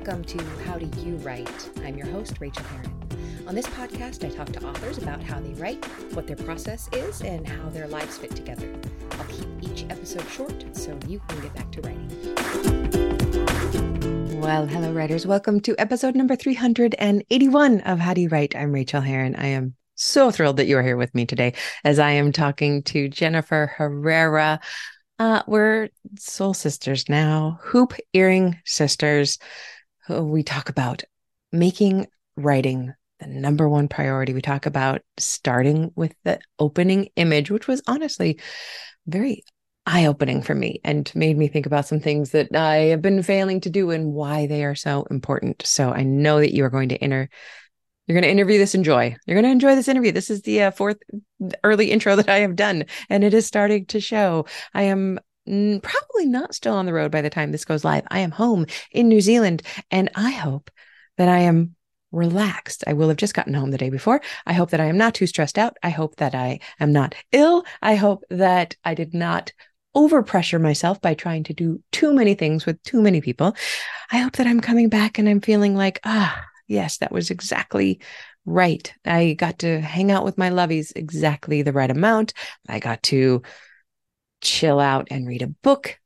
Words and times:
welcome 0.00 0.24
to 0.24 0.42
How 0.64 0.78
Do 0.78 0.88
You 1.02 1.16
Write? 1.16 1.70
I'm 1.84 1.94
your 1.94 2.06
host, 2.06 2.40
Rachael 2.40 2.64
Herron. 2.64 2.90
On 3.46 3.54
this 3.54 3.66
podcast, 3.66 4.24
I 4.24 4.34
talk 4.34 4.50
to 4.52 4.66
authors 4.66 4.96
about 4.96 5.22
how 5.22 5.38
they 5.40 5.52
write, 5.60 5.84
what 6.14 6.26
their 6.26 6.36
process 6.36 6.88
is, 6.94 7.20
and 7.20 7.46
how 7.46 7.68
their 7.68 7.86
lives 7.86 8.16
fit 8.16 8.34
together. 8.34 8.66
I'll 9.10 9.26
keep 9.26 9.46
each 9.60 9.84
episode 9.90 10.26
short 10.30 10.74
so 10.74 10.98
you 11.06 11.20
can 11.28 11.42
get 11.42 11.54
back 11.54 11.70
to 11.72 11.82
writing. 11.82 12.08
Well, 14.40 14.66
hello, 14.66 14.90
writers. 14.90 15.26
Welcome 15.26 15.60
to 15.60 15.78
episode 15.78 16.14
number 16.14 16.34
381 16.34 17.80
of 17.82 17.98
How 17.98 18.14
Do 18.14 18.22
You 18.22 18.30
Write? 18.30 18.56
I'm 18.56 18.72
Rachael 18.72 19.02
Herron. 19.02 19.36
I 19.36 19.48
am 19.48 19.74
so 19.96 20.30
thrilled 20.30 20.56
that 20.56 20.66
you 20.66 20.78
are 20.78 20.82
here 20.82 20.96
with 20.96 21.14
me 21.14 21.26
today 21.26 21.52
as 21.84 21.98
I 21.98 22.12
am 22.12 22.32
talking 22.32 22.84
to 22.84 23.10
Jennifer 23.10 23.70
Herrera. 23.76 24.60
Uh, 25.18 25.42
we're 25.46 25.90
soul 26.18 26.54
sisters 26.54 27.06
now, 27.10 27.58
hoop 27.62 27.92
earring 28.14 28.56
sisters. 28.64 29.38
We 30.10 30.42
talk 30.42 30.68
about 30.68 31.04
making 31.52 32.08
writing 32.36 32.92
the 33.20 33.26
number 33.26 33.68
one 33.68 33.88
priority. 33.88 34.32
We 34.32 34.42
talk 34.42 34.66
about 34.66 35.02
starting 35.18 35.92
with 35.94 36.14
the 36.24 36.40
opening 36.58 37.08
image, 37.16 37.50
which 37.50 37.68
was 37.68 37.82
honestly 37.86 38.40
very 39.06 39.44
eye 39.86 40.06
opening 40.06 40.42
for 40.42 40.54
me 40.54 40.80
and 40.84 41.10
made 41.14 41.36
me 41.36 41.48
think 41.48 41.66
about 41.66 41.86
some 41.86 42.00
things 42.00 42.30
that 42.30 42.54
I 42.54 42.76
have 42.86 43.02
been 43.02 43.22
failing 43.22 43.60
to 43.62 43.70
do 43.70 43.90
and 43.90 44.12
why 44.12 44.46
they 44.46 44.64
are 44.64 44.74
so 44.74 45.06
important. 45.10 45.62
So 45.64 45.90
I 45.90 46.02
know 46.02 46.38
that 46.40 46.54
you 46.54 46.64
are 46.64 46.70
going 46.70 46.90
to 46.90 47.02
enter 47.02 47.28
you're 48.06 48.20
going 48.20 48.24
to 48.24 48.30
interview 48.30 48.58
this 48.58 48.74
enjoy. 48.74 49.14
You're 49.24 49.36
going 49.36 49.44
to 49.44 49.52
enjoy 49.52 49.76
this 49.76 49.86
interview. 49.86 50.10
This 50.10 50.30
is 50.30 50.42
the 50.42 50.64
uh, 50.64 50.70
fourth 50.72 50.96
early 51.62 51.92
intro 51.92 52.16
that 52.16 52.28
I 52.28 52.38
have 52.38 52.56
done, 52.56 52.86
and 53.08 53.22
it 53.22 53.32
is 53.32 53.46
starting 53.46 53.86
to 53.86 54.00
show. 54.00 54.46
I 54.74 54.84
am 54.84 55.20
probably 55.46 56.26
not 56.26 56.54
still 56.54 56.74
on 56.74 56.86
the 56.86 56.92
road 56.92 57.10
by 57.10 57.22
the 57.22 57.30
time 57.30 57.52
this 57.52 57.64
goes 57.64 57.84
live. 57.84 58.04
I 58.10 58.20
am 58.20 58.30
home 58.30 58.66
in 58.92 59.08
New 59.08 59.20
Zealand, 59.20 59.62
and 59.90 60.10
I 60.14 60.30
hope 60.30 60.70
that 61.16 61.28
I 61.28 61.40
am 61.40 61.74
relaxed. 62.12 62.84
I 62.86 62.92
will 62.92 63.08
have 63.08 63.16
just 63.16 63.34
gotten 63.34 63.54
home 63.54 63.70
the 63.70 63.78
day 63.78 63.90
before. 63.90 64.20
I 64.46 64.52
hope 64.52 64.70
that 64.70 64.80
I 64.80 64.86
am 64.86 64.98
not 64.98 65.14
too 65.14 65.26
stressed 65.26 65.58
out. 65.58 65.76
I 65.82 65.90
hope 65.90 66.16
that 66.16 66.34
I 66.34 66.60
am 66.78 66.92
not 66.92 67.14
ill. 67.32 67.64
I 67.82 67.94
hope 67.94 68.24
that 68.30 68.76
I 68.84 68.94
did 68.94 69.14
not 69.14 69.52
overpressure 69.96 70.60
myself 70.60 71.00
by 71.00 71.14
trying 71.14 71.44
to 71.44 71.54
do 71.54 71.82
too 71.92 72.12
many 72.12 72.34
things 72.34 72.66
with 72.66 72.82
too 72.82 73.00
many 73.00 73.20
people. 73.20 73.54
I 74.10 74.18
hope 74.18 74.34
that 74.34 74.46
I'm 74.46 74.60
coming 74.60 74.88
back 74.88 75.18
and 75.18 75.28
I'm 75.28 75.40
feeling 75.40 75.76
like, 75.76 76.00
ah, 76.04 76.44
yes, 76.68 76.98
that 76.98 77.12
was 77.12 77.30
exactly 77.30 78.00
right. 78.44 78.92
I 79.04 79.34
got 79.34 79.60
to 79.60 79.80
hang 79.80 80.10
out 80.10 80.24
with 80.24 80.38
my 80.38 80.50
lovies 80.50 80.92
exactly 80.94 81.62
the 81.62 81.72
right 81.72 81.90
amount. 81.90 82.32
I 82.68 82.78
got 82.78 83.02
to 83.04 83.42
chill 84.40 84.80
out 84.80 85.08
and 85.10 85.26
read 85.26 85.42
a 85.42 85.46
book 85.46 85.98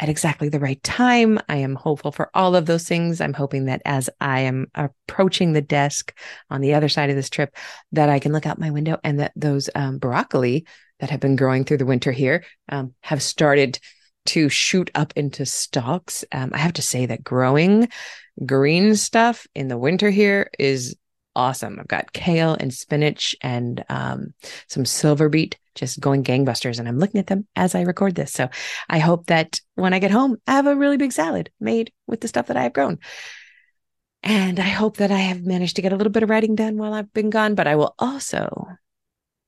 at 0.00 0.08
exactly 0.08 0.48
the 0.48 0.58
right 0.58 0.82
time. 0.82 1.38
I 1.48 1.58
am 1.58 1.74
hopeful 1.74 2.10
for 2.10 2.30
all 2.34 2.56
of 2.56 2.66
those 2.66 2.88
things. 2.88 3.20
I'm 3.20 3.34
hoping 3.34 3.66
that 3.66 3.82
as 3.84 4.10
I 4.20 4.40
am 4.40 4.66
approaching 4.74 5.52
the 5.52 5.62
desk 5.62 6.16
on 6.50 6.60
the 6.60 6.74
other 6.74 6.88
side 6.88 7.10
of 7.10 7.16
this 7.16 7.30
trip, 7.30 7.54
that 7.92 8.08
I 8.08 8.18
can 8.18 8.32
look 8.32 8.46
out 8.46 8.58
my 8.58 8.70
window 8.70 8.98
and 9.04 9.20
that 9.20 9.32
those 9.36 9.70
um, 9.74 9.98
broccoli 9.98 10.66
that 11.00 11.10
have 11.10 11.20
been 11.20 11.36
growing 11.36 11.64
through 11.64 11.78
the 11.78 11.86
winter 11.86 12.12
here 12.12 12.44
um, 12.68 12.94
have 13.00 13.22
started 13.22 13.78
to 14.24 14.48
shoot 14.48 14.90
up 14.94 15.12
into 15.16 15.44
stalks. 15.46 16.24
Um, 16.32 16.50
I 16.52 16.58
have 16.58 16.74
to 16.74 16.82
say 16.82 17.06
that 17.06 17.24
growing 17.24 17.88
green 18.44 18.94
stuff 18.96 19.46
in 19.54 19.68
the 19.68 19.78
winter 19.78 20.10
here 20.10 20.50
is 20.58 20.96
awesome. 21.34 21.78
I've 21.78 21.88
got 21.88 22.12
kale 22.12 22.56
and 22.58 22.72
spinach 22.72 23.34
and 23.40 23.84
um, 23.88 24.34
some 24.68 24.84
silver 24.84 25.28
beet 25.28 25.58
just 25.74 26.00
going 26.00 26.24
gangbusters. 26.24 26.78
And 26.78 26.88
I'm 26.88 26.98
looking 26.98 27.20
at 27.20 27.26
them 27.26 27.46
as 27.56 27.74
I 27.74 27.82
record 27.82 28.14
this. 28.14 28.32
So 28.32 28.48
I 28.88 28.98
hope 28.98 29.26
that 29.26 29.60
when 29.74 29.94
I 29.94 29.98
get 29.98 30.10
home, 30.10 30.36
I 30.46 30.52
have 30.52 30.66
a 30.66 30.76
really 30.76 30.96
big 30.96 31.12
salad 31.12 31.50
made 31.60 31.92
with 32.06 32.20
the 32.20 32.28
stuff 32.28 32.46
that 32.46 32.56
I 32.56 32.64
have 32.64 32.72
grown. 32.72 32.98
And 34.22 34.60
I 34.60 34.68
hope 34.68 34.98
that 34.98 35.10
I 35.10 35.18
have 35.18 35.44
managed 35.44 35.76
to 35.76 35.82
get 35.82 35.92
a 35.92 35.96
little 35.96 36.12
bit 36.12 36.22
of 36.22 36.30
writing 36.30 36.54
done 36.54 36.76
while 36.76 36.94
I've 36.94 37.12
been 37.12 37.30
gone, 37.30 37.54
but 37.54 37.66
I 37.66 37.76
will 37.76 37.94
also 37.98 38.68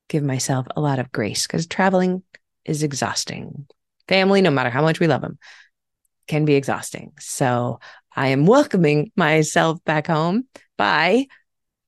give 0.08 0.25
myself 0.25 0.67
a 0.74 0.80
lot 0.80 0.98
of 0.98 1.13
grace 1.13 1.46
because 1.46 1.67
traveling 1.67 2.23
is 2.64 2.83
exhausting. 2.83 3.67
Family, 4.08 4.42
no 4.42 4.51
matter 4.51 4.70
how 4.70 4.83
much 4.83 5.01
we 5.01 5.07
love 5.07 5.20
them, 5.20 5.39
can 6.27 6.45
be 6.45 6.55
exhausting. 6.55 7.13
So 7.20 7.80
I 8.14 8.29
am 8.29 8.46
welcoming 8.46 9.13
myself 9.17 9.83
back 9.84 10.07
home 10.07 10.46
by 10.77 11.27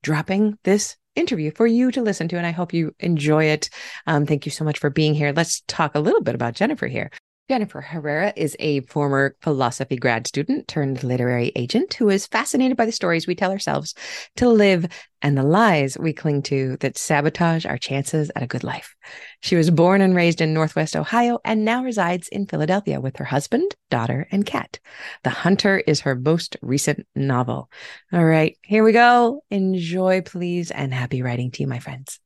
dropping 0.01 0.57
this 0.63 0.95
interview 1.17 1.51
for 1.51 1.67
you 1.67 1.91
to 1.91 2.01
listen 2.01 2.27
to. 2.29 2.37
And 2.37 2.45
I 2.45 2.51
hope 2.51 2.73
you 2.73 2.95
enjoy 2.99 3.45
it. 3.45 3.69
Um, 4.05 4.25
thank 4.25 4.45
you 4.45 4.51
so 4.51 4.63
much 4.63 4.79
for 4.79 4.89
being 4.89 5.13
here. 5.13 5.33
Let's 5.35 5.61
talk 5.67 5.95
a 5.95 5.99
little 5.99 6.21
bit 6.21 6.35
about 6.35 6.53
Jennifer 6.53 6.87
here. 6.87 7.11
Jennifer 7.49 7.79
Herrera 7.79 8.33
is 8.35 8.57
a 8.59 8.81
former 8.81 9.37
philosophy 9.41 9.95
grad 9.95 10.27
student 10.27 10.67
turned 10.67 11.01
literary 11.01 11.53
agent 11.55 11.93
who 11.93 12.09
is 12.09 12.27
fascinated 12.27 12.75
by 12.75 12.85
the 12.85 12.91
stories 12.91 13.25
we 13.25 13.35
tell 13.35 13.51
ourselves 13.51 13.95
to 14.35 14.49
live 14.49 14.85
and 15.21 15.37
the 15.37 15.43
lies 15.43 15.97
we 15.97 16.11
cling 16.11 16.41
to 16.41 16.75
that 16.81 16.97
sabotage 16.97 17.65
our 17.65 17.77
chances 17.77 18.29
at 18.35 18.43
a 18.43 18.47
good 18.47 18.65
life. 18.65 18.93
She 19.39 19.55
was 19.55 19.71
born 19.71 20.01
and 20.01 20.13
raised 20.13 20.41
in 20.41 20.53
Northwest 20.53 20.93
Ohio 20.93 21.39
and 21.45 21.63
now 21.63 21.85
resides 21.85 22.27
in 22.27 22.47
Philadelphia 22.47 22.99
with 22.99 23.15
her 23.15 23.25
husband, 23.25 23.75
daughter, 23.89 24.27
and 24.29 24.45
cat. 24.45 24.79
The 25.23 25.29
Hunter 25.29 25.77
is 25.87 26.01
her 26.01 26.15
most 26.15 26.57
recent 26.61 27.07
novel. 27.15 27.69
All 28.11 28.25
right, 28.25 28.57
here 28.61 28.83
we 28.83 28.91
go. 28.91 29.41
Enjoy, 29.49 30.19
please, 30.19 30.69
and 30.69 30.93
happy 30.93 31.21
writing 31.21 31.51
to 31.51 31.63
you, 31.63 31.67
my 31.67 31.79
friends. 31.79 32.19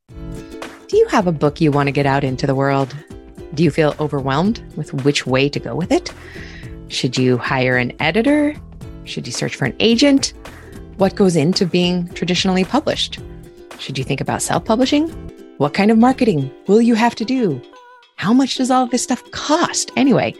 Do 0.88 0.97
you 0.97 1.07
have 1.09 1.27
a 1.27 1.31
book 1.31 1.61
you 1.61 1.71
want 1.71 1.88
to 1.88 1.91
get 1.91 2.07
out 2.07 2.23
into 2.23 2.47
the 2.47 2.55
world? 2.55 2.95
Do 3.53 3.63
you 3.63 3.72
feel 3.72 3.95
overwhelmed 4.00 4.63
with 4.75 4.94
which 5.03 5.25
way 5.28 5.50
to 5.50 5.59
go 5.59 5.75
with 5.75 5.91
it? 5.91 6.13
Should 6.88 7.17
you 7.17 7.38
hire 7.38 7.78
an 7.78 7.94
editor? 8.00 8.56
Should 9.03 9.28
you 9.28 9.34
search 9.34 9.56
for 9.56 9.66
an 9.66 9.75
agent? 9.79 10.34
What 10.97 11.16
goes 11.16 11.35
into 11.35 11.66
being 11.66 12.07
traditionally 12.09 12.63
published? 12.63 13.19
Should 13.79 13.97
you 13.97 14.03
think 14.03 14.22
about 14.22 14.41
self 14.41 14.63
publishing? 14.66 15.09
What 15.57 15.73
kind 15.73 15.91
of 15.91 15.97
marketing 15.97 16.51
will 16.67 16.81
you 16.81 16.95
have 16.95 17.16
to 17.16 17.25
do? 17.25 17.62
How 18.16 18.34
much 18.34 18.56
does 18.56 18.72
all 18.72 18.84
of 18.84 18.91
this 18.91 19.03
stuff 19.03 19.29
cost 19.31 19.91
anyway? 19.95 20.35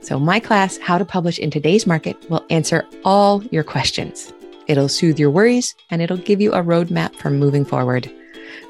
So, 0.00 0.18
my 0.18 0.40
class, 0.40 0.78
How 0.78 0.98
to 0.98 1.04
Publish 1.04 1.38
in 1.38 1.50
Today's 1.50 1.86
Market, 1.86 2.16
will 2.30 2.44
answer 2.50 2.86
all 3.04 3.42
your 3.44 3.64
questions. 3.64 4.32
It'll 4.66 4.88
soothe 4.88 5.18
your 5.18 5.30
worries 5.30 5.74
and 5.90 6.02
it'll 6.02 6.18
give 6.18 6.40
you 6.40 6.52
a 6.52 6.62
roadmap 6.62 7.14
for 7.16 7.30
moving 7.30 7.64
forward. 7.64 8.10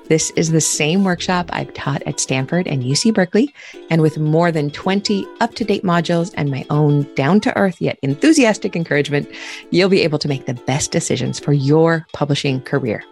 This 0.09 0.31
is 0.37 0.53
the 0.53 0.61
same 0.61 1.05
workshop 1.05 1.51
I've 1.53 1.73
taught 1.75 2.03
at 2.05 2.19
Stanford 2.19 2.67
and 2.67 2.83
UC 2.83 3.13
Berkeley. 3.13 3.55
And 3.91 4.01
with 4.01 4.19
more 4.19 4.51
than 4.51 4.71
20 4.71 5.27
up 5.41 5.55
to 5.55 5.65
date 5.65 5.85
modules 5.85 6.33
and 6.35 6.51
my 6.51 6.65
own 6.71 7.03
down 7.15 7.41
to 7.41 7.57
earth 7.57 7.81
yet 7.81 7.99
enthusiastic 8.03 8.75
encouragement, 8.75 9.29
you'll 9.71 9.91
be 9.91 10.03
able 10.03 10.19
to 10.19 10.29
make 10.29 10.47
the 10.47 10.55
best 10.55 10.93
decisions 10.93 11.39
for 11.39 11.53
your 11.53 12.07
publishing 12.13 12.61
career. 12.63 13.05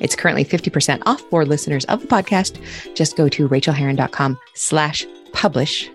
It's 0.00 0.16
currently 0.16 0.44
50% 0.44 1.02
off 1.06 1.20
for 1.30 1.44
listeners 1.44 1.84
of 1.84 2.00
the 2.00 2.08
podcast. 2.08 2.58
Just 2.94 3.16
go 3.16 3.28
to 3.28 3.48
rachaelherron.com 3.48 4.38
slash 4.54 5.06
publish. 5.32 5.88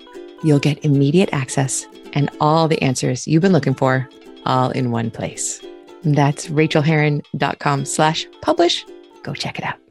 You'll 0.44 0.60
get 0.60 0.84
immediate 0.86 1.30
access 1.34 1.86
and 2.14 2.30
all 2.40 2.68
the 2.68 2.82
answers 2.82 3.28
you've 3.28 3.42
been 3.42 3.52
looking 3.52 3.74
for 3.74 4.08
all 4.46 4.72
in 4.72 4.92
one 4.92 5.12
place. 5.12 5.62
That's 6.04 6.48
rachaelherron.com 6.48 7.84
slash 7.84 8.26
publish. 8.42 8.86
Go 9.24 9.34
check 9.34 9.60
it 9.60 9.66
out. 9.66 9.89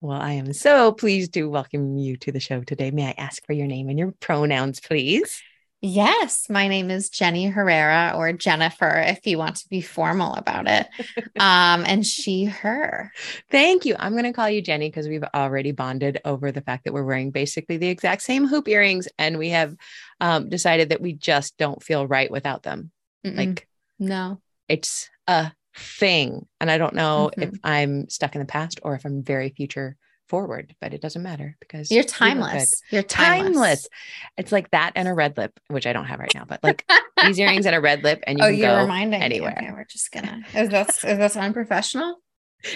Well, 0.00 0.20
I 0.20 0.34
am 0.34 0.52
so 0.52 0.92
pleased 0.92 1.34
to 1.34 1.44
welcome 1.46 1.96
you 1.96 2.16
to 2.18 2.30
the 2.30 2.38
show 2.38 2.62
today. 2.62 2.92
May 2.92 3.08
I 3.08 3.14
ask 3.18 3.44
for 3.44 3.52
your 3.52 3.66
name 3.66 3.88
and 3.88 3.98
your 3.98 4.12
pronouns, 4.20 4.78
please? 4.78 5.42
Yes, 5.80 6.48
my 6.48 6.68
name 6.68 6.88
is 6.90 7.08
Jenny 7.08 7.46
Herrera 7.46 8.12
or 8.16 8.32
Jennifer, 8.32 9.02
if 9.06 9.26
you 9.26 9.38
want 9.38 9.56
to 9.56 9.68
be 9.68 9.80
formal 9.80 10.34
about 10.34 10.68
it. 10.68 10.86
Um, 11.40 11.84
and 11.86 12.04
she, 12.04 12.46
her. 12.46 13.12
Thank 13.48 13.84
you. 13.84 13.94
I'm 13.96 14.12
going 14.12 14.24
to 14.24 14.32
call 14.32 14.50
you 14.50 14.60
Jenny 14.60 14.88
because 14.88 15.06
we've 15.06 15.22
already 15.34 15.70
bonded 15.70 16.20
over 16.24 16.50
the 16.50 16.62
fact 16.62 16.84
that 16.84 16.92
we're 16.92 17.04
wearing 17.04 17.30
basically 17.30 17.76
the 17.76 17.86
exact 17.86 18.22
same 18.22 18.48
hoop 18.48 18.66
earrings, 18.66 19.06
and 19.18 19.38
we 19.38 19.50
have 19.50 19.76
um, 20.20 20.48
decided 20.48 20.88
that 20.88 21.00
we 21.00 21.12
just 21.12 21.56
don't 21.58 21.80
feel 21.80 22.08
right 22.08 22.28
without 22.28 22.64
them. 22.64 22.90
Mm-mm. 23.24 23.36
Like, 23.36 23.68
no, 24.00 24.40
it's 24.68 25.08
a 25.28 25.52
thing. 25.78 26.46
And 26.60 26.70
I 26.70 26.78
don't 26.78 26.94
know 26.94 27.30
mm-hmm. 27.32 27.42
if 27.42 27.60
I'm 27.64 28.08
stuck 28.08 28.34
in 28.34 28.40
the 28.40 28.46
past 28.46 28.80
or 28.82 28.94
if 28.94 29.04
I'm 29.04 29.22
very 29.22 29.50
future 29.50 29.96
forward, 30.28 30.74
but 30.80 30.94
it 30.94 31.00
doesn't 31.00 31.22
matter 31.22 31.56
because 31.60 31.90
you're 31.90 32.04
timeless. 32.04 32.82
You're 32.90 33.02
timeless. 33.02 33.52
timeless. 33.52 33.88
It's 34.36 34.52
like 34.52 34.70
that 34.70 34.92
and 34.94 35.08
a 35.08 35.14
red 35.14 35.36
lip, 35.36 35.58
which 35.68 35.86
I 35.86 35.92
don't 35.92 36.04
have 36.04 36.20
right 36.20 36.34
now, 36.34 36.44
but 36.46 36.62
like 36.62 36.84
these 37.24 37.38
earrings 37.38 37.66
and 37.66 37.74
a 37.74 37.80
red 37.80 38.04
lip, 38.04 38.22
and 38.26 38.38
you 38.38 38.44
oh, 38.44 38.48
can 38.48 38.58
you're 38.58 38.68
go 38.68 38.82
reminding 38.82 39.22
anywhere. 39.22 39.56
Me. 39.58 39.66
Okay, 39.66 39.72
we're 39.72 39.84
just 39.84 40.12
gonna. 40.12 40.42
Is 40.54 40.68
that 40.68 40.88
is 40.90 41.02
that 41.02 41.36
unprofessional? 41.36 42.16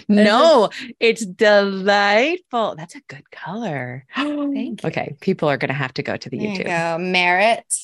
No, 0.09 0.71
it's 1.01 1.27
delightful. 1.27 2.77
That's 2.77 2.95
a 2.95 3.01
good 3.09 3.29
color. 3.33 4.07
Thank 4.15 4.85
you. 4.85 4.89
Okay, 4.89 5.17
people 5.21 5.49
are 5.49 5.57
gonna 5.57 5.73
have 5.73 5.93
to 5.95 6.05
go 6.05 6.17
to 6.17 6.31
the 6.31 6.39
there 6.39 6.49
YouTube. 6.49 6.59
You 6.59 6.65
go. 6.65 6.99
Merit. 6.99 7.75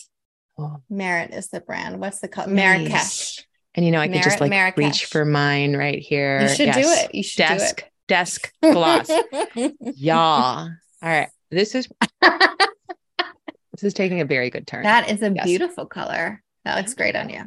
Oh. 0.56 0.76
Merit 0.88 1.34
is 1.34 1.48
the 1.48 1.60
brand. 1.60 1.98
What's 1.98 2.20
the 2.20 2.28
color? 2.28 2.52
Nice. 2.52 2.54
Marrakesh. 2.54 3.47
And 3.74 3.84
you 3.84 3.92
know, 3.92 4.00
I 4.00 4.08
could 4.08 4.22
just 4.22 4.40
like 4.40 4.50
Marrakesh. 4.50 4.84
reach 4.84 5.04
for 5.06 5.24
mine 5.24 5.76
right 5.76 5.98
here. 5.98 6.42
You 6.42 6.48
should 6.48 6.66
yes. 6.66 6.76
do 6.76 6.82
it. 6.82 7.14
You 7.14 7.22
should 7.22 7.38
desk, 7.38 7.76
do 7.76 7.84
it. 7.84 7.92
Desk 8.08 8.52
gloss. 8.62 9.10
yeah. 9.80 10.16
All 10.20 10.68
right. 11.02 11.28
This 11.50 11.74
is 11.74 11.88
this 12.20 13.82
is 13.82 13.94
taking 13.94 14.20
a 14.20 14.24
very 14.24 14.50
good 14.50 14.66
turn. 14.66 14.82
That 14.82 15.10
is 15.10 15.22
a 15.22 15.30
yes. 15.32 15.44
beautiful 15.44 15.86
color. 15.86 16.42
That 16.64 16.76
looks 16.76 16.94
great 16.94 17.14
on 17.16 17.30
you. 17.30 17.44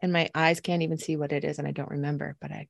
and 0.00 0.12
my 0.12 0.28
eyes 0.34 0.60
can't 0.60 0.82
even 0.82 0.98
see 0.98 1.16
what 1.16 1.32
it 1.32 1.44
is 1.44 1.58
and 1.58 1.68
I 1.68 1.70
don't 1.70 1.90
remember, 1.90 2.36
but 2.40 2.50
I 2.50 2.68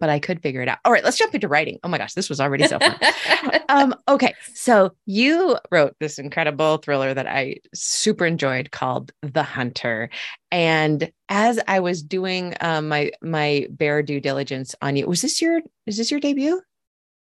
but 0.00 0.08
I 0.08 0.18
could 0.18 0.42
figure 0.42 0.62
it 0.62 0.68
out. 0.68 0.78
All 0.84 0.92
right, 0.92 1.04
let's 1.04 1.18
jump 1.18 1.34
into 1.34 1.48
writing. 1.48 1.78
Oh 1.82 1.88
my 1.88 1.98
gosh, 1.98 2.14
this 2.14 2.28
was 2.28 2.40
already 2.40 2.66
so 2.66 2.78
fun. 2.78 2.96
um, 3.68 3.94
okay, 4.08 4.34
so 4.54 4.92
you 5.06 5.56
wrote 5.70 5.94
this 6.00 6.18
incredible 6.18 6.78
thriller 6.78 7.14
that 7.14 7.26
I 7.26 7.56
super 7.74 8.26
enjoyed 8.26 8.70
called 8.70 9.12
The 9.22 9.42
Hunter. 9.42 10.10
And 10.50 11.12
as 11.28 11.60
I 11.68 11.80
was 11.80 12.02
doing 12.02 12.54
um, 12.60 12.88
my 12.88 13.12
my 13.22 13.66
bare 13.70 14.02
due 14.02 14.20
diligence 14.20 14.74
on 14.80 14.96
you, 14.96 15.06
was 15.06 15.22
this 15.22 15.40
your 15.42 15.60
is 15.86 15.96
this 15.96 16.10
your 16.10 16.20
debut? 16.20 16.60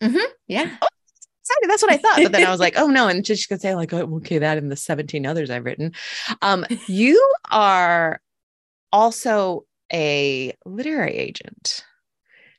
Mm-hmm. 0.02 0.30
Yeah. 0.46 0.76
Oh, 0.80 0.88
excited. 1.48 1.70
That's 1.70 1.82
what 1.82 1.92
I 1.92 1.96
thought. 1.96 2.22
But 2.22 2.32
then 2.32 2.46
I 2.46 2.50
was 2.52 2.60
like, 2.60 2.78
oh 2.78 2.86
no. 2.86 3.08
And 3.08 3.26
she 3.26 3.46
could 3.48 3.60
say, 3.60 3.74
like, 3.74 3.92
oh, 3.92 4.16
okay, 4.16 4.38
that 4.38 4.58
and 4.58 4.70
the 4.70 4.76
17 4.76 5.26
others 5.26 5.50
I've 5.50 5.64
written. 5.64 5.92
Um, 6.42 6.64
you 6.86 7.32
are 7.50 8.20
also 8.92 9.64
a 9.92 10.54
literary 10.64 11.16
agent. 11.16 11.84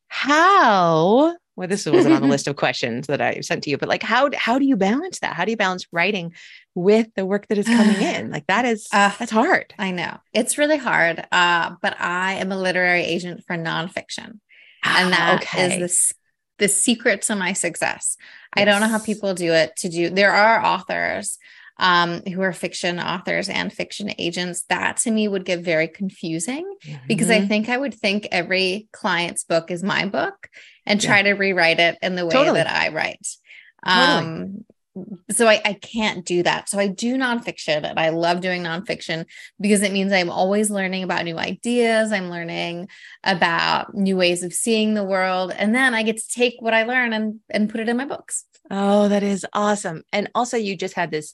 How 0.09 1.35
well, 1.59 1.67
this 1.67 1.85
wasn't 1.85 2.15
on 2.15 2.21
the 2.21 2.27
list 2.27 2.47
of 2.47 2.55
questions 2.55 3.07
that 3.07 3.19
I 3.19 3.41
sent 3.41 3.63
to 3.65 3.69
you, 3.69 3.77
but 3.77 3.89
like 3.89 4.03
how 4.03 4.29
how 4.35 4.59
do 4.59 4.65
you 4.65 4.75
balance 4.75 5.19
that? 5.19 5.33
How 5.35 5.45
do 5.45 5.51
you 5.51 5.57
balance 5.57 5.85
writing 5.91 6.33
with 6.73 7.07
the 7.15 7.25
work 7.25 7.47
that 7.47 7.57
is 7.57 7.65
coming 7.65 8.01
in? 8.01 8.31
Like 8.31 8.47
that 8.47 8.65
is 8.65 8.87
uh, 8.93 9.11
that's 9.19 9.31
hard. 9.31 9.73
I 9.77 9.91
know. 9.91 10.17
It's 10.33 10.57
really 10.57 10.77
hard. 10.77 11.25
Uh, 11.31 11.75
but 11.81 11.99
I 11.99 12.33
am 12.33 12.51
a 12.51 12.57
literary 12.57 13.03
agent 13.03 13.43
for 13.45 13.57
nonfiction. 13.57 14.39
and 14.83 15.11
that 15.11 15.41
okay. 15.41 15.73
is 15.73 15.79
this 15.79 16.13
the 16.59 16.67
secret 16.69 17.23
to 17.23 17.35
my 17.35 17.53
success. 17.53 18.17
Yes. 18.55 18.61
I 18.61 18.65
don't 18.65 18.81
know 18.81 18.87
how 18.87 18.99
people 18.99 19.33
do 19.33 19.51
it 19.53 19.75
to 19.77 19.89
do. 19.89 20.09
There 20.09 20.31
are 20.31 20.63
authors 20.63 21.37
um, 21.79 22.21
who 22.23 22.41
are 22.41 22.53
fiction 22.53 22.99
authors 22.99 23.49
and 23.49 23.73
fiction 23.73 24.13
agents. 24.17 24.63
That 24.69 24.97
to 24.97 25.11
me 25.11 25.27
would 25.27 25.45
get 25.45 25.61
very 25.61 25.87
confusing 25.87 26.71
mm-hmm. 26.85 27.07
because 27.07 27.29
I 27.29 27.39
mm-hmm. 27.39 27.47
think 27.47 27.69
I 27.69 27.77
would 27.77 27.93
think 27.93 28.27
every 28.31 28.87
client's 28.91 29.45
book 29.45 29.71
is 29.71 29.81
my 29.81 30.05
book 30.05 30.49
and 30.85 31.01
try 31.01 31.17
yeah. 31.17 31.23
to 31.23 31.33
rewrite 31.33 31.79
it 31.79 31.97
in 32.01 32.15
the 32.15 32.25
way 32.25 32.31
totally. 32.31 32.59
that 32.59 32.69
I 32.69 32.89
write. 32.89 33.27
Totally. 33.87 34.27
Um, 34.27 34.65
so 35.31 35.47
I, 35.47 35.61
I 35.63 35.73
can't 35.73 36.25
do 36.25 36.43
that. 36.43 36.67
So 36.67 36.77
I 36.77 36.87
do 36.87 37.15
nonfiction 37.15 37.89
and 37.89 37.97
I 37.97 38.09
love 38.09 38.41
doing 38.41 38.63
nonfiction 38.63 39.25
because 39.61 39.81
it 39.81 39.93
means 39.93 40.11
I'm 40.11 40.29
always 40.29 40.69
learning 40.69 41.03
about 41.03 41.23
new 41.23 41.37
ideas. 41.37 42.11
I'm 42.11 42.29
learning 42.29 42.89
about 43.23 43.95
new 43.95 44.17
ways 44.17 44.43
of 44.43 44.51
seeing 44.51 44.95
the 44.95 45.03
world. 45.03 45.53
And 45.55 45.73
then 45.73 45.93
I 45.93 46.03
get 46.03 46.17
to 46.17 46.27
take 46.27 46.55
what 46.59 46.73
I 46.73 46.83
learn 46.83 47.13
and, 47.13 47.39
and 47.49 47.69
put 47.69 47.79
it 47.79 47.87
in 47.87 47.95
my 47.95 48.05
books. 48.05 48.43
Oh, 48.69 49.07
that 49.07 49.23
is 49.23 49.45
awesome. 49.53 50.03
And 50.11 50.29
also 50.35 50.57
you 50.57 50.75
just 50.75 50.95
had 50.95 51.11
this 51.11 51.33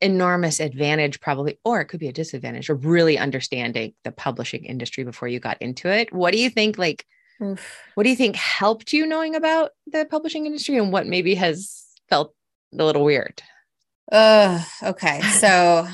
enormous 0.00 0.60
advantage 0.60 1.20
probably 1.20 1.58
or 1.64 1.80
it 1.80 1.86
could 1.86 2.00
be 2.00 2.08
a 2.08 2.12
disadvantage 2.12 2.68
of 2.68 2.86
really 2.86 3.18
understanding 3.18 3.92
the 4.04 4.12
publishing 4.12 4.64
industry 4.64 5.04
before 5.04 5.28
you 5.28 5.40
got 5.40 5.60
into 5.60 5.88
it. 5.88 6.12
What 6.12 6.32
do 6.32 6.38
you 6.38 6.50
think 6.50 6.78
like 6.78 7.04
Oof. 7.42 7.78
what 7.94 8.04
do 8.04 8.10
you 8.10 8.16
think 8.16 8.36
helped 8.36 8.92
you 8.92 9.06
knowing 9.06 9.34
about 9.34 9.70
the 9.86 10.06
publishing 10.08 10.46
industry 10.46 10.76
and 10.76 10.92
what 10.92 11.06
maybe 11.06 11.34
has 11.34 11.84
felt 12.08 12.34
a 12.78 12.84
little 12.84 13.04
weird? 13.04 13.42
Uh, 14.10 14.62
okay. 14.82 15.20
So 15.40 15.86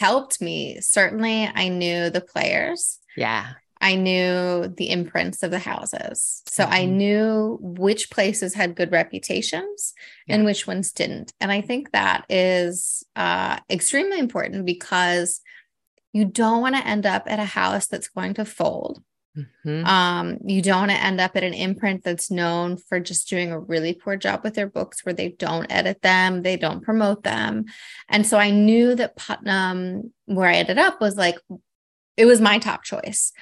helped 0.00 0.40
me. 0.42 0.80
Certainly 0.80 1.50
I 1.54 1.68
knew 1.68 2.10
the 2.10 2.20
players. 2.20 2.98
Yeah. 3.16 3.52
I 3.80 3.94
knew 3.94 4.68
the 4.68 4.90
imprints 4.90 5.42
of 5.42 5.50
the 5.50 5.58
houses. 5.58 6.42
So 6.46 6.64
mm-hmm. 6.64 6.72
I 6.72 6.84
knew 6.84 7.58
which 7.60 8.10
places 8.10 8.54
had 8.54 8.74
good 8.74 8.92
reputations 8.92 9.94
yeah. 10.26 10.36
and 10.36 10.44
which 10.44 10.66
ones 10.66 10.92
didn't. 10.92 11.32
And 11.40 11.52
I 11.52 11.60
think 11.60 11.92
that 11.92 12.24
is 12.28 13.04
uh, 13.16 13.58
extremely 13.70 14.18
important 14.18 14.66
because 14.66 15.40
you 16.12 16.24
don't 16.24 16.62
want 16.62 16.74
to 16.74 16.86
end 16.86 17.06
up 17.06 17.24
at 17.26 17.38
a 17.38 17.44
house 17.44 17.86
that's 17.86 18.08
going 18.08 18.34
to 18.34 18.44
fold. 18.44 19.02
Mm-hmm. 19.36 19.86
Um, 19.86 20.38
you 20.44 20.62
don't 20.62 20.88
want 20.88 20.90
to 20.90 21.02
end 21.02 21.20
up 21.20 21.36
at 21.36 21.44
an 21.44 21.54
imprint 21.54 22.02
that's 22.02 22.30
known 22.30 22.76
for 22.76 22.98
just 22.98 23.28
doing 23.28 23.52
a 23.52 23.60
really 23.60 23.92
poor 23.92 24.16
job 24.16 24.40
with 24.42 24.54
their 24.54 24.66
books 24.66 25.04
where 25.04 25.12
they 25.12 25.28
don't 25.28 25.70
edit 25.70 26.02
them, 26.02 26.42
they 26.42 26.56
don't 26.56 26.82
promote 26.82 27.22
them. 27.22 27.66
And 28.08 28.26
so 28.26 28.38
I 28.38 28.50
knew 28.50 28.94
that 28.96 29.16
Putnam, 29.16 30.12
where 30.26 30.48
I 30.48 30.54
ended 30.54 30.78
up, 30.78 31.00
was 31.00 31.16
like, 31.16 31.36
it 32.16 32.26
was 32.26 32.40
my 32.40 32.58
top 32.58 32.82
choice. 32.82 33.32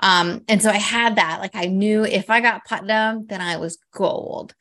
Um, 0.00 0.44
and 0.48 0.60
so 0.60 0.70
I 0.70 0.78
had 0.78 1.16
that. 1.16 1.40
Like 1.40 1.54
I 1.54 1.66
knew 1.66 2.04
if 2.04 2.30
I 2.30 2.40
got 2.40 2.64
Putnam, 2.64 3.26
then 3.26 3.40
I 3.40 3.56
was 3.56 3.78
gold. 3.92 4.54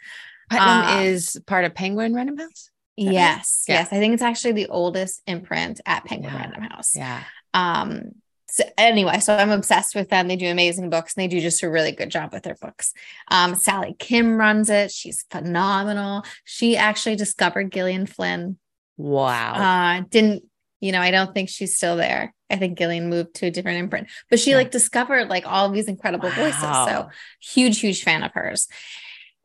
Putnam 0.49 0.99
uh, 0.99 1.01
is 1.01 1.41
part 1.47 1.65
of 1.65 1.73
Penguin 1.73 2.13
Random 2.13 2.37
House. 2.37 2.69
Yes, 2.95 3.65
right? 3.67 3.75
yes. 3.75 3.87
I 3.91 3.97
think 3.97 4.13
it's 4.13 4.23
actually 4.23 4.53
the 4.53 4.67
oldest 4.67 5.21
imprint 5.25 5.81
at 5.85 6.05
Penguin 6.05 6.33
yeah. 6.33 6.39
Random 6.39 6.61
House. 6.63 6.95
Yeah. 6.95 7.23
Um, 7.53 8.11
so 8.47 8.63
anyway, 8.77 9.19
so 9.19 9.35
I'm 9.35 9.49
obsessed 9.49 9.95
with 9.95 10.09
them. 10.09 10.27
They 10.27 10.35
do 10.35 10.45
amazing 10.45 10.91
books 10.91 11.15
and 11.15 11.23
they 11.23 11.27
do 11.27 11.41
just 11.41 11.63
a 11.63 11.69
really 11.71 11.91
good 11.91 12.11
job 12.11 12.31
with 12.31 12.43
their 12.43 12.57
books. 12.61 12.93
Um, 13.29 13.55
Sally 13.55 13.95
Kim 13.97 14.37
runs 14.37 14.69
it. 14.69 14.91
She's 14.91 15.25
phenomenal. 15.31 16.23
She 16.43 16.77
actually 16.77 17.15
discovered 17.15 17.71
Gillian 17.71 18.05
Flynn. 18.05 18.59
Wow. 18.95 19.53
Uh, 19.53 20.03
didn't, 20.07 20.43
you 20.83 20.91
know, 20.91 20.99
I 20.99 21.11
don't 21.11 21.33
think 21.33 21.47
she's 21.47 21.77
still 21.77 21.95
there. 21.95 22.33
I 22.49 22.57
think 22.57 22.77
Gillian 22.77 23.09
moved 23.09 23.35
to 23.35 23.45
a 23.45 23.51
different 23.51 23.79
imprint, 23.79 24.09
but 24.29 24.37
she 24.37 24.49
yeah. 24.49 24.57
like 24.57 24.69
discovered 24.69 25.29
like 25.29 25.45
all 25.47 25.69
these 25.69 25.87
incredible 25.87 26.27
wow. 26.27 26.35
voices. 26.35 26.61
So 26.61 27.09
huge, 27.39 27.79
huge 27.79 28.03
fan 28.03 28.21
of 28.21 28.33
hers. 28.33 28.67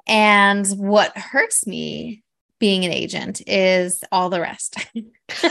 And 0.08 0.67
what 0.67 1.17
hurts 1.17 1.64
me 1.64 2.25
being 2.58 2.85
an 2.85 2.90
agent 2.90 3.40
is 3.46 4.02
all 4.11 4.31
the 4.31 4.40
rest. 4.40 4.85
so 4.96 5.49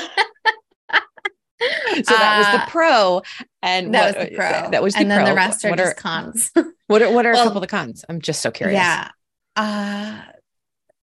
that 1.60 2.38
was 2.38 2.48
the 2.52 2.64
uh, 2.64 2.70
pro 2.70 3.22
and 3.64 3.94
that 3.94 4.14
what, 4.14 4.18
was 4.18 4.30
the 4.30 4.36
pro 4.36 4.70
that 4.72 4.84
was 4.84 4.94
the 4.94 5.00
and 5.00 5.08
pro. 5.08 5.16
then 5.16 5.26
the 5.26 5.34
rest 5.34 5.64
are 5.64 5.70
what 5.70 5.80
just 5.80 5.92
are, 5.92 5.96
cons 5.96 6.52
what 6.88 7.02
are 7.02 7.12
what 7.12 7.26
are 7.26 7.34
well, 7.34 7.42
a 7.42 7.46
couple 7.46 7.58
of 7.58 7.62
the 7.62 7.68
cons 7.68 8.06
i'm 8.08 8.22
just 8.22 8.42
so 8.42 8.52
curious 8.52 8.76
yeah 8.76 9.10
uh 9.56 10.22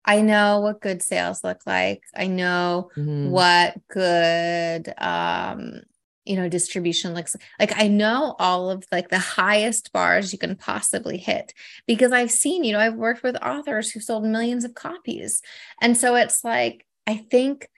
i 0.04 0.20
know 0.20 0.60
what 0.60 0.81
good 0.81 1.02
sales 1.02 1.44
look 1.44 1.60
like. 1.66 2.02
I 2.14 2.26
know 2.26 2.90
mm-hmm. 2.96 3.31
what 3.31 3.76
good 3.88 4.93
um 4.99 5.82
you 6.25 6.37
know 6.37 6.49
distribution 6.49 7.14
looks 7.14 7.34
like. 7.58 7.72
I 7.76 7.88
know 7.88 8.37
all 8.38 8.70
of 8.70 8.84
like 8.93 9.08
the 9.08 9.19
highest 9.19 9.93
bars 9.93 10.32
you 10.32 10.38
can 10.38 10.56
possibly 10.56 11.19
hit 11.19 11.52
because 11.87 12.12
i've 12.12 12.31
seen 12.31 12.64
you 12.64 12.72
know 12.72 12.78
i've 12.78 12.94
worked 12.94 13.22
with 13.22 13.37
authors 13.43 13.90
who 13.90 14.00
sold 14.00 14.25
millions 14.25 14.64
of 14.64 14.75
copies. 14.75 15.43
And 15.81 15.96
so 15.96 16.14
it's 16.14 16.44
like 16.44 16.87
i 17.06 17.16
think 17.16 17.69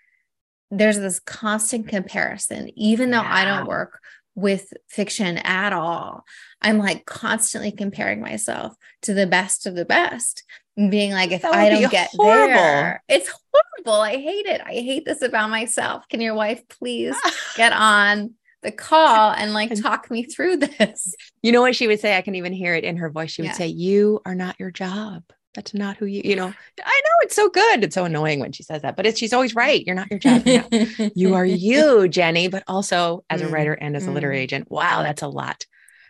there's 0.79 0.99
this 0.99 1.21
constant 1.21 1.89
comparison, 1.89 2.71
even 2.77 3.11
though 3.11 3.23
I 3.23 3.45
don't 3.45 3.67
work 3.67 4.01
with 4.35 4.73
fiction 4.89 5.39
at 5.39 5.73
all. 5.73 6.25
I'm 6.61 6.79
like 6.79 7.05
constantly 7.05 7.71
comparing 7.71 8.21
myself 8.21 8.75
to 9.03 9.15
the 9.15 9.27
best 9.27 9.67
of 9.67 9.77
the 9.77 9.85
best 9.85 10.43
being 10.77 11.13
like, 11.13 11.31
if 11.31 11.45
I 11.45 11.69
don't 11.69 11.91
get 11.91 12.11
horrible. 12.15 12.55
there, 12.55 13.03
it's 13.09 13.31
horrible. 13.53 14.01
I 14.01 14.17
hate 14.17 14.47
it. 14.47 14.61
I 14.65 14.73
hate 14.73 15.05
this 15.05 15.23
about 15.23 15.51
myself. 15.51 16.09
Can 16.09 16.21
your 16.21 16.35
wife 16.35 16.67
please 16.69 17.17
get 17.57 17.73
on 17.73 18.35
the 18.63 18.73
call 18.73 19.33
and 19.33 19.53
like 19.53 19.75
talk 19.81 20.11
me 20.11 20.25
through 20.25 20.59
this? 20.59 21.15
You 21.43 21.53
know 21.53 21.61
what 21.61 21.77
she 21.77 21.87
would 21.87 22.01
say? 22.01 22.17
I 22.17 22.23
can 22.23 22.35
even 22.35 22.53
hear 22.53 22.75
it 22.75 22.85
in 22.85 22.97
her 22.97 23.11
voice. 23.11 23.31
She 23.31 23.43
would 23.43 23.49
yeah. 23.49 23.55
say, 23.55 23.67
You 23.69 24.21
are 24.25 24.35
not 24.35 24.57
your 24.59 24.71
job 24.71 25.23
that's 25.55 25.73
not 25.73 25.97
who 25.97 26.07
you 26.07 26.21
you 26.25 26.37
know 26.37 26.47
i 26.85 27.01
know 27.05 27.17
it's 27.23 27.37
so 27.37 27.49
good 27.49 27.85
it's 27.85 27.95
so 27.95 28.05
annoying 28.05 28.41
when 28.41 28.53
she 28.53 28.63
says 28.63 28.83
that 28.83 28.97
but 28.97 29.07
it's 29.07 29.19
she's 29.19 29.33
always 29.33 29.55
right 29.55 29.85
you're 29.87 29.95
not 29.95 30.11
your 30.11 30.19
job 30.19 30.43
you 31.15 31.35
are 31.35 31.47
you 31.47 32.09
jenny 32.09 32.49
but 32.49 32.63
also 32.67 33.25
as 33.31 33.41
a 33.41 33.49
writer 33.49 33.73
and 33.73 33.97
as 33.97 34.07
a 34.07 34.11
literary 34.11 34.39
mm. 34.39 34.43
agent 34.43 34.71
wow 34.71 35.03
that's 35.03 35.23
a 35.23 35.29
lot 35.29 35.65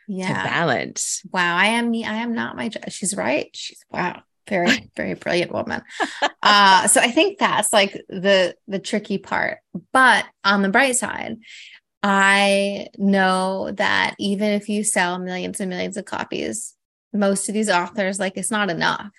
yeah. 0.08 0.28
to 0.28 0.34
balance 0.34 1.22
wow 1.30 1.56
i 1.56 1.66
am 1.66 1.90
me 1.90 2.04
i 2.04 2.14
am 2.14 2.34
not 2.34 2.56
my 2.56 2.68
job 2.68 2.90
she's 2.90 3.14
right 3.14 3.50
she's 3.52 3.84
wow 3.90 4.22
very 4.48 4.90
very 4.96 5.14
brilliant 5.14 5.52
woman 5.52 5.82
uh 6.42 6.86
so 6.86 7.00
i 7.00 7.10
think 7.10 7.38
that's 7.38 7.72
like 7.72 7.92
the 8.08 8.54
the 8.68 8.78
tricky 8.78 9.18
part 9.18 9.58
but 9.92 10.24
on 10.44 10.62
the 10.62 10.68
bright 10.68 10.96
side 10.96 11.36
i 12.02 12.86
know 12.98 13.70
that 13.72 14.14
even 14.18 14.50
if 14.50 14.68
you 14.68 14.84
sell 14.84 15.18
millions 15.18 15.60
and 15.60 15.70
millions 15.70 15.96
of 15.96 16.04
copies 16.04 16.74
most 17.12 17.48
of 17.48 17.54
these 17.54 17.70
authors 17.70 18.18
like 18.18 18.36
it's 18.36 18.50
not 18.50 18.70
enough 18.70 19.10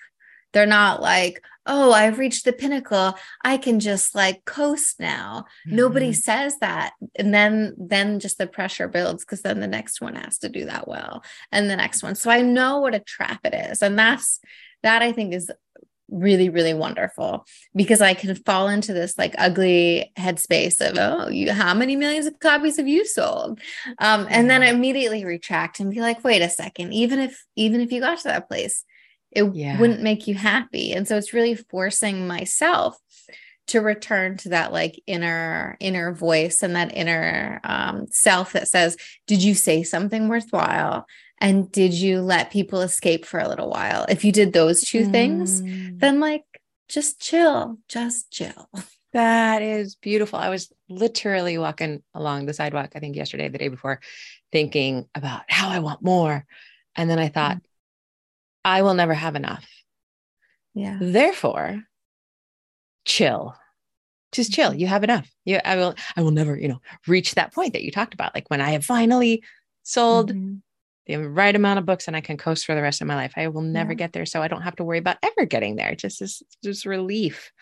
they're 0.56 0.64
not 0.64 1.02
like, 1.02 1.42
oh, 1.66 1.92
I've 1.92 2.18
reached 2.18 2.46
the 2.46 2.52
pinnacle. 2.54 3.14
I 3.44 3.58
can 3.58 3.78
just 3.78 4.14
like 4.14 4.46
coast 4.46 4.98
now. 4.98 5.44
Mm-hmm. 5.66 5.76
Nobody 5.76 6.12
says 6.14 6.56
that. 6.60 6.94
And 7.18 7.34
then 7.34 7.74
then 7.76 8.20
just 8.20 8.38
the 8.38 8.46
pressure 8.46 8.88
builds 8.88 9.22
because 9.22 9.42
then 9.42 9.60
the 9.60 9.66
next 9.66 10.00
one 10.00 10.14
has 10.14 10.38
to 10.38 10.48
do 10.48 10.64
that 10.64 10.88
well. 10.88 11.22
And 11.52 11.68
the 11.68 11.76
next 11.76 12.02
one. 12.02 12.14
So 12.14 12.30
I 12.30 12.40
know 12.40 12.78
what 12.78 12.94
a 12.94 13.00
trap 13.00 13.40
it 13.44 13.52
is. 13.52 13.82
And 13.82 13.98
that's 13.98 14.40
that 14.82 15.02
I 15.02 15.12
think 15.12 15.34
is 15.34 15.50
really 16.08 16.48
really 16.48 16.72
wonderful 16.72 17.44
because 17.74 18.00
i 18.00 18.14
can 18.14 18.32
fall 18.36 18.68
into 18.68 18.92
this 18.92 19.18
like 19.18 19.34
ugly 19.38 20.12
headspace 20.16 20.80
of 20.80 20.96
oh 20.96 21.28
you 21.28 21.50
how 21.50 21.74
many 21.74 21.96
millions 21.96 22.26
of 22.26 22.38
copies 22.38 22.76
have 22.76 22.86
you 22.86 23.04
sold 23.04 23.58
um, 23.98 24.24
and 24.30 24.48
then 24.48 24.62
immediately 24.62 25.24
retract 25.24 25.80
and 25.80 25.90
be 25.90 26.00
like 26.00 26.22
wait 26.22 26.42
a 26.42 26.48
second 26.48 26.92
even 26.92 27.18
if 27.18 27.44
even 27.56 27.80
if 27.80 27.90
you 27.90 28.00
got 28.00 28.18
to 28.18 28.28
that 28.28 28.46
place 28.46 28.84
it 29.36 29.54
yeah. 29.54 29.78
wouldn't 29.78 30.02
make 30.02 30.26
you 30.26 30.34
happy. 30.34 30.92
And 30.92 31.06
so 31.06 31.16
it's 31.16 31.34
really 31.34 31.54
forcing 31.54 32.26
myself 32.26 32.96
to 33.68 33.80
return 33.80 34.36
to 34.38 34.48
that 34.50 34.72
like 34.72 35.02
inner 35.06 35.76
inner 35.80 36.14
voice 36.14 36.62
and 36.62 36.76
that 36.76 36.96
inner 36.96 37.60
um, 37.64 38.06
self 38.10 38.52
that 38.52 38.68
says 38.68 38.96
did 39.26 39.42
you 39.42 39.54
say 39.54 39.82
something 39.82 40.28
worthwhile 40.28 41.04
and 41.38 41.70
did 41.70 41.92
you 41.92 42.20
let 42.20 42.50
people 42.50 42.80
escape 42.80 43.24
for 43.24 43.38
a 43.38 43.48
little 43.48 43.70
while? 43.70 44.06
If 44.08 44.24
you 44.24 44.32
did 44.32 44.52
those 44.52 44.82
two 44.82 45.06
mm. 45.06 45.12
things 45.12 45.62
then 45.98 46.20
like 46.20 46.44
just 46.88 47.20
chill 47.20 47.78
just 47.88 48.30
chill. 48.30 48.68
That 49.12 49.62
is 49.62 49.94
beautiful. 49.94 50.38
I 50.38 50.50
was 50.50 50.70
literally 50.90 51.56
walking 51.56 52.02
along 52.12 52.44
the 52.44 52.52
sidewalk 52.52 52.90
i 52.94 52.98
think 52.98 53.16
yesterday 53.16 53.48
the 53.48 53.56
day 53.56 53.68
before 53.68 54.00
thinking 54.52 55.06
about 55.14 55.42
how 55.48 55.70
i 55.70 55.78
want 55.78 56.02
more. 56.02 56.44
And 56.94 57.08
then 57.08 57.18
i 57.18 57.28
thought 57.28 57.56
mm. 57.56 57.62
i 58.64 58.82
will 58.82 58.94
never 58.94 59.14
have 59.14 59.34
enough. 59.34 59.66
Yeah. 60.74 60.98
Therefore 61.00 61.82
chill. 63.06 63.54
Just 64.32 64.52
chill. 64.52 64.70
Mm-hmm. 64.70 64.80
you 64.80 64.86
have 64.88 65.04
enough. 65.04 65.30
You 65.46 65.60
i 65.64 65.76
will 65.76 65.94
i 66.16 66.22
will 66.22 66.32
never 66.32 66.54
you 66.58 66.68
know 66.68 66.82
reach 67.06 67.36
that 67.36 67.54
point 67.54 67.72
that 67.72 67.82
you 67.82 67.90
talked 67.90 68.12
about. 68.12 68.34
Like 68.34 68.50
when 68.50 68.60
i 68.60 68.70
have 68.72 68.84
finally 68.84 69.42
sold 69.82 70.32
mm-hmm. 70.32 70.56
The 71.06 71.16
right 71.16 71.54
amount 71.54 71.78
of 71.78 71.86
books 71.86 72.06
and 72.06 72.16
i 72.16 72.20
can 72.20 72.36
coast 72.36 72.64
for 72.64 72.74
the 72.74 72.82
rest 72.82 73.00
of 73.00 73.06
my 73.06 73.14
life 73.14 73.32
i 73.36 73.48
will 73.48 73.62
never 73.62 73.92
yeah. 73.92 73.96
get 73.96 74.12
there 74.12 74.26
so 74.26 74.42
i 74.42 74.48
don't 74.48 74.62
have 74.62 74.76
to 74.76 74.84
worry 74.84 74.98
about 74.98 75.16
ever 75.22 75.46
getting 75.46 75.76
there 75.76 75.94
just 75.94 76.20
is 76.22 76.42
just 76.62 76.86
relief 76.86 77.52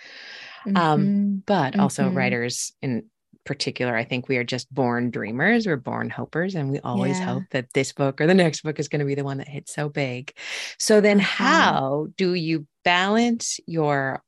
um, 0.67 0.75
mm-hmm. 0.75 0.77
um 0.77 1.43
but 1.47 1.79
also 1.79 2.05
mm-hmm. 2.05 2.17
writers 2.17 2.73
in 2.83 3.05
particular 3.45 3.95
i 3.95 4.05
think 4.05 4.29
we 4.29 4.39
are 4.39 4.45
just 4.45 4.73
born 4.73 5.11
dreamers 5.11 5.67
we're 5.67 5.77
born 5.77 6.09
hopers 6.09 6.55
and 6.55 6.71
we 6.71 6.81
always 6.81 7.19
yeah. 7.19 7.27
hope 7.27 7.43
that 7.51 7.67
this 7.75 7.93
book 7.93 8.21
or 8.21 8.27
the 8.27 8.35
next 8.35 8.63
book 8.63 8.79
is 8.81 8.89
going 8.89 9.01
to 9.01 9.07
be 9.07 9.15
the 9.15 9.25
one 9.25 9.39
that 9.39 9.49
hits 9.49 9.75
so 9.75 9.89
big 9.89 10.33
so 10.79 11.01
then 11.01 11.21
uh-huh. 11.21 11.45
how 11.45 12.07
do 12.17 12.33
you 12.35 12.67
balance 12.85 13.61
your 13.67 14.23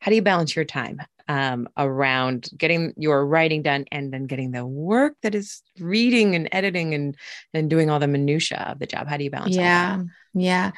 how 0.00 0.10
do 0.10 0.14
you 0.14 0.22
balance 0.22 0.56
your 0.56 0.64
time 0.64 1.00
um, 1.30 1.68
around 1.76 2.50
getting 2.56 2.92
your 2.96 3.24
writing 3.24 3.62
done 3.62 3.84
and 3.92 4.12
then 4.12 4.26
getting 4.26 4.50
the 4.50 4.66
work 4.66 5.14
that 5.22 5.32
is 5.32 5.62
reading 5.78 6.34
and 6.34 6.48
editing 6.50 6.92
and 6.92 7.16
and 7.54 7.70
doing 7.70 7.88
all 7.88 8.00
the 8.00 8.08
minutia 8.08 8.66
of 8.68 8.80
the 8.80 8.86
job 8.86 9.06
how 9.06 9.16
do 9.16 9.22
you 9.22 9.30
balance 9.30 9.54
yeah 9.54 10.02
yeah 10.34 10.72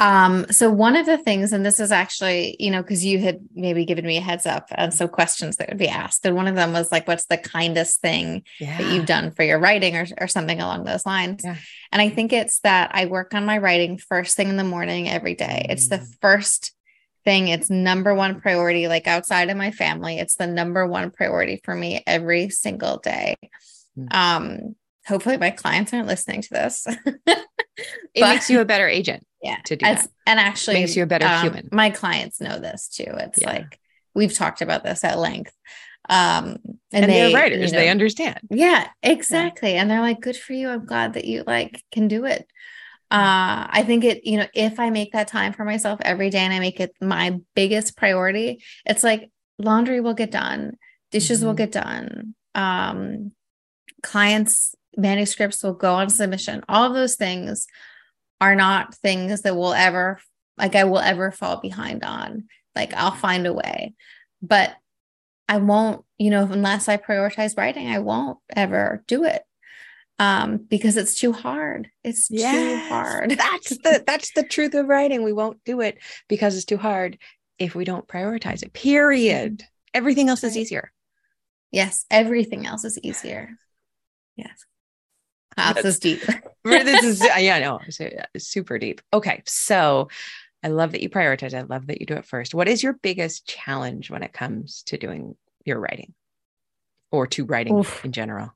um, 0.00 0.46
so 0.52 0.70
one 0.70 0.94
of 0.94 1.06
the 1.06 1.18
things, 1.18 1.52
and 1.52 1.66
this 1.66 1.80
is 1.80 1.90
actually, 1.90 2.54
you 2.60 2.70
know, 2.70 2.82
because 2.82 3.04
you 3.04 3.18
had 3.18 3.40
maybe 3.52 3.84
given 3.84 4.06
me 4.06 4.16
a 4.16 4.20
heads 4.20 4.46
up 4.46 4.68
on 4.78 4.92
some 4.92 5.08
questions 5.08 5.56
that 5.56 5.68
would 5.68 5.78
be 5.78 5.88
asked. 5.88 6.24
And 6.24 6.36
one 6.36 6.46
of 6.46 6.54
them 6.54 6.72
was 6.72 6.92
like, 6.92 7.08
what's 7.08 7.26
the 7.26 7.36
kindest 7.36 8.00
thing 8.00 8.44
yeah. 8.60 8.78
that 8.78 8.92
you've 8.92 9.06
done 9.06 9.32
for 9.32 9.42
your 9.42 9.58
writing 9.58 9.96
or, 9.96 10.06
or 10.20 10.28
something 10.28 10.60
along 10.60 10.84
those 10.84 11.04
lines? 11.04 11.40
Yeah. 11.42 11.56
And 11.90 12.00
I 12.00 12.10
think 12.10 12.32
it's 12.32 12.60
that 12.60 12.92
I 12.94 13.06
work 13.06 13.34
on 13.34 13.44
my 13.44 13.58
writing 13.58 13.98
first 13.98 14.36
thing 14.36 14.48
in 14.48 14.56
the 14.56 14.62
morning 14.62 15.08
every 15.08 15.34
day. 15.34 15.66
It's 15.68 15.88
the 15.88 15.98
mm. 15.98 16.20
first 16.20 16.72
thing. 17.28 17.48
It's 17.48 17.68
number 17.68 18.14
one 18.14 18.40
priority 18.40 18.88
like 18.88 19.06
outside 19.06 19.50
of 19.50 19.56
my 19.58 19.70
family 19.70 20.18
it's 20.18 20.36
the 20.36 20.46
number 20.46 20.86
one 20.86 21.10
priority 21.10 21.60
for 21.62 21.74
me 21.74 22.02
every 22.06 22.48
single 22.48 22.96
day. 22.98 23.36
Mm. 23.98 24.14
um 24.14 24.76
hopefully 25.06 25.36
my 25.36 25.50
clients 25.50 25.92
aren't 25.92 26.08
listening 26.08 26.42
to 26.42 26.50
this. 26.50 26.86
It 28.12 28.22
makes 28.22 28.50
you 28.50 28.60
a 28.60 28.64
better 28.64 28.88
agent 28.88 29.24
yeah 29.40 29.58
to 29.66 29.76
do 29.76 29.86
As, 29.86 30.02
that. 30.02 30.10
and 30.26 30.40
actually 30.40 30.78
it 30.78 30.80
makes 30.80 30.96
you 30.96 31.04
a 31.04 31.06
better 31.06 31.28
um, 31.28 31.42
human. 31.42 31.68
my 31.70 31.90
clients 31.90 32.40
know 32.40 32.58
this 32.58 32.88
too. 32.88 33.04
It's 33.06 33.40
yeah. 33.40 33.52
like 33.52 33.78
we've 34.14 34.34
talked 34.34 34.62
about 34.62 34.82
this 34.82 35.04
at 35.04 35.16
length. 35.18 35.52
Um 36.08 36.56
and, 36.92 37.04
and 37.04 37.12
they, 37.12 37.32
are 37.32 37.36
writers 37.36 37.70
you 37.70 37.72
know, 37.72 37.78
they 37.78 37.88
understand. 37.88 38.40
Yeah 38.50 38.88
exactly. 39.02 39.74
Yeah. 39.74 39.82
and 39.82 39.90
they're 39.90 40.00
like 40.00 40.20
good 40.20 40.36
for 40.36 40.54
you. 40.54 40.70
I'm 40.70 40.86
glad 40.86 41.12
that 41.12 41.26
you 41.26 41.44
like 41.46 41.84
can 41.92 42.08
do 42.08 42.24
it 42.24 42.48
uh 43.10 43.66
i 43.70 43.82
think 43.86 44.04
it 44.04 44.26
you 44.26 44.36
know 44.36 44.46
if 44.54 44.78
i 44.78 44.90
make 44.90 45.12
that 45.12 45.28
time 45.28 45.52
for 45.52 45.64
myself 45.64 45.98
every 46.02 46.30
day 46.30 46.38
and 46.38 46.52
i 46.52 46.58
make 46.58 46.78
it 46.78 46.94
my 47.00 47.38
biggest 47.54 47.96
priority 47.96 48.62
it's 48.84 49.02
like 49.02 49.30
laundry 49.58 50.00
will 50.00 50.14
get 50.14 50.30
done 50.30 50.76
dishes 51.10 51.38
mm-hmm. 51.38 51.48
will 51.48 51.54
get 51.54 51.72
done 51.72 52.34
um 52.54 53.32
clients 54.02 54.74
manuscripts 54.98 55.62
will 55.62 55.74
go 55.74 55.94
on 55.94 56.10
submission. 56.10 56.62
All 56.68 56.84
of 56.84 56.94
those 56.94 57.14
things 57.14 57.66
are 58.40 58.54
not 58.54 58.94
things 58.96 59.42
that 59.42 59.56
will 59.56 59.72
ever 59.72 60.20
like 60.56 60.74
i 60.74 60.84
will 60.84 60.98
ever 60.98 61.30
fall 61.30 61.56
behind 61.60 62.04
on. 62.04 62.44
Like 62.74 62.92
i'll 62.94 63.12
find 63.12 63.46
a 63.46 63.52
way. 63.52 63.94
But 64.42 64.74
i 65.48 65.56
won't 65.56 66.04
you 66.18 66.30
know 66.30 66.44
unless 66.44 66.88
i 66.88 66.96
prioritize 66.98 67.56
writing 67.56 67.88
i 67.88 67.98
won't 67.98 68.38
ever 68.54 69.02
do 69.06 69.24
it 69.24 69.42
um, 70.18 70.58
because 70.68 70.96
it's 70.96 71.18
too 71.18 71.32
hard. 71.32 71.90
It's 72.02 72.28
yes, 72.30 72.54
too 72.54 72.88
hard. 72.88 73.30
that's 73.30 73.70
the 73.78 74.02
that's 74.06 74.32
the 74.32 74.42
truth 74.42 74.74
of 74.74 74.86
writing. 74.86 75.22
We 75.22 75.32
won't 75.32 75.62
do 75.64 75.80
it 75.80 75.98
because 76.28 76.56
it's 76.56 76.64
too 76.64 76.76
hard 76.76 77.18
if 77.58 77.74
we 77.74 77.84
don't 77.84 78.08
prioritize 78.08 78.62
it. 78.62 78.72
Period. 78.72 79.64
Everything 79.94 80.28
else 80.28 80.44
is 80.44 80.56
easier. 80.56 80.92
Yes, 81.70 82.04
everything 82.10 82.66
else 82.66 82.84
is 82.84 82.98
easier. 83.02 83.50
Yes. 84.36 84.64
That's, 85.56 85.84
is 85.84 85.98
deep. 85.98 86.20
this 86.64 87.04
is 87.04 87.20
yeah, 87.38 87.58
no, 87.58 87.80
super 88.36 88.78
deep. 88.78 89.00
Okay, 89.12 89.42
so 89.44 90.08
I 90.62 90.68
love 90.68 90.92
that 90.92 91.02
you 91.02 91.10
prioritize. 91.10 91.52
I 91.54 91.62
love 91.62 91.88
that 91.88 92.00
you 92.00 92.06
do 92.06 92.14
it 92.14 92.24
first. 92.24 92.54
What 92.54 92.68
is 92.68 92.82
your 92.82 92.94
biggest 92.94 93.46
challenge 93.46 94.10
when 94.10 94.22
it 94.22 94.32
comes 94.32 94.82
to 94.84 94.96
doing 94.96 95.36
your 95.64 95.80
writing 95.80 96.14
or 97.10 97.26
to 97.28 97.44
writing 97.44 97.78
Oof. 97.78 98.04
in 98.04 98.12
general? 98.12 98.52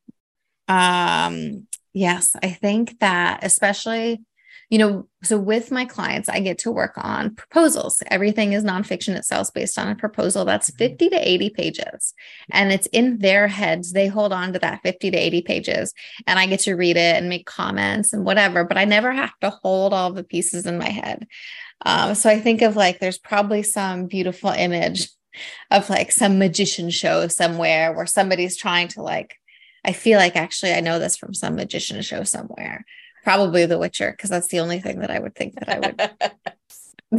Um, 0.72 1.66
yes, 1.92 2.34
I 2.42 2.48
think 2.48 2.98
that 3.00 3.40
especially, 3.42 4.22
you 4.70 4.78
know, 4.78 5.06
so 5.22 5.38
with 5.38 5.70
my 5.70 5.84
clients, 5.84 6.30
I 6.30 6.40
get 6.40 6.58
to 6.60 6.70
work 6.70 6.94
on 6.96 7.34
proposals. 7.34 8.02
Everything 8.06 8.54
is 8.54 8.64
nonfiction. 8.64 9.14
It 9.14 9.26
sells 9.26 9.50
based 9.50 9.78
on 9.78 9.88
a 9.88 9.94
proposal 9.94 10.46
that's 10.46 10.70
mm-hmm. 10.70 10.78
50 10.78 11.10
to 11.10 11.28
80 11.28 11.50
pages. 11.50 12.14
And 12.50 12.72
it's 12.72 12.86
in 12.86 13.18
their 13.18 13.48
heads. 13.48 13.92
They 13.92 14.06
hold 14.06 14.32
on 14.32 14.54
to 14.54 14.58
that 14.60 14.80
50 14.82 15.10
to 15.10 15.18
80 15.18 15.42
pages. 15.42 15.92
And 16.26 16.38
I 16.38 16.46
get 16.46 16.60
to 16.60 16.74
read 16.74 16.96
it 16.96 17.16
and 17.16 17.28
make 17.28 17.44
comments 17.44 18.14
and 18.14 18.24
whatever, 18.24 18.64
but 18.64 18.78
I 18.78 18.86
never 18.86 19.12
have 19.12 19.38
to 19.40 19.50
hold 19.50 19.92
all 19.92 20.12
the 20.12 20.24
pieces 20.24 20.64
in 20.64 20.78
my 20.78 20.88
head. 20.88 21.26
Um, 21.84 22.14
so 22.14 22.30
I 22.30 22.40
think 22.40 22.62
of 22.62 22.76
like 22.76 22.98
there's 22.98 23.18
probably 23.18 23.62
some 23.62 24.06
beautiful 24.06 24.50
image 24.50 25.08
of 25.70 25.90
like 25.90 26.12
some 26.12 26.38
magician 26.38 26.90
show 26.90 27.26
somewhere 27.28 27.92
where 27.92 28.06
somebody's 28.06 28.56
trying 28.56 28.88
to 28.88 29.02
like 29.02 29.36
I 29.84 29.92
feel 29.92 30.18
like 30.18 30.36
actually 30.36 30.72
I 30.72 30.80
know 30.80 30.98
this 30.98 31.16
from 31.16 31.34
some 31.34 31.56
magician 31.56 32.00
show 32.02 32.22
somewhere. 32.24 32.84
Probably 33.24 33.66
The 33.66 33.78
Witcher, 33.78 34.10
because 34.10 34.30
that's 34.30 34.48
the 34.48 34.60
only 34.60 34.80
thing 34.80 35.00
that 35.00 35.10
I 35.10 35.18
would 35.18 35.34
think 35.34 35.54
that 35.54 35.68
I 35.68 35.78
would 35.78 36.12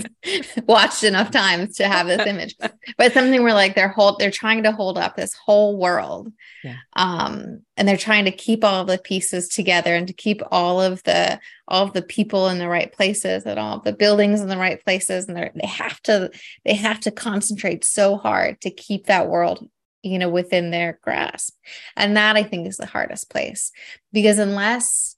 watched 0.67 1.03
enough 1.03 1.31
times 1.31 1.75
to 1.77 1.87
have 1.87 2.07
this 2.07 2.25
image. 2.25 2.55
But 2.97 3.13
something 3.13 3.43
where 3.43 3.53
like 3.53 3.75
they're 3.75 3.89
hold 3.89 4.19
they're 4.19 4.31
trying 4.31 4.63
to 4.63 4.71
hold 4.71 4.97
up 4.97 5.15
this 5.15 5.33
whole 5.33 5.77
world. 5.77 6.31
Yeah. 6.63 6.77
Um, 6.95 7.61
and 7.77 7.87
they're 7.87 7.97
trying 7.97 8.25
to 8.25 8.31
keep 8.31 8.63
all 8.63 8.81
of 8.81 8.87
the 8.87 8.97
pieces 8.97 9.47
together 9.47 9.95
and 9.95 10.07
to 10.07 10.13
keep 10.13 10.41
all 10.51 10.81
of 10.81 11.03
the 11.03 11.39
all 11.67 11.83
of 11.83 11.93
the 11.93 12.01
people 12.01 12.49
in 12.49 12.57
the 12.57 12.67
right 12.67 12.91
places 12.91 13.43
and 13.45 13.59
all 13.59 13.77
of 13.77 13.83
the 13.83 13.93
buildings 13.93 14.41
in 14.41 14.47
the 14.47 14.57
right 14.57 14.83
places. 14.83 15.27
And 15.27 15.37
they 15.37 15.67
have 15.67 16.01
to 16.03 16.31
they 16.65 16.75
have 16.75 16.99
to 17.01 17.11
concentrate 17.11 17.83
so 17.83 18.17
hard 18.17 18.61
to 18.61 18.71
keep 18.71 19.05
that 19.05 19.29
world 19.29 19.69
you 20.03 20.19
know 20.19 20.29
within 20.29 20.69
their 20.69 20.99
grasp. 21.01 21.55
And 21.95 22.17
that 22.17 22.35
i 22.35 22.43
think 22.43 22.67
is 22.67 22.77
the 22.77 22.85
hardest 22.85 23.29
place 23.29 23.71
because 24.11 24.37
unless 24.37 25.15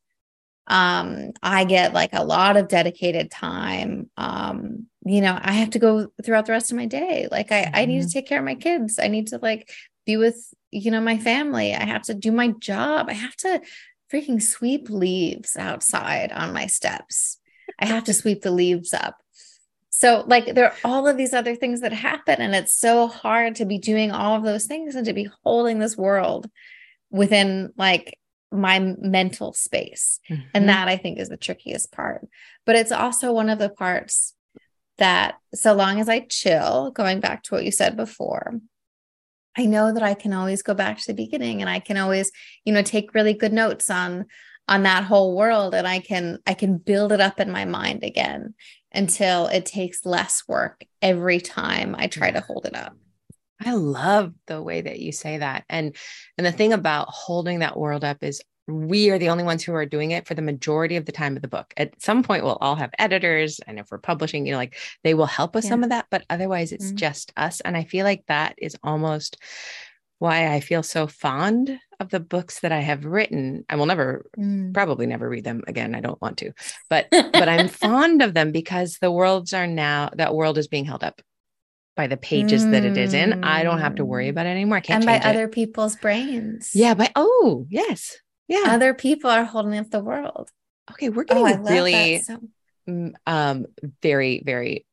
um 0.68 1.32
i 1.44 1.64
get 1.64 1.94
like 1.94 2.12
a 2.14 2.24
lot 2.24 2.58
of 2.58 2.68
dedicated 2.68 3.30
time 3.30 4.10
um 4.18 4.88
you 5.06 5.22
know 5.22 5.38
i 5.40 5.52
have 5.52 5.70
to 5.70 5.80
go 5.80 6.08
throughout 6.24 6.48
the 6.48 6.54
rest 6.54 6.72
of 6.72 6.78
my 6.78 6.86
day. 6.86 7.28
Like 7.30 7.52
i 7.52 7.64
mm-hmm. 7.64 7.76
i 7.76 7.86
need 7.86 8.00
to 8.00 8.06
mm-hmm. 8.06 8.12
take 8.12 8.28
care 8.28 8.40
of 8.40 8.46
my 8.46 8.56
kids. 8.56 9.00
I 9.00 9.08
need 9.08 9.28
to 9.28 9.40
like 9.42 9.70
be 10.06 10.18
with 10.18 10.54
you 10.72 10.92
know 10.92 11.02
my 11.02 11.18
family. 11.18 11.74
I 11.74 11.84
have 11.84 12.04
to 12.04 12.14
do 12.14 12.32
my 12.32 12.50
job. 12.60 13.08
I 13.10 13.14
have 13.14 13.36
to 13.38 13.62
freaking 14.12 14.42
sweep 14.42 14.90
leaves 14.90 15.58
outside 15.58 16.32
on 16.32 16.54
my 16.54 16.68
steps. 16.68 17.40
I 17.80 17.88
have 17.88 18.04
to 18.06 18.14
sweep 18.14 18.42
the 18.42 18.52
leaves 18.52 18.94
up 18.94 19.18
so, 19.98 20.26
like, 20.28 20.56
there 20.56 20.66
are 20.66 20.76
all 20.84 21.08
of 21.08 21.16
these 21.16 21.34
other 21.34 21.56
things 21.56 21.80
that 21.80 21.94
happen, 21.94 22.42
and 22.42 22.54
it's 22.54 22.78
so 22.78 23.08
hard 23.08 23.56
to 23.56 23.66
be 23.66 23.78
doing 23.78 24.12
all 24.12 24.36
of 24.36 24.44
those 24.44 24.66
things 24.66 24.94
and 24.94 25.06
to 25.06 25.14
be 25.14 25.30
holding 25.46 25.80
this 25.80 25.96
world 25.96 26.50
within 27.10 27.72
like 27.78 28.20
my 28.52 28.78
mental 28.80 29.54
space. 29.54 30.20
Mm-hmm. 30.30 30.50
And 30.54 30.68
that 30.68 30.90
I 30.90 30.98
think 30.98 31.18
is 31.18 31.30
the 31.30 31.38
trickiest 31.38 31.94
part. 31.94 32.28
But 32.66 32.76
it's 32.76 32.92
also 32.92 33.32
one 33.32 33.50
of 33.50 33.58
the 33.58 33.70
parts 33.70 34.34
that, 34.98 35.36
so 35.54 35.74
long 35.74 36.02
as 36.02 36.10
I 36.10 36.20
chill, 36.20 36.92
going 36.92 37.22
back 37.22 37.44
to 37.44 37.56
what 37.56 37.64
you 37.64 37.72
said 37.72 37.96
before, 37.96 38.60
I 39.58 39.66
know 39.66 39.94
that 39.94 40.04
I 40.04 40.14
can 40.14 40.34
always 40.34 40.62
go 40.62 40.74
back 40.74 40.98
to 40.98 41.08
the 41.08 41.14
beginning 41.14 41.62
and 41.62 41.70
I 41.70 41.80
can 41.80 41.96
always, 41.96 42.34
you 42.66 42.74
know, 42.74 42.82
take 42.82 43.14
really 43.14 43.34
good 43.34 43.54
notes 43.54 43.90
on 43.90 44.26
on 44.68 44.84
that 44.84 45.04
whole 45.04 45.36
world 45.36 45.76
and 45.76 45.88
I 45.88 46.00
can 46.00 46.40
I 46.46 46.54
can 46.54 46.78
build 46.78 47.12
it 47.12 47.22
up 47.22 47.40
in 47.40 47.52
my 47.52 47.66
mind 47.66 48.04
again 48.04 48.56
until 48.96 49.48
it 49.48 49.66
takes 49.66 50.06
less 50.06 50.44
work 50.48 50.84
every 51.02 51.40
time 51.40 51.96
I 51.98 52.08
try 52.08 52.32
to 52.32 52.42
hold 52.42 52.66
it 52.66 52.76
up. 52.76 52.96
I 53.64 53.74
love 53.74 54.34
the 54.48 54.62
way 54.62 54.82
that 54.82 55.00
you 55.00 55.12
say 55.12 55.38
that. 55.38 55.64
And 55.70 55.96
and 56.38 56.46
the 56.46 56.52
thing 56.52 56.74
about 56.74 57.08
holding 57.10 57.60
that 57.60 57.78
world 57.78 58.04
up 58.04 58.24
is 58.24 58.42
we 58.68 59.12
are 59.12 59.20
the 59.20 59.30
only 59.30 59.44
ones 59.44 59.64
who 59.64 59.74
are 59.74 59.86
doing 59.86 60.12
it 60.12 60.28
for 60.28 60.34
the 60.34 60.42
majority 60.42 60.96
of 60.96 61.06
the 61.06 61.12
time 61.12 61.36
of 61.36 61.42
the 61.42 61.48
book. 61.48 61.74
At 61.78 62.02
some 62.02 62.24
point, 62.24 62.44
we'll 62.44 62.58
all 62.60 62.76
have 62.76 62.90
editors, 62.98 63.60
and 63.68 63.80
if 63.80 63.88
we're 63.92 64.00
publishing, 64.00 64.46
you 64.46 64.54
know, 64.54 64.58
like 64.58 64.76
they 65.04 65.14
will 65.14 65.28
help 65.28 65.54
with 65.54 65.66
yeah. 65.66 65.70
some 65.70 65.84
of 65.84 65.90
that, 65.90 66.08
but 66.10 66.26
otherwise, 66.30 66.72
it's 66.72 66.88
mm-hmm. 66.88 66.96
just 66.96 67.32
us. 67.38 67.62
And 67.62 67.78
I 67.78 67.84
feel 67.84 68.06
like 68.06 68.24
that 68.28 68.56
is 68.58 68.76
almost 68.84 69.38
why 70.20 70.54
I 70.54 70.60
feel 70.60 70.84
so 70.84 71.08
fond 71.08 71.78
of 72.00 72.10
the 72.10 72.20
books 72.20 72.60
that 72.62 72.72
I 72.72 72.80
have 72.80 73.06
written. 73.06 73.66
I 73.70 73.76
will 73.76 73.86
never, 73.86 74.26
mm. 74.38 74.74
probably 74.74 75.06
never 75.06 75.28
read 75.28 75.44
them 75.44 75.64
again. 75.68 75.96
I 75.96 76.02
don't 76.02 76.22
want 76.22 76.38
to, 76.40 76.52
but 76.90 77.08
but 77.12 77.50
I'm 77.50 77.68
fond 77.86 78.22
of 78.22 78.34
them 78.34 78.52
because 78.52 78.98
the 79.00 79.12
worlds 79.12 79.54
are 79.54 79.68
now 79.68 80.10
that 80.16 80.36
world 80.36 80.58
is 80.58 80.68
being 80.68 80.86
held 80.86 81.04
up 81.04 81.22
by 81.96 82.08
the 82.08 82.18
pages 82.18 82.66
mm. 82.66 82.72
that 82.72 82.86
it 82.86 82.98
is 82.98 83.14
in. 83.14 83.44
I 83.44 83.64
don't 83.64 83.80
have 83.80 83.96
to 83.96 84.06
worry 84.06 84.28
mm. 84.28 84.30
about 84.30 84.46
it 84.46 84.50
anymore. 84.50 84.78
I 84.78 84.82
can't 84.82 85.04
and 85.04 85.06
by 85.06 85.16
it. 85.16 85.26
other 85.26 85.48
people's 85.48 85.96
brains. 85.96 86.72
Yeah, 86.74 86.94
by 86.94 87.12
oh 87.16 87.66
yes, 87.70 88.18
yeah. 88.48 88.66
Other 88.68 88.94
people 88.94 89.30
are 89.30 89.46
holding 89.46 89.78
up 89.78 89.90
the 89.90 90.04
world. 90.04 90.50
Okay, 90.92 91.10
we're 91.10 91.24
getting 91.24 91.46
oh, 91.46 91.64
really 91.64 92.20
so. 92.20 92.40
um 93.26 93.66
very 94.02 94.42
very 94.46 94.86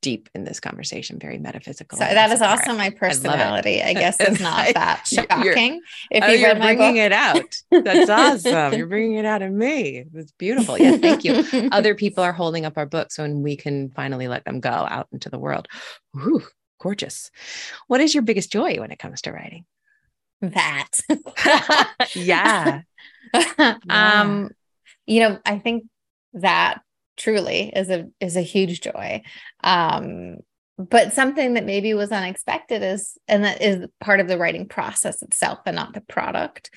deep 0.00 0.28
in 0.34 0.44
this 0.44 0.60
conversation, 0.60 1.18
very 1.18 1.38
metaphysical. 1.38 1.98
So 1.98 2.04
that 2.04 2.30
is 2.30 2.42
also 2.42 2.74
my 2.74 2.90
personality. 2.90 3.82
I, 3.82 3.90
I 3.90 3.94
guess 3.94 4.16
it's 4.20 4.40
not 4.40 4.74
that 4.74 5.06
shocking. 5.06 5.80
if 6.10 6.24
oh, 6.24 6.28
you 6.28 6.46
are 6.46 6.54
bringing 6.54 6.96
it 6.96 7.12
out, 7.12 7.54
that's 7.70 8.10
awesome. 8.10 8.74
You're 8.74 8.86
bringing 8.86 9.18
it 9.18 9.24
out 9.24 9.42
of 9.42 9.52
me. 9.52 10.04
It's 10.14 10.32
beautiful. 10.32 10.78
Yeah, 10.78 10.96
thank 10.96 11.24
you. 11.24 11.44
Other 11.72 11.94
people 11.94 12.24
are 12.24 12.32
holding 12.32 12.64
up 12.64 12.78
our 12.78 12.86
books, 12.86 13.18
when 13.18 13.42
we 13.42 13.56
can 13.56 13.90
finally 13.90 14.28
let 14.28 14.44
them 14.44 14.60
go 14.60 14.70
out 14.70 15.08
into 15.12 15.28
the 15.28 15.38
world. 15.38 15.68
Ooh, 16.16 16.42
gorgeous. 16.80 17.30
What 17.86 18.00
is 18.00 18.14
your 18.14 18.22
biggest 18.22 18.50
joy 18.50 18.76
when 18.76 18.90
it 18.90 18.98
comes 18.98 19.22
to 19.22 19.32
writing? 19.32 19.64
That. 20.40 20.88
yeah. 22.14 22.82
yeah. 23.34 23.76
Um, 23.88 24.50
you 25.06 25.20
know, 25.20 25.38
I 25.44 25.58
think 25.58 25.84
that 26.34 26.80
truly 27.20 27.70
is 27.74 27.90
a 27.90 28.08
is 28.20 28.36
a 28.36 28.42
huge 28.42 28.80
joy. 28.80 29.22
Um, 29.62 30.38
but 30.78 31.12
something 31.12 31.54
that 31.54 31.66
maybe 31.66 31.92
was 31.92 32.10
unexpected 32.10 32.82
is, 32.82 33.18
and 33.28 33.44
that 33.44 33.60
is 33.60 33.86
part 34.00 34.20
of 34.20 34.28
the 34.28 34.38
writing 34.38 34.66
process 34.66 35.22
itself 35.22 35.58
and 35.66 35.76
not 35.76 35.92
the 35.92 36.00
product, 36.00 36.70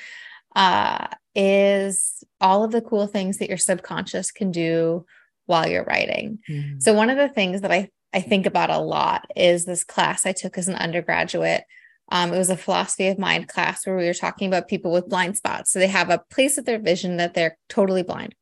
uh, 0.58 1.08
is 1.34 2.24
all 2.42 2.66
of 2.66 2.72
the 2.72 2.82
cool 2.82 3.08
things 3.08 3.38
that 3.38 3.48
your 3.48 3.58
subconscious 3.58 4.32
can 4.32 4.52
do 4.52 5.06
while 5.46 5.68
you're 5.68 5.86
writing. 5.86 6.40
Mm-hmm. 6.50 6.80
So 6.80 6.94
one 6.94 7.10
of 7.10 7.18
the 7.18 7.30
things 7.30 7.62
that 7.62 7.72
I 7.72 7.90
I 8.14 8.22
think 8.22 8.46
about 8.46 8.70
a 8.70 8.78
lot 8.78 9.26
is 9.36 9.66
this 9.66 9.84
class 9.84 10.26
I 10.26 10.34
took 10.34 10.58
as 10.58 10.68
an 10.68 10.76
undergraduate 10.76 11.64
um, 12.12 12.34
it 12.34 12.38
was 12.38 12.50
a 12.50 12.58
philosophy 12.58 13.08
of 13.08 13.18
mind 13.18 13.48
class 13.48 13.86
where 13.86 13.96
we 13.96 14.06
were 14.06 14.14
talking 14.14 14.48
about 14.48 14.68
people 14.68 14.92
with 14.92 15.10
blind 15.10 15.38
spots. 15.38 15.72
So 15.72 15.80
they 15.80 15.88
have 15.88 16.10
a 16.10 16.22
place 16.30 16.58
of 16.58 16.66
their 16.66 16.80
vision 16.80 17.18
that 17.18 17.34
they're 17.34 17.58
totally 17.70 18.04
blind. 18.04 18.36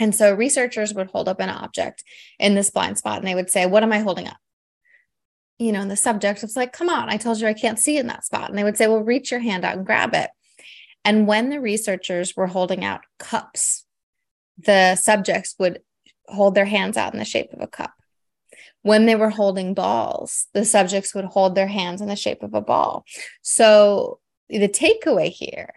And 0.00 0.14
so 0.14 0.34
researchers 0.34 0.92
would 0.94 1.10
hold 1.10 1.28
up 1.28 1.40
an 1.40 1.50
object 1.50 2.02
in 2.40 2.56
this 2.56 2.70
blind 2.70 2.98
spot 2.98 3.18
and 3.18 3.26
they 3.28 3.36
would 3.36 3.50
say, 3.50 3.66
What 3.66 3.84
am 3.84 3.92
I 3.92 4.00
holding 4.00 4.26
up? 4.26 4.38
You 5.58 5.70
know, 5.70 5.82
and 5.82 5.90
the 5.90 5.96
subject 5.96 6.42
was 6.42 6.56
like, 6.56 6.72
Come 6.72 6.88
on, 6.88 7.08
I 7.08 7.16
told 7.16 7.40
you 7.40 7.46
I 7.46 7.54
can't 7.54 7.78
see 7.78 7.96
in 7.96 8.08
that 8.08 8.24
spot. 8.24 8.50
And 8.50 8.58
they 8.58 8.64
would 8.64 8.76
say, 8.76 8.88
Well, 8.88 9.04
reach 9.04 9.30
your 9.30 9.40
hand 9.40 9.64
out 9.64 9.76
and 9.76 9.86
grab 9.86 10.14
it. 10.14 10.30
And 11.04 11.28
when 11.28 11.50
the 11.50 11.60
researchers 11.60 12.34
were 12.36 12.48
holding 12.48 12.84
out 12.84 13.02
cups, 13.20 13.86
the 14.58 14.96
subjects 14.96 15.54
would 15.60 15.80
hold 16.26 16.56
their 16.56 16.66
hands 16.66 16.96
out 16.96 17.12
in 17.12 17.18
the 17.18 17.24
shape 17.24 17.52
of 17.52 17.60
a 17.60 17.66
cup 17.68 17.92
when 18.82 19.06
they 19.06 19.14
were 19.14 19.30
holding 19.30 19.74
balls, 19.74 20.46
the 20.54 20.64
subjects 20.64 21.14
would 21.14 21.26
hold 21.26 21.54
their 21.54 21.66
hands 21.66 22.00
in 22.00 22.08
the 22.08 22.16
shape 22.16 22.42
of 22.42 22.54
a 22.54 22.60
ball. 22.60 23.04
So 23.42 24.20
the 24.48 24.68
takeaway 24.68 25.28
here 25.28 25.74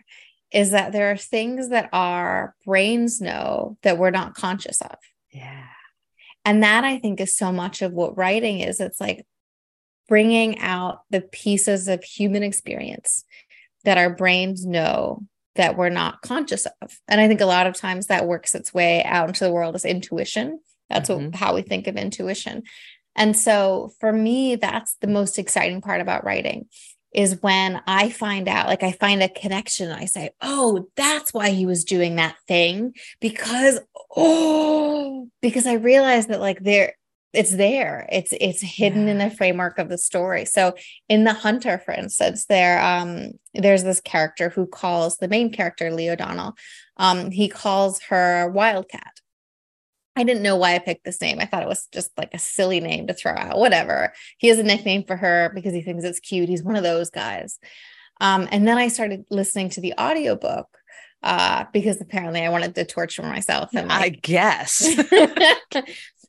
is 0.54 0.72
that 0.72 0.92
there 0.92 1.12
are 1.12 1.18
things 1.18 1.70
that 1.70 1.90
our 1.92 2.56
brains 2.66 3.20
know 3.20 3.78
that 3.82 3.98
we're 3.98 4.12
not 4.12 4.36
conscious 4.36 4.82
of. 4.82 4.96
Yeah. 5.32 5.66
And 6.46 6.62
that 6.62 6.84
I 6.84 7.00
think 7.00 7.20
is 7.20 7.36
so 7.36 7.52
much 7.52 7.82
of 7.82 7.92
what 7.92 8.18
writing 8.18 8.60
is. 8.60 8.80
It's 8.80 9.02
like 9.02 9.26
bringing 10.08 10.60
out 10.60 11.02
the 11.10 11.22
pieces 11.22 11.88
of 11.88 12.04
human 12.04 12.44
experience 12.44 13.26
that 13.84 13.98
our 13.98 14.10
brains 14.10 14.66
know 14.66 15.24
that 15.56 15.78
we're 15.78 15.90
not 15.90 16.22
conscious 16.22 16.68
of. 16.82 17.00
And 17.08 17.20
I 17.20 17.28
think 17.28 17.42
a 17.42 17.46
lot 17.46 17.68
of 17.68 17.76
times 17.76 18.08
that 18.08 18.28
works 18.28 18.54
its 18.54 18.74
way 18.74 19.04
out 19.04 19.30
into 19.30 19.44
the 19.44 19.52
world 19.52 19.76
as 19.76 19.86
intuition. 19.86 20.60
That's 20.90 21.10
mm-hmm. 21.10 21.26
what, 21.26 21.36
how 21.36 21.56
we 21.56 21.62
think 21.64 21.88
of 21.88 21.96
intuition. 21.96 22.64
And 23.16 23.38
so 23.38 23.92
for 24.00 24.12
me, 24.12 24.56
that's 24.56 24.96
the 25.02 25.08
most 25.08 25.40
exciting 25.40 25.82
part 25.82 26.02
about 26.02 26.26
writing 26.26 26.68
is 27.14 27.42
when 27.42 27.82
I 27.88 28.10
find 28.10 28.48
out, 28.48 28.68
like 28.68 28.84
I 28.84 28.92
find 28.94 29.22
a 29.22 29.30
connection. 29.30 29.92
I 29.92 30.06
say, 30.06 30.32
oh, 30.42 30.88
that's 30.96 31.34
why 31.34 31.52
he 31.52 31.66
was 31.66 31.84
doing 31.84 32.16
that 32.16 32.36
thing 32.48 32.94
because, 33.22 33.80
oh, 34.16 35.30
because 35.42 35.68
I 35.68 35.74
realized 35.74 36.30
that 36.30 36.40
like 36.40 36.60
there, 36.62 36.96
it's 37.34 37.56
there. 37.56 38.08
It's 38.12 38.32
it's 38.40 38.62
hidden 38.62 39.06
yeah. 39.06 39.12
in 39.14 39.18
the 39.18 39.32
framework 39.32 39.80
of 39.80 39.90
the 39.90 39.98
story. 39.98 40.46
So 40.46 40.76
in 41.10 41.24
The 41.24 41.34
Hunter, 41.34 41.82
for 41.84 41.92
instance, 41.92 42.46
there 42.46 42.80
um 42.82 43.32
there's 43.56 43.84
this 43.84 44.02
character 44.02 44.50
who 44.50 44.68
calls 44.68 45.18
the 45.18 45.28
main 45.28 45.52
character, 45.52 45.92
Lee 45.92 46.12
O'Donnell. 46.12 46.54
um, 46.98 47.32
he 47.32 47.48
calls 47.48 48.02
her 48.10 48.50
Wildcat. 48.50 49.20
I 50.16 50.24
didn't 50.24 50.44
know 50.44 50.56
why 50.56 50.76
I 50.76 50.80
picked 50.80 51.06
this 51.06 51.22
name. 51.22 51.40
I 51.40 51.46
thought 51.46 51.64
it 51.64 51.68
was 51.68 51.88
just 51.92 52.12
like 52.18 52.34
a 52.34 52.40
silly 52.40 52.80
name 52.80 53.08
to 53.08 53.14
throw 53.14 53.34
out. 53.34 53.58
Whatever. 53.58 54.14
He 54.38 54.48
has 54.48 54.60
a 54.60 54.64
nickname 54.64 55.04
for 55.06 55.16
her 55.16 55.52
because 55.56 55.74
he 55.74 55.82
thinks 55.82 56.04
it's 56.04 56.20
cute. 56.20 56.50
He's 56.50 56.64
one 56.64 56.76
of 56.76 56.84
those 56.84 57.10
guys. 57.10 57.60
Um, 58.22 58.48
and 58.52 58.68
then 58.68 58.78
I 58.78 58.90
started 58.90 59.26
listening 59.32 59.70
to 59.70 59.82
the 59.82 59.94
audiobook 60.00 60.68
uh, 61.24 61.66
because 61.74 62.00
apparently 62.00 62.42
I 62.42 62.50
wanted 62.50 62.76
to 62.76 62.86
torture 62.86 63.24
myself. 63.24 63.72
And 63.74 63.88
like, 63.88 64.02
I 64.02 64.10
guess. 64.10 64.96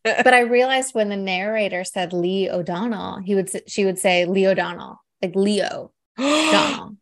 but 0.04 0.34
I 0.34 0.40
realized 0.40 0.94
when 0.94 1.08
the 1.08 1.16
narrator 1.16 1.84
said 1.84 2.12
Lee 2.12 2.48
O'Donnell, 2.48 3.20
he 3.20 3.34
would 3.34 3.50
she 3.68 3.84
would 3.84 3.98
say 3.98 4.24
Lee 4.24 4.46
O'Donnell, 4.46 4.98
like 5.20 5.34
Leo 5.34 5.92
O'Donnell. 6.18 6.96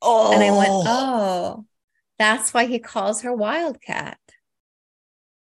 Oh. 0.00 0.32
And 0.32 0.42
I 0.42 0.50
went, 0.50 0.70
oh. 0.70 0.84
oh, 0.86 1.64
that's 2.18 2.54
why 2.54 2.66
he 2.66 2.78
calls 2.78 3.22
her 3.22 3.32
Wildcat. 3.32 4.18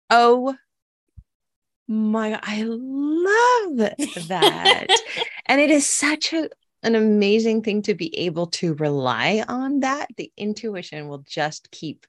Oh 0.10 0.56
my 1.88 2.40
I 2.42 2.64
love 2.66 3.78
that. 4.28 4.88
and 5.46 5.62
it 5.62 5.72
is 5.72 5.88
such 5.88 6.34
a 6.34 6.50
an 6.84 6.96
amazing 6.96 7.64
thing 7.64 7.82
to 7.82 7.96
be 7.96 8.16
able 8.18 8.48
to 8.48 8.76
rely 8.76 9.44
on 9.48 9.80
that. 9.80 10.08
The 10.18 10.32
intuition 10.38 11.08
will 11.08 11.24
just 11.28 11.72
keep 11.72 12.06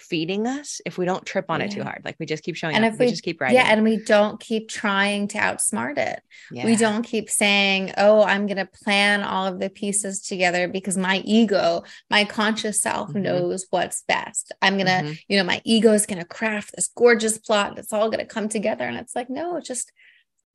feeding 0.00 0.46
us 0.46 0.80
if 0.86 0.98
we 0.98 1.04
don't 1.04 1.24
trip 1.24 1.46
on 1.48 1.60
yeah. 1.60 1.66
it 1.66 1.72
too 1.72 1.82
hard. 1.82 2.02
Like 2.04 2.16
we 2.18 2.26
just 2.26 2.42
keep 2.42 2.56
showing 2.56 2.74
and 2.74 2.84
up, 2.84 2.92
if 2.92 2.98
we, 2.98 3.06
we, 3.06 3.10
just 3.10 3.22
keep 3.22 3.40
writing. 3.40 3.56
Yeah, 3.56 3.66
and 3.70 3.84
we 3.84 3.98
don't 4.04 4.40
keep 4.40 4.68
trying 4.68 5.28
to 5.28 5.38
outsmart 5.38 5.98
it. 5.98 6.20
Yeah. 6.50 6.64
We 6.64 6.76
don't 6.76 7.02
keep 7.02 7.30
saying, 7.30 7.92
"Oh, 7.96 8.22
I'm 8.22 8.46
going 8.46 8.58
to 8.58 8.66
plan 8.66 9.22
all 9.22 9.46
of 9.46 9.60
the 9.60 9.70
pieces 9.70 10.22
together 10.22 10.68
because 10.68 10.96
my 10.96 11.18
ego, 11.24 11.84
my 12.10 12.24
conscious 12.24 12.80
self 12.80 13.10
mm-hmm. 13.10 13.22
knows 13.22 13.66
what's 13.70 14.02
best. 14.02 14.52
I'm 14.62 14.74
going 14.74 14.86
to, 14.86 14.92
mm-hmm. 14.92 15.12
you 15.28 15.38
know, 15.38 15.44
my 15.44 15.60
ego 15.64 15.92
is 15.92 16.06
going 16.06 16.20
to 16.20 16.24
craft 16.24 16.76
this 16.76 16.88
gorgeous 16.88 17.38
plot. 17.38 17.78
It's 17.78 17.92
all 17.92 18.10
going 18.10 18.26
to 18.26 18.32
come 18.32 18.48
together." 18.48 18.84
And 18.84 18.96
it's 18.96 19.16
like, 19.16 19.30
"No, 19.30 19.60
just 19.60 19.92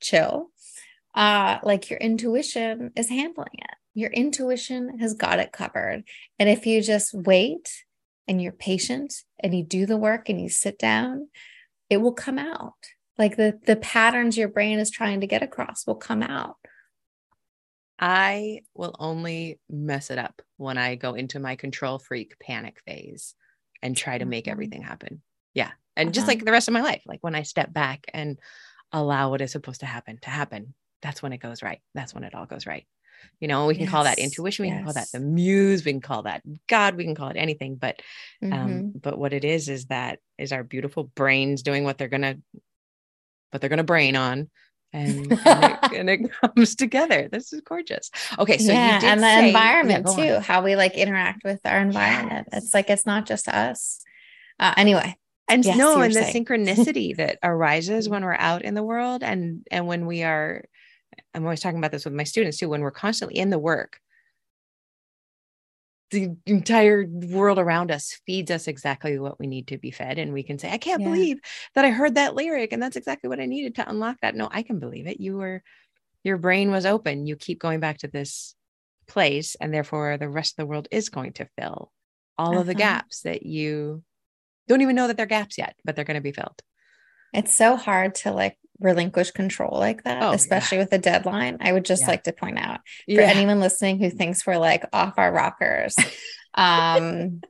chill." 0.02 0.50
Uh 1.16 1.60
like 1.62 1.92
your 1.92 2.00
intuition 2.00 2.92
is 2.96 3.10
handling 3.10 3.54
it. 3.54 3.76
Your 3.94 4.10
intuition 4.10 4.98
has 5.00 5.14
got 5.14 5.40
it 5.40 5.52
covered. 5.52 6.04
And 6.40 6.50
if 6.50 6.66
you 6.66 6.82
just 6.82 7.14
wait 7.14 7.84
and 8.28 8.42
you're 8.42 8.52
patient 8.52 9.14
and 9.40 9.56
you 9.56 9.64
do 9.64 9.86
the 9.86 9.98
work 9.98 10.30
and 10.30 10.40
you 10.40 10.50
sit 10.50 10.80
down, 10.80 11.28
it 11.90 11.98
will 11.98 12.14
come 12.14 12.40
out. 12.40 12.74
Like 13.18 13.38
the 13.38 13.60
the 13.66 13.76
patterns 13.76 14.38
your 14.38 14.48
brain 14.48 14.80
is 14.80 14.90
trying 14.90 15.22
to 15.22 15.28
get 15.28 15.44
across 15.44 15.86
will 15.86 15.96
come 15.96 16.24
out. 16.24 16.56
I 18.00 18.62
will 18.74 18.96
only 19.00 19.60
mess 19.70 20.10
it 20.10 20.18
up 20.18 20.42
when 20.58 20.78
I 20.78 20.96
go 20.96 21.14
into 21.14 21.40
my 21.40 21.56
control 21.56 22.00
freak 22.00 22.38
panic 22.40 22.82
phase 22.86 23.36
and 23.82 23.96
try 23.96 24.18
to 24.18 24.26
make 24.26 24.46
mm-hmm. 24.46 24.52
everything 24.52 24.82
happen. 24.82 25.22
Yeah. 25.54 25.72
And 25.96 26.08
uh-huh. 26.08 26.14
just 26.14 26.28
like 26.28 26.44
the 26.44 26.52
rest 26.52 26.68
of 26.68 26.74
my 26.74 26.82
life, 26.82 27.04
like 27.06 27.24
when 27.24 27.36
I 27.36 27.44
step 27.44 27.72
back 27.72 28.06
and 28.14 28.40
allow 28.92 29.30
what 29.30 29.42
is 29.42 29.52
supposed 29.52 29.82
to 29.82 29.86
happen 29.86 30.18
to 30.24 30.30
happen, 30.30 30.74
that's 31.02 31.22
when 31.22 31.34
it 31.34 31.40
goes 31.40 31.62
right. 31.62 31.82
That's 31.94 32.14
when 32.14 32.24
it 32.24 32.34
all 32.34 32.46
goes 32.46 32.66
right. 32.66 32.86
You 33.40 33.48
know, 33.48 33.68
we 33.68 33.76
can 33.76 33.84
yes. 33.84 33.92
call 33.92 34.04
that 34.06 34.20
intuition, 34.20 34.64
we 34.64 34.70
yes. 34.70 34.78
can 34.78 34.84
call 34.86 34.94
that 34.94 35.12
the 35.12 35.20
muse, 35.20 35.84
we 35.84 35.92
can 35.92 36.02
call 36.02 36.24
that 36.24 36.42
God, 36.68 36.96
we 36.96 37.04
can 37.04 37.16
call 37.16 37.30
it 37.30 37.38
anything. 37.38 37.76
But 37.76 38.02
um, 38.42 38.52
mm-hmm. 38.52 38.62
um, 38.62 38.94
but 38.96 39.18
what 39.18 39.34
it 39.34 39.44
is 39.44 39.70
is 39.70 39.86
that 39.86 40.20
is 40.38 40.52
our 40.52 40.64
beautiful 40.64 41.04
brains 41.04 41.64
doing 41.64 41.84
what 41.84 41.98
they're 41.98 42.08
gonna 42.08 42.38
what 43.52 43.62
they're 43.62 43.70
gonna 43.70 43.84
brain 43.84 44.16
on. 44.16 44.50
And, 44.96 45.32
and, 45.32 45.32
it, 45.32 45.94
and, 45.96 46.10
it, 46.10 46.32
comes 46.34 46.76
together. 46.76 47.28
This 47.28 47.52
is 47.52 47.62
gorgeous. 47.62 48.12
Okay, 48.38 48.60
so 48.60 48.72
yeah, 48.72 49.00
and 49.04 49.22
the 49.22 49.26
say, 49.26 49.48
environment 49.48 50.06
yeah, 50.08 50.16
too, 50.16 50.36
on. 50.36 50.44
how 50.44 50.64
we 50.64 50.76
like 50.76 50.96
interact 50.96 51.44
with 51.44 51.62
our 51.66 51.80
environment. 51.80 52.48
Yes. 52.54 52.66
It's 52.66 52.74
like 52.76 52.92
it's 52.92 53.06
not 53.06 53.26
just 53.26 53.48
us. 53.48 54.02
Uh, 54.60 54.74
anyway, 54.78 55.18
and 55.48 55.66
yes, 55.66 55.78
no, 55.78 56.00
and 56.02 56.14
the 56.14 56.20
synchronicity 56.22 57.16
that 57.18 57.40
arises 57.44 58.08
when 58.08 58.24
we're 58.24 58.34
out 58.34 58.62
in 58.62 58.76
the 58.76 58.84
world, 58.84 59.24
and 59.24 59.66
and 59.72 59.88
when 59.88 60.06
we 60.06 60.24
are 60.24 60.66
I'm 61.34 61.44
always 61.44 61.62
talking 61.62 61.78
about 61.78 61.92
this 61.92 62.06
with 62.06 62.14
my 62.14 62.24
students 62.24 62.58
too. 62.58 62.70
When 62.70 62.82
we're 62.82 62.92
constantly 62.92 63.38
in 63.38 63.50
the 63.50 63.60
work, 63.60 64.00
the 66.14 66.36
entire 66.46 67.06
world 67.08 67.60
around 67.60 67.92
us 67.92 68.22
feeds 68.26 68.52
us 68.52 68.68
exactly 68.68 69.20
what 69.20 69.40
we 69.40 69.48
need 69.48 69.68
to 69.68 69.78
be 69.78 69.92
fed 69.92 70.20
and 70.20 70.32
we 70.32 70.44
can 70.44 70.60
say 70.60 70.72
i 70.72 70.78
can't 70.78 71.02
yeah. 71.02 71.08
believe 71.08 71.40
that 71.74 71.84
i 71.84 71.90
heard 71.90 72.16
that 72.16 72.36
lyric 72.36 72.72
and 72.72 72.82
that's 72.82 72.96
exactly 72.96 73.28
what 73.28 73.40
i 73.40 73.46
needed 73.46 73.76
to 73.76 73.90
unlock 73.90 74.16
that 74.22 74.36
no 74.36 74.48
i 74.52 74.62
can 74.62 74.80
believe 74.80 75.08
it 75.08 75.20
you 75.20 75.36
were 75.36 75.62
your 76.24 76.38
brain 76.38 76.72
was 76.72 76.86
open 76.86 77.26
you 77.26 77.36
keep 77.36 77.60
going 77.60 77.80
back 77.80 77.98
to 77.98 78.08
this 78.08 78.56
place 79.08 79.56
and 79.60 79.74
therefore 79.74 80.18
the 80.18 80.30
rest 80.30 80.54
of 80.54 80.58
the 80.58 80.66
world 80.68 80.88
is 80.92 81.10
going 81.10 81.34
to 81.34 81.50
fill 81.58 81.92
all 82.38 82.52
uh-huh. 82.52 82.60
of 82.60 82.68
the 82.68 82.74
uh-huh. 82.74 82.80
gaps 82.80 83.22
that 83.22 83.44
you 83.44 84.04
don't 84.68 84.82
even 84.82 84.96
know 84.96 85.08
that 85.08 85.18
they're 85.18 85.26
gaps 85.26 85.58
yet 85.58 85.76
but 85.84 85.96
they're 85.96 86.06
going 86.06 86.16
to 86.16 86.22
be 86.22 86.32
filled 86.32 86.62
it's 87.34 87.54
so 87.54 87.76
hard 87.76 88.14
to 88.14 88.32
like 88.32 88.58
relinquish 88.84 89.32
control 89.32 89.80
like 89.80 90.04
that, 90.04 90.22
oh, 90.22 90.32
especially 90.32 90.78
yeah. 90.78 90.84
with 90.84 90.94
a 90.94 90.98
deadline. 90.98 91.58
I 91.62 91.72
would 91.72 91.86
just 91.86 92.04
yeah. 92.04 92.10
like 92.10 92.24
to 92.24 92.34
point 92.34 92.60
out 92.60 92.82
for 93.06 93.12
yeah. 93.14 93.22
anyone 93.22 93.60
listening 93.60 94.00
who 94.00 94.10
thinks 94.10 94.46
we're 94.46 94.58
like 94.58 94.86
off 94.94 95.16
our 95.18 95.32
rockers. 95.32 95.96
um 96.54 97.42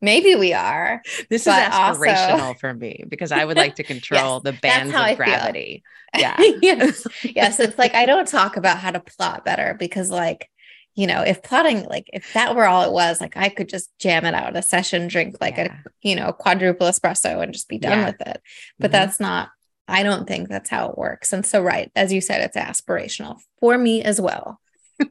maybe 0.00 0.34
we 0.34 0.52
are. 0.52 1.02
This 1.28 1.46
is 1.46 1.52
aspirational 1.52 2.40
also... 2.40 2.58
for 2.58 2.72
me 2.72 3.04
because 3.08 3.32
I 3.32 3.44
would 3.44 3.56
like 3.56 3.76
to 3.76 3.82
control 3.94 4.40
yes, 4.44 4.54
the 4.54 4.60
bands 4.60 4.94
of 4.94 5.16
gravity. 5.16 5.82
Yeah. 6.14 6.36
yes. 6.38 7.06
yes. 7.24 7.58
It's 7.58 7.78
like 7.78 7.94
I 7.94 8.04
don't 8.04 8.28
talk 8.28 8.58
about 8.58 8.76
how 8.76 8.90
to 8.90 9.00
plot 9.00 9.46
better 9.46 9.74
because 9.78 10.10
like 10.10 10.50
you 10.94 11.06
know, 11.06 11.22
if 11.22 11.42
plotting, 11.42 11.84
like 11.84 12.10
if 12.12 12.32
that 12.34 12.54
were 12.54 12.66
all 12.66 12.82
it 12.82 12.92
was, 12.92 13.20
like 13.20 13.36
I 13.36 13.48
could 13.48 13.68
just 13.68 13.90
jam 13.98 14.26
it 14.26 14.34
out 14.34 14.56
a 14.56 14.62
session, 14.62 15.08
drink 15.08 15.36
like 15.40 15.56
yeah. 15.56 15.78
a, 15.86 15.90
you 16.02 16.16
know, 16.16 16.32
quadruple 16.32 16.86
espresso 16.86 17.42
and 17.42 17.52
just 17.52 17.68
be 17.68 17.78
done 17.78 17.98
yeah. 17.98 18.06
with 18.06 18.20
it. 18.20 18.42
But 18.78 18.90
mm-hmm. 18.90 18.92
that's 18.92 19.18
not, 19.18 19.48
I 19.88 20.02
don't 20.02 20.26
think 20.26 20.48
that's 20.48 20.70
how 20.70 20.90
it 20.90 20.98
works. 20.98 21.32
And 21.32 21.44
so, 21.44 21.60
right, 21.60 21.90
as 21.96 22.12
you 22.12 22.20
said, 22.20 22.40
it's 22.40 22.56
aspirational 22.56 23.40
for 23.60 23.76
me 23.76 24.02
as 24.02 24.20
well. 24.20 24.60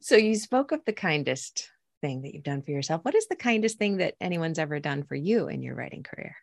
so 0.00 0.16
you 0.16 0.34
spoke 0.36 0.72
of 0.72 0.84
the 0.84 0.92
kindest 0.92 1.70
thing 2.00 2.22
that 2.22 2.34
you've 2.34 2.42
done 2.42 2.62
for 2.62 2.70
yourself. 2.70 3.04
What 3.04 3.14
is 3.14 3.28
the 3.28 3.36
kindest 3.36 3.78
thing 3.78 3.98
that 3.98 4.14
anyone's 4.20 4.58
ever 4.58 4.80
done 4.80 5.02
for 5.02 5.14
you 5.14 5.48
in 5.48 5.62
your 5.62 5.74
writing 5.74 6.02
career? 6.02 6.36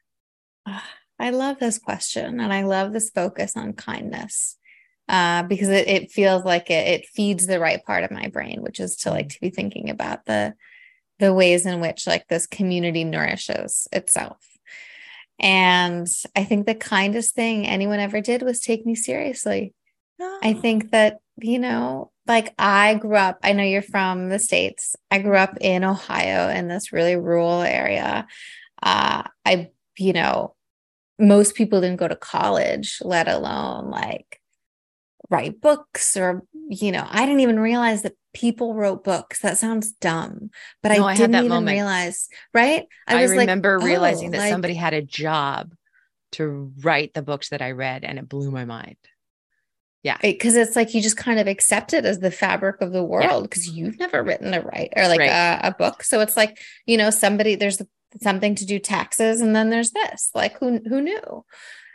I 1.20 1.32
love 1.32 1.58
this 1.58 1.80
question 1.80 2.40
and 2.40 2.54
I 2.54 2.62
love 2.62 2.94
this 2.94 3.10
focus 3.10 3.58
on 3.58 3.74
kindness 3.74 4.56
uh, 5.10 5.44
because 5.44 5.70
it, 5.70 5.88
it 5.88 6.12
feels 6.12 6.44
like 6.44 6.70
it, 6.70 6.88
it 6.88 7.06
feeds 7.08 7.48
the 7.48 7.60
right 7.60 7.84
part 7.84 8.04
of 8.04 8.12
my 8.12 8.28
brain, 8.28 8.62
which 8.62 8.80
is 8.80 8.98
to 8.98 9.10
like 9.10 9.30
to 9.30 9.42
be 9.42 9.50
thinking 9.50 9.90
about 9.90 10.26
the 10.26 10.54
the 11.20 11.34
ways 11.34 11.66
in 11.66 11.80
which 11.80 12.06
like 12.06 12.28
this 12.28 12.46
community 12.46 13.04
nourishes 13.04 13.88
itself. 13.92 14.38
And 15.40 16.08
I 16.36 16.44
think 16.44 16.66
the 16.66 16.76
kindest 16.76 17.36
thing 17.36 17.68
anyone 17.68 18.00
ever 18.00 18.22
did 18.22 18.42
was 18.42 18.60
take 18.60 18.86
me 18.86 18.96
seriously. 18.96 19.74
Oh. 20.20 20.40
I 20.42 20.54
think 20.54 20.92
that, 20.92 21.20
you 21.38 21.60
know, 21.60 22.12
like 22.26 22.54
I 22.58 22.96
grew 22.96 23.16
up, 23.16 23.40
I 23.44 23.54
know 23.54 23.64
you're 23.64 23.82
from 23.82 24.30
the 24.30 24.40
States. 24.40 24.96
I 25.12 25.20
grew 25.20 25.38
up 25.38 25.58
in 25.62 25.84
Ohio 25.84 26.50
in 26.50 26.68
this 26.68 26.92
really 26.92 27.16
rural 27.16 27.62
area. 27.62 28.26
Uh, 28.82 29.24
I, 29.46 29.70
you 29.98 30.14
know, 30.14 30.56
most 31.20 31.56
people 31.56 31.82
didn't 31.82 32.00
go 32.00 32.08
to 32.08 32.16
college, 32.16 33.00
let 33.02 33.28
alone 33.28 33.90
like 33.90 34.40
write 35.30 35.60
books 35.60 36.16
or 36.16 36.44
you 36.70 36.92
know 36.92 37.06
i 37.10 37.26
didn't 37.26 37.42
even 37.42 37.60
realize 37.60 38.02
that 38.02 38.14
people 38.38 38.76
wrote 38.76 39.04
books 39.04 39.40
that 39.42 39.58
sounds 39.58 39.92
dumb 39.94 40.52
but 40.84 40.96
no, 40.96 41.06
i, 41.06 41.14
I 41.14 41.16
didn't 41.16 41.36
even 41.38 41.50
moment. 41.50 41.74
realize 41.74 42.30
right 42.54 42.86
i, 43.08 43.18
I 43.18 43.24
remember 43.24 43.80
like, 43.80 43.88
realizing 43.88 44.30
oh, 44.30 44.32
that 44.34 44.38
like, 44.38 44.52
somebody 44.52 44.76
had 44.76 44.94
a 44.94 45.02
job 45.02 45.74
to 46.34 46.72
write 46.84 47.16
the 47.16 47.24
books 47.24 47.50
that 47.50 47.64
i 47.64 47.72
read 47.72 48.04
and 48.04 48.20
it 48.20 48.30
blew 48.30 48.52
my 48.52 48.64
mind 48.64 48.98
yeah 50.04 50.18
because 50.22 50.56
it's 50.56 50.76
like 50.76 50.94
you 50.94 51.02
just 51.02 51.18
kind 51.18 51.40
of 51.40 51.48
accept 51.48 51.96
it 51.96 52.06
as 52.06 52.20
the 52.20 52.30
fabric 52.30 52.80
of 52.80 52.92
the 52.92 53.04
world 53.04 53.44
because 53.44 53.68
yeah. 53.68 53.86
you've 53.86 53.98
never 53.98 54.22
written 54.22 54.54
a 54.54 54.62
write 54.62 54.94
or 54.96 55.08
like 55.08 55.20
right. 55.20 55.32
a, 55.64 55.70
a 55.70 55.72
book 55.72 56.04
so 56.04 56.20
it's 56.20 56.38
like 56.38 56.60
you 56.86 56.96
know 56.96 57.10
somebody 57.10 57.56
there's 57.56 57.82
something 58.22 58.54
to 58.54 58.68
do 58.68 58.78
taxes 58.78 59.42
and 59.42 59.56
then 59.56 59.72
there's 59.72 59.92
this 59.92 60.30
like 60.36 60.60
who 60.60 60.80
who 60.88 61.02
knew 61.02 61.44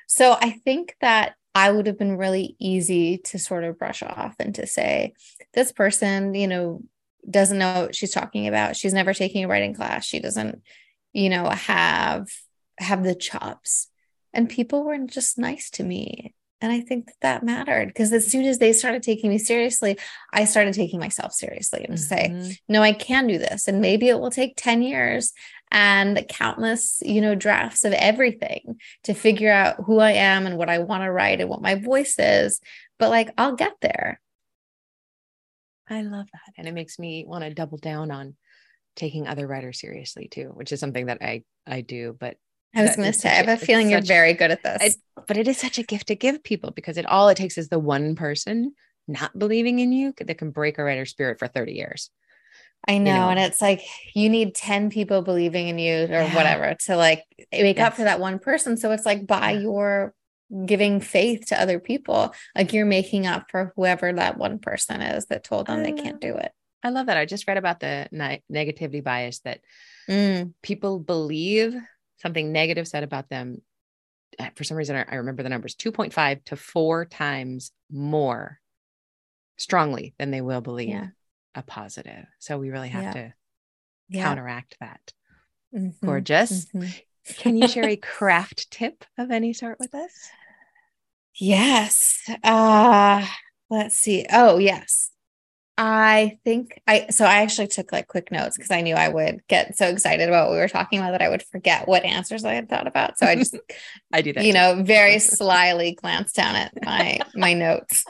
so 0.09 0.37
i 0.41 0.51
think 0.51 0.97
that 1.01 1.35
I 1.55 1.71
would 1.71 1.87
have 1.87 1.99
been 1.99 2.17
really 2.17 2.57
easy 2.59 3.19
to 3.19 3.39
sort 3.39 3.65
of 3.65 3.79
brush 3.79 4.03
off 4.03 4.37
and 4.39 4.55
to 4.55 4.67
say, 4.67 5.15
this 5.53 5.71
person, 5.71 6.35
you 6.35 6.49
know, 6.49 6.83
doesn't 7.29 7.59
know 7.59 7.83
what 7.83 7.95
she's 7.95 8.13
talking 8.13 8.49
about. 8.49 8.77
She's 8.77 8.95
never 8.95 9.13
taking 9.15 9.45
a 9.45 9.49
writing 9.49 9.75
class. 9.75 10.05
She 10.05 10.19
doesn't, 10.19 10.63
you 11.13 11.29
know, 11.29 11.49
have 11.49 12.29
have 12.79 13.05
the 13.05 13.15
chops. 13.15 13.89
And 14.33 14.49
people 14.49 14.83
were 14.83 14.99
just 14.99 15.39
nice 15.39 15.71
to 15.73 15.85
me. 15.85 16.35
And 16.63 16.71
I 16.71 16.81
think 16.81 17.07
that 17.07 17.21
that 17.23 17.43
mattered 17.43 17.89
because 17.89 18.13
as 18.13 18.29
soon 18.29 18.45
as 18.45 18.59
they 18.59 18.73
started 18.73 19.03
taking 19.03 19.31
me 19.31 19.39
seriously, 19.39 19.99
I 20.33 20.45
started 20.45 20.75
taking 20.75 21.01
myself 21.01 21.33
seriously 21.33 21.85
and 21.85 21.99
mm-hmm. 21.99 22.43
say, 22.43 22.59
no, 22.69 22.83
I 22.83 22.93
can 22.93 23.27
do 23.27 23.37
this. 23.37 23.67
And 23.67 23.81
maybe 23.81 24.09
it 24.09 24.21
will 24.21 24.31
take 24.31 24.55
10 24.57 24.81
years 24.81 25.33
and 25.73 26.25
countless, 26.29 27.03
you 27.05 27.21
know, 27.21 27.35
drafts 27.35 27.85
of 27.85 27.93
everything 27.95 28.77
to 29.05 29.13
figure 29.13 29.53
out 29.53 29.85
who 29.85 29.99
I 29.99 30.13
am 30.13 30.47
and 30.47 30.57
what 30.57 30.71
I 30.71 30.79
want 30.79 31.03
to 31.03 31.11
write 31.11 31.41
and 31.41 31.51
what 31.51 31.63
my 31.63 31.75
voice 31.75 32.15
is. 32.19 32.61
But 32.97 33.11
like, 33.11 33.35
I'll 33.37 33.57
get 33.57 33.73
there. 33.83 34.21
I 35.91 36.03
love 36.03 36.27
that. 36.33 36.53
And 36.57 36.69
it 36.69 36.75
makes 36.75 36.97
me 36.97 37.25
want 37.27 37.43
to 37.43 37.53
double 37.53 37.79
down 37.79 38.13
on 38.13 38.37
taking 38.95 39.27
other 39.27 39.49
writers 39.49 39.81
seriously 39.81 40.29
too, 40.29 40.53
which 40.55 40.71
is 40.71 40.79
something 40.79 41.07
that 41.07 41.19
I 41.23 41.43
I 41.67 41.81
do. 41.81 42.17
But 42.19 42.37
I 42.75 42.83
was 42.83 42.97
going 42.97 43.13
to 43.13 43.19
say, 43.19 43.29
I 43.29 43.35
have 43.35 43.49
a 43.49 43.57
feeling 43.57 43.91
you're 43.91 44.01
very 44.01 44.33
good 44.33 44.51
at 44.51 44.63
this. 44.63 44.97
but 45.27 45.37
it 45.37 45.47
is 45.47 45.59
such 45.59 45.79
a 45.79 45.83
gift 45.83 46.09
to 46.09 46.15
give 46.15 46.43
people 46.43 46.71
because 46.71 46.97
it 46.97 47.07
all 47.07 47.29
it 47.29 47.37
takes 47.37 47.59
is 47.59 47.69
the 47.69 47.79
one 47.79 48.15
person 48.15 48.75
not 49.07 49.39
believing 49.39 49.79
in 49.79 49.93
you 49.93 50.15
that 50.19 50.39
can 50.39 50.51
break 50.51 50.79
a 50.79 50.85
writer's 50.85 51.11
spirit 51.11 51.39
for 51.39 51.49
30 51.49 51.73
years. 51.73 52.11
I 52.89 52.99
know, 52.99 53.13
you 53.13 53.19
know, 53.19 53.29
And 53.29 53.39
it's 53.39 53.63
like 53.63 53.83
you 54.15 54.29
need 54.29 54.55
10 54.55 54.91
people 54.91 55.23
believing 55.23 55.69
in 55.69 55.79
you 55.79 56.05
or 56.05 56.09
yeah. 56.09 56.35
whatever 56.35 56.77
to 56.87 56.97
like 56.97 57.25
make 57.53 57.77
yes. 57.77 57.87
up 57.87 57.95
for 57.95 58.05
that 58.05 58.21
one 58.21 58.39
person. 58.39 58.77
So 58.77 58.91
it's 58.91 59.07
like 59.07 59.27
by 59.27 59.53
your 59.53 60.15
giving 60.67 61.01
faith 61.01 61.47
to 61.47 61.61
other 61.61 61.79
people, 61.79 62.35
like 62.57 62.73
you're 62.73 62.87
making 62.87 63.27
up 63.27 63.51
for 63.51 63.73
whoever 63.77 64.13
that 64.13 64.37
one 64.37 64.59
person 64.59 65.01
is 65.01 65.27
that 65.27 65.45
told 65.45 65.67
them 65.67 65.83
they 65.83 65.93
can't 65.93 66.21
do 66.21 66.37
it. 66.37 66.51
I 66.83 66.91
love 66.91 67.07
that. 67.07 67.17
I 67.17 67.25
just 67.25 67.47
read 67.47 67.57
about 67.57 67.81
the 67.81 68.09
ne- 68.11 68.43
negativity 68.53 69.03
bias 69.03 69.39
that 69.41 69.61
mm. 70.11 70.53
people 70.63 70.99
believe 70.99 71.77
something 72.23 72.53
negative 72.53 72.89
said 72.89 73.03
about 73.03 73.29
them. 73.29 73.61
For 74.55 74.65
some 74.65 74.79
reason, 74.79 74.97
I 74.97 75.17
remember 75.17 75.43
the 75.43 75.51
numbers 75.51 75.75
2.5 75.77 76.45
to 76.47 76.57
four 76.57 77.05
times 77.05 77.71
more 77.91 78.59
strongly 79.59 80.15
than 80.19 80.31
they 80.31 80.41
will 80.41 80.63
believe. 80.63 80.89
Yeah 80.89 81.09
a 81.55 81.63
positive. 81.63 82.27
So 82.39 82.59
we 82.59 82.71
really 82.71 82.89
have 82.89 83.03
yeah. 83.03 83.13
to 83.13 83.35
yeah. 84.09 84.25
counteract 84.25 84.77
that. 84.81 85.13
Mm-hmm. 85.75 86.07
Gorgeous. 86.07 86.67
Mm-hmm. 86.67 86.89
Can 87.39 87.57
you 87.57 87.69
share 87.69 87.89
a 87.89 87.97
craft 87.97 88.71
tip 88.71 89.05
of 89.19 89.31
any 89.31 89.53
sort 89.53 89.79
with 89.79 89.95
us? 89.95 90.13
Yes. 91.35 92.29
Uh 92.43 93.27
let's 93.71 93.97
see. 93.97 94.27
Oh, 94.31 94.59
yes. 94.59 95.11
I 95.85 96.39
think 96.45 96.81
I 96.87 97.09
so 97.11 97.25
I 97.25 97.43
actually 97.43 97.67
took 97.67 97.91
like 97.91 98.07
quick 98.07 98.31
notes 98.31 98.57
because 98.57 98.71
I 98.71 98.83
knew 98.83 98.95
I 98.95 99.09
would 99.09 99.43
get 99.49 99.77
so 99.77 99.89
excited 99.89 100.29
about 100.29 100.47
what 100.47 100.55
we 100.55 100.61
were 100.61 100.69
talking 100.69 101.01
about 101.01 101.11
that 101.11 101.23
I 101.23 101.29
would 101.29 101.43
forget 101.43 101.89
what 101.89 102.05
answers 102.05 102.45
I 102.45 102.55
had 102.55 102.69
thought 102.69 102.87
about. 102.87 103.19
So 103.19 103.27
I 103.27 103.35
just 103.35 103.57
I 104.13 104.23
do 104.23 104.33
that. 104.33 104.45
You 104.45 104.53
too. 104.53 104.59
know, 104.59 104.83
very 104.85 105.19
slyly 105.19 105.95
glanced 106.01 106.37
down 106.37 106.55
at 106.55 106.73
my 106.85 107.19
my 107.35 107.55
notes. 107.55 108.05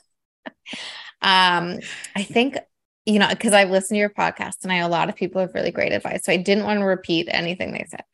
Um 1.23 1.79
I 2.15 2.25
think 2.25 2.59
you 3.07 3.19
know, 3.19 3.31
because 3.31 3.55
I've 3.55 3.71
listened 3.71 3.97
to 3.97 4.01
your 4.01 4.11
podcast 4.11 4.65
and 4.65 4.71
I 4.71 4.81
know 4.81 4.87
a 4.87 4.89
lot 4.89 5.09
of 5.09 5.17
people 5.17 5.41
have 5.41 5.55
really 5.55 5.71
great 5.71 5.93
advice. 5.93 6.25
So 6.25 6.33
I 6.33 6.37
didn't 6.37 6.65
want 6.65 6.81
to 6.81 6.85
repeat 6.85 7.27
anything 7.31 7.73
they 7.73 7.87
said. 7.89 8.05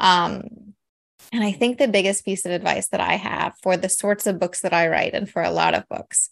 Um, 0.00 0.74
and 1.32 1.44
I 1.44 1.52
think 1.52 1.78
the 1.78 1.86
biggest 1.86 2.24
piece 2.24 2.44
of 2.44 2.50
advice 2.50 2.88
that 2.88 3.00
I 3.00 3.14
have 3.14 3.54
for 3.62 3.76
the 3.76 3.88
sorts 3.88 4.26
of 4.26 4.40
books 4.40 4.60
that 4.62 4.74
I 4.74 4.88
write 4.88 5.14
and 5.14 5.30
for 5.30 5.40
a 5.40 5.52
lot 5.52 5.74
of 5.74 5.88
books 5.88 6.30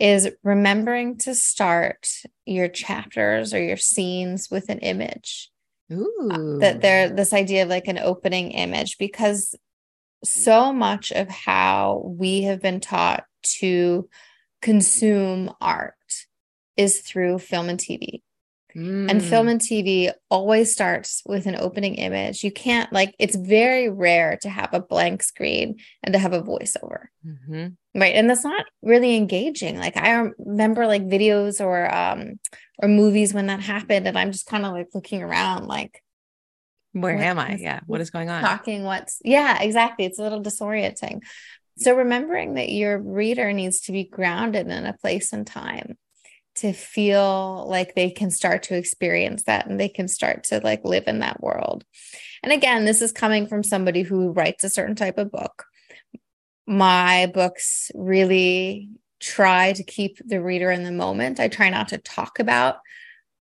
is 0.00 0.30
remembering 0.42 1.18
to 1.18 1.34
start 1.34 2.08
your 2.46 2.68
chapters 2.68 3.52
or 3.54 3.62
your 3.62 3.76
scenes 3.76 4.50
with 4.50 4.68
an 4.70 4.78
image. 4.78 5.50
Uh, 5.90 5.96
Ooh. 5.96 6.58
that 6.60 6.80
they're 6.80 7.08
this 7.08 7.32
idea 7.32 7.64
of 7.64 7.68
like 7.68 7.88
an 7.88 7.98
opening 7.98 8.52
image 8.52 8.96
because 8.96 9.56
so 10.22 10.72
much 10.72 11.10
of 11.10 11.28
how 11.28 12.02
we 12.04 12.42
have 12.42 12.62
been 12.62 12.78
taught 12.78 13.24
to 13.42 14.08
consume 14.62 15.52
art 15.60 15.94
is 16.76 17.00
through 17.00 17.38
film 17.38 17.68
and 17.68 17.78
TV. 17.78 18.22
Mm. 18.74 19.10
And 19.10 19.22
film 19.22 19.48
and 19.48 19.60
TV 19.60 20.12
always 20.30 20.72
starts 20.72 21.22
with 21.26 21.46
an 21.46 21.56
opening 21.56 21.96
image. 21.96 22.44
You 22.44 22.52
can't, 22.52 22.92
like, 22.92 23.14
it's 23.18 23.36
very 23.36 23.88
rare 23.88 24.38
to 24.42 24.48
have 24.48 24.72
a 24.72 24.80
blank 24.80 25.22
screen 25.22 25.78
and 26.02 26.12
to 26.12 26.18
have 26.18 26.32
a 26.32 26.42
voiceover. 26.42 27.06
Mm-hmm. 27.26 28.00
Right. 28.00 28.14
And 28.14 28.30
that's 28.30 28.44
not 28.44 28.66
really 28.82 29.16
engaging. 29.16 29.78
Like, 29.78 29.96
I 29.96 30.30
remember 30.38 30.86
like 30.86 31.02
videos 31.02 31.64
or, 31.64 31.92
um, 31.92 32.38
or 32.78 32.88
movies 32.88 33.34
when 33.34 33.46
that 33.46 33.60
happened. 33.60 34.06
And 34.06 34.18
I'm 34.18 34.32
just 34.32 34.46
kind 34.46 34.64
of 34.64 34.72
like 34.72 34.88
looking 34.94 35.22
around, 35.22 35.66
like, 35.66 36.02
where 36.92 37.16
am 37.16 37.38
I? 37.38 37.56
Yeah. 37.56 37.80
What 37.86 38.00
is 38.00 38.10
going 38.10 38.30
on? 38.30 38.42
Talking 38.42 38.84
what's, 38.84 39.20
yeah, 39.24 39.62
exactly. 39.62 40.04
It's 40.04 40.18
a 40.18 40.22
little 40.22 40.42
disorienting. 40.42 41.20
So 41.78 41.96
remembering 41.96 42.54
that 42.54 42.70
your 42.70 42.98
reader 42.98 43.52
needs 43.52 43.80
to 43.82 43.92
be 43.92 44.04
grounded 44.04 44.66
in 44.68 44.86
a 44.86 44.92
place 44.92 45.32
and 45.32 45.46
time 45.46 45.96
to 46.60 46.72
feel 46.72 47.66
like 47.68 47.94
they 47.94 48.10
can 48.10 48.30
start 48.30 48.62
to 48.64 48.76
experience 48.76 49.44
that 49.44 49.66
and 49.66 49.80
they 49.80 49.88
can 49.88 50.08
start 50.08 50.44
to 50.44 50.60
like 50.62 50.84
live 50.84 51.04
in 51.06 51.20
that 51.20 51.42
world. 51.42 51.84
And 52.42 52.52
again, 52.52 52.84
this 52.84 53.02
is 53.02 53.12
coming 53.12 53.46
from 53.46 53.62
somebody 53.62 54.02
who 54.02 54.30
writes 54.30 54.64
a 54.64 54.70
certain 54.70 54.94
type 54.94 55.18
of 55.18 55.30
book. 55.30 55.64
My 56.66 57.30
books 57.32 57.90
really 57.94 58.90
try 59.20 59.72
to 59.72 59.82
keep 59.82 60.18
the 60.24 60.42
reader 60.42 60.70
in 60.70 60.84
the 60.84 60.92
moment. 60.92 61.40
I 61.40 61.48
try 61.48 61.68
not 61.70 61.88
to 61.88 61.98
talk 61.98 62.38
about 62.38 62.76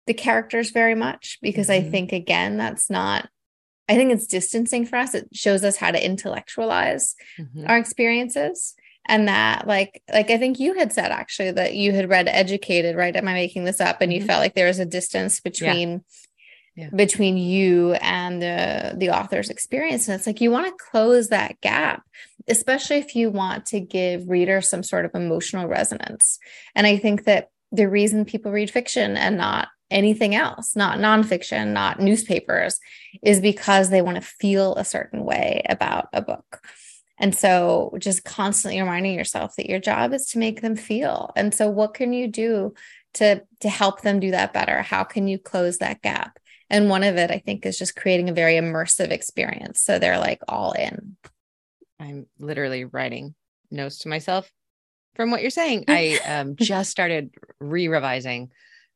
the 0.07 0.13
characters 0.13 0.71
very 0.71 0.95
much 0.95 1.37
because 1.41 1.67
mm-hmm. 1.67 1.87
I 1.87 1.89
think, 1.89 2.11
again, 2.11 2.57
that's 2.57 2.89
not, 2.89 3.29
I 3.87 3.95
think 3.95 4.11
it's 4.11 4.27
distancing 4.27 4.85
for 4.85 4.97
us. 4.97 5.13
It 5.13 5.29
shows 5.33 5.63
us 5.63 5.75
how 5.75 5.91
to 5.91 6.03
intellectualize 6.03 7.15
mm-hmm. 7.39 7.65
our 7.67 7.77
experiences 7.77 8.75
and 9.09 9.27
that 9.27 9.67
like 9.67 10.01
like 10.13 10.29
i 10.29 10.37
think 10.37 10.59
you 10.59 10.75
had 10.75 10.93
said 10.93 11.11
actually 11.11 11.51
that 11.51 11.73
you 11.73 11.91
had 11.91 12.07
read 12.07 12.29
educated 12.29 12.95
right 12.95 13.15
am 13.15 13.27
i 13.27 13.33
making 13.33 13.65
this 13.65 13.81
up 13.81 13.99
and 13.99 14.13
you 14.13 14.19
mm-hmm. 14.19 14.27
felt 14.27 14.39
like 14.39 14.55
there 14.55 14.67
was 14.67 14.79
a 14.79 14.85
distance 14.85 15.41
between 15.41 16.03
yeah. 16.75 16.85
Yeah. 16.85 16.89
between 16.95 17.35
you 17.35 17.93
and 17.93 18.41
the 18.41 18.93
the 18.95 19.09
author's 19.09 19.49
experience 19.49 20.07
and 20.07 20.15
it's 20.15 20.27
like 20.27 20.39
you 20.39 20.51
want 20.51 20.67
to 20.67 20.85
close 20.91 21.27
that 21.27 21.59
gap 21.59 22.03
especially 22.47 22.97
if 22.97 23.15
you 23.15 23.29
want 23.31 23.65
to 23.67 23.81
give 23.81 24.29
readers 24.29 24.69
some 24.69 24.83
sort 24.83 25.03
of 25.03 25.11
emotional 25.13 25.67
resonance 25.67 26.39
and 26.75 26.87
i 26.87 26.95
think 26.95 27.25
that 27.25 27.49
the 27.71 27.89
reason 27.89 28.23
people 28.23 28.51
read 28.51 28.71
fiction 28.71 29.17
and 29.17 29.37
not 29.37 29.67
anything 29.91 30.35
else 30.35 30.75
not 30.75 30.99
nonfiction 30.99 31.73
not 31.73 31.99
newspapers 31.99 32.79
is 33.23 33.41
because 33.41 33.89
they 33.89 34.03
want 34.03 34.15
to 34.15 34.21
feel 34.21 34.75
a 34.75 34.85
certain 34.85 35.25
way 35.25 35.63
about 35.67 36.07
a 36.13 36.21
book 36.21 36.61
and 37.19 37.35
so 37.35 37.93
just 37.99 38.23
constantly 38.23 38.79
reminding 38.79 39.13
yourself 39.13 39.55
that 39.57 39.69
your 39.69 39.79
job 39.79 40.13
is 40.13 40.27
to 40.27 40.39
make 40.39 40.61
them 40.61 40.75
feel. 40.75 41.31
And 41.35 41.53
so 41.53 41.69
what 41.69 41.93
can 41.93 42.13
you 42.13 42.27
do 42.27 42.73
to 43.15 43.43
to 43.59 43.69
help 43.69 44.01
them 44.01 44.19
do 44.19 44.31
that 44.31 44.53
better? 44.53 44.81
How 44.81 45.03
can 45.03 45.27
you 45.27 45.37
close 45.37 45.77
that 45.77 46.01
gap? 46.01 46.39
And 46.69 46.89
one 46.89 47.03
of 47.03 47.17
it 47.17 47.29
I 47.29 47.39
think 47.39 47.65
is 47.65 47.77
just 47.77 47.95
creating 47.95 48.29
a 48.29 48.33
very 48.33 48.53
immersive 48.53 49.11
experience 49.11 49.81
so 49.81 49.99
they're 49.99 50.19
like 50.19 50.41
all 50.47 50.71
in. 50.71 51.17
I'm 51.99 52.27
literally 52.39 52.85
writing 52.85 53.35
notes 53.69 53.99
to 53.99 54.09
myself 54.09 54.49
from 55.15 55.31
what 55.31 55.41
you're 55.41 55.51
saying. 55.51 55.85
I 55.89 56.19
um, 56.27 56.55
just 56.55 56.89
started 56.89 57.31
re-revising 57.59 58.51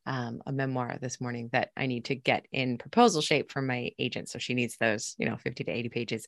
um, 0.05 0.41
a 0.45 0.51
memoir 0.51 0.97
this 1.01 1.21
morning 1.21 1.49
that 1.53 1.71
I 1.75 1.86
need 1.86 2.05
to 2.05 2.15
get 2.15 2.45
in 2.51 2.77
proposal 2.77 3.21
shape 3.21 3.51
for 3.51 3.62
my 3.62 3.91
agent. 3.99 4.29
So 4.29 4.39
she 4.39 4.53
needs 4.53 4.77
those, 4.77 5.15
you 5.17 5.27
know, 5.27 5.38
50 5.38 5.65
to 5.65 5.71
80 5.71 5.89
pages. 5.89 6.27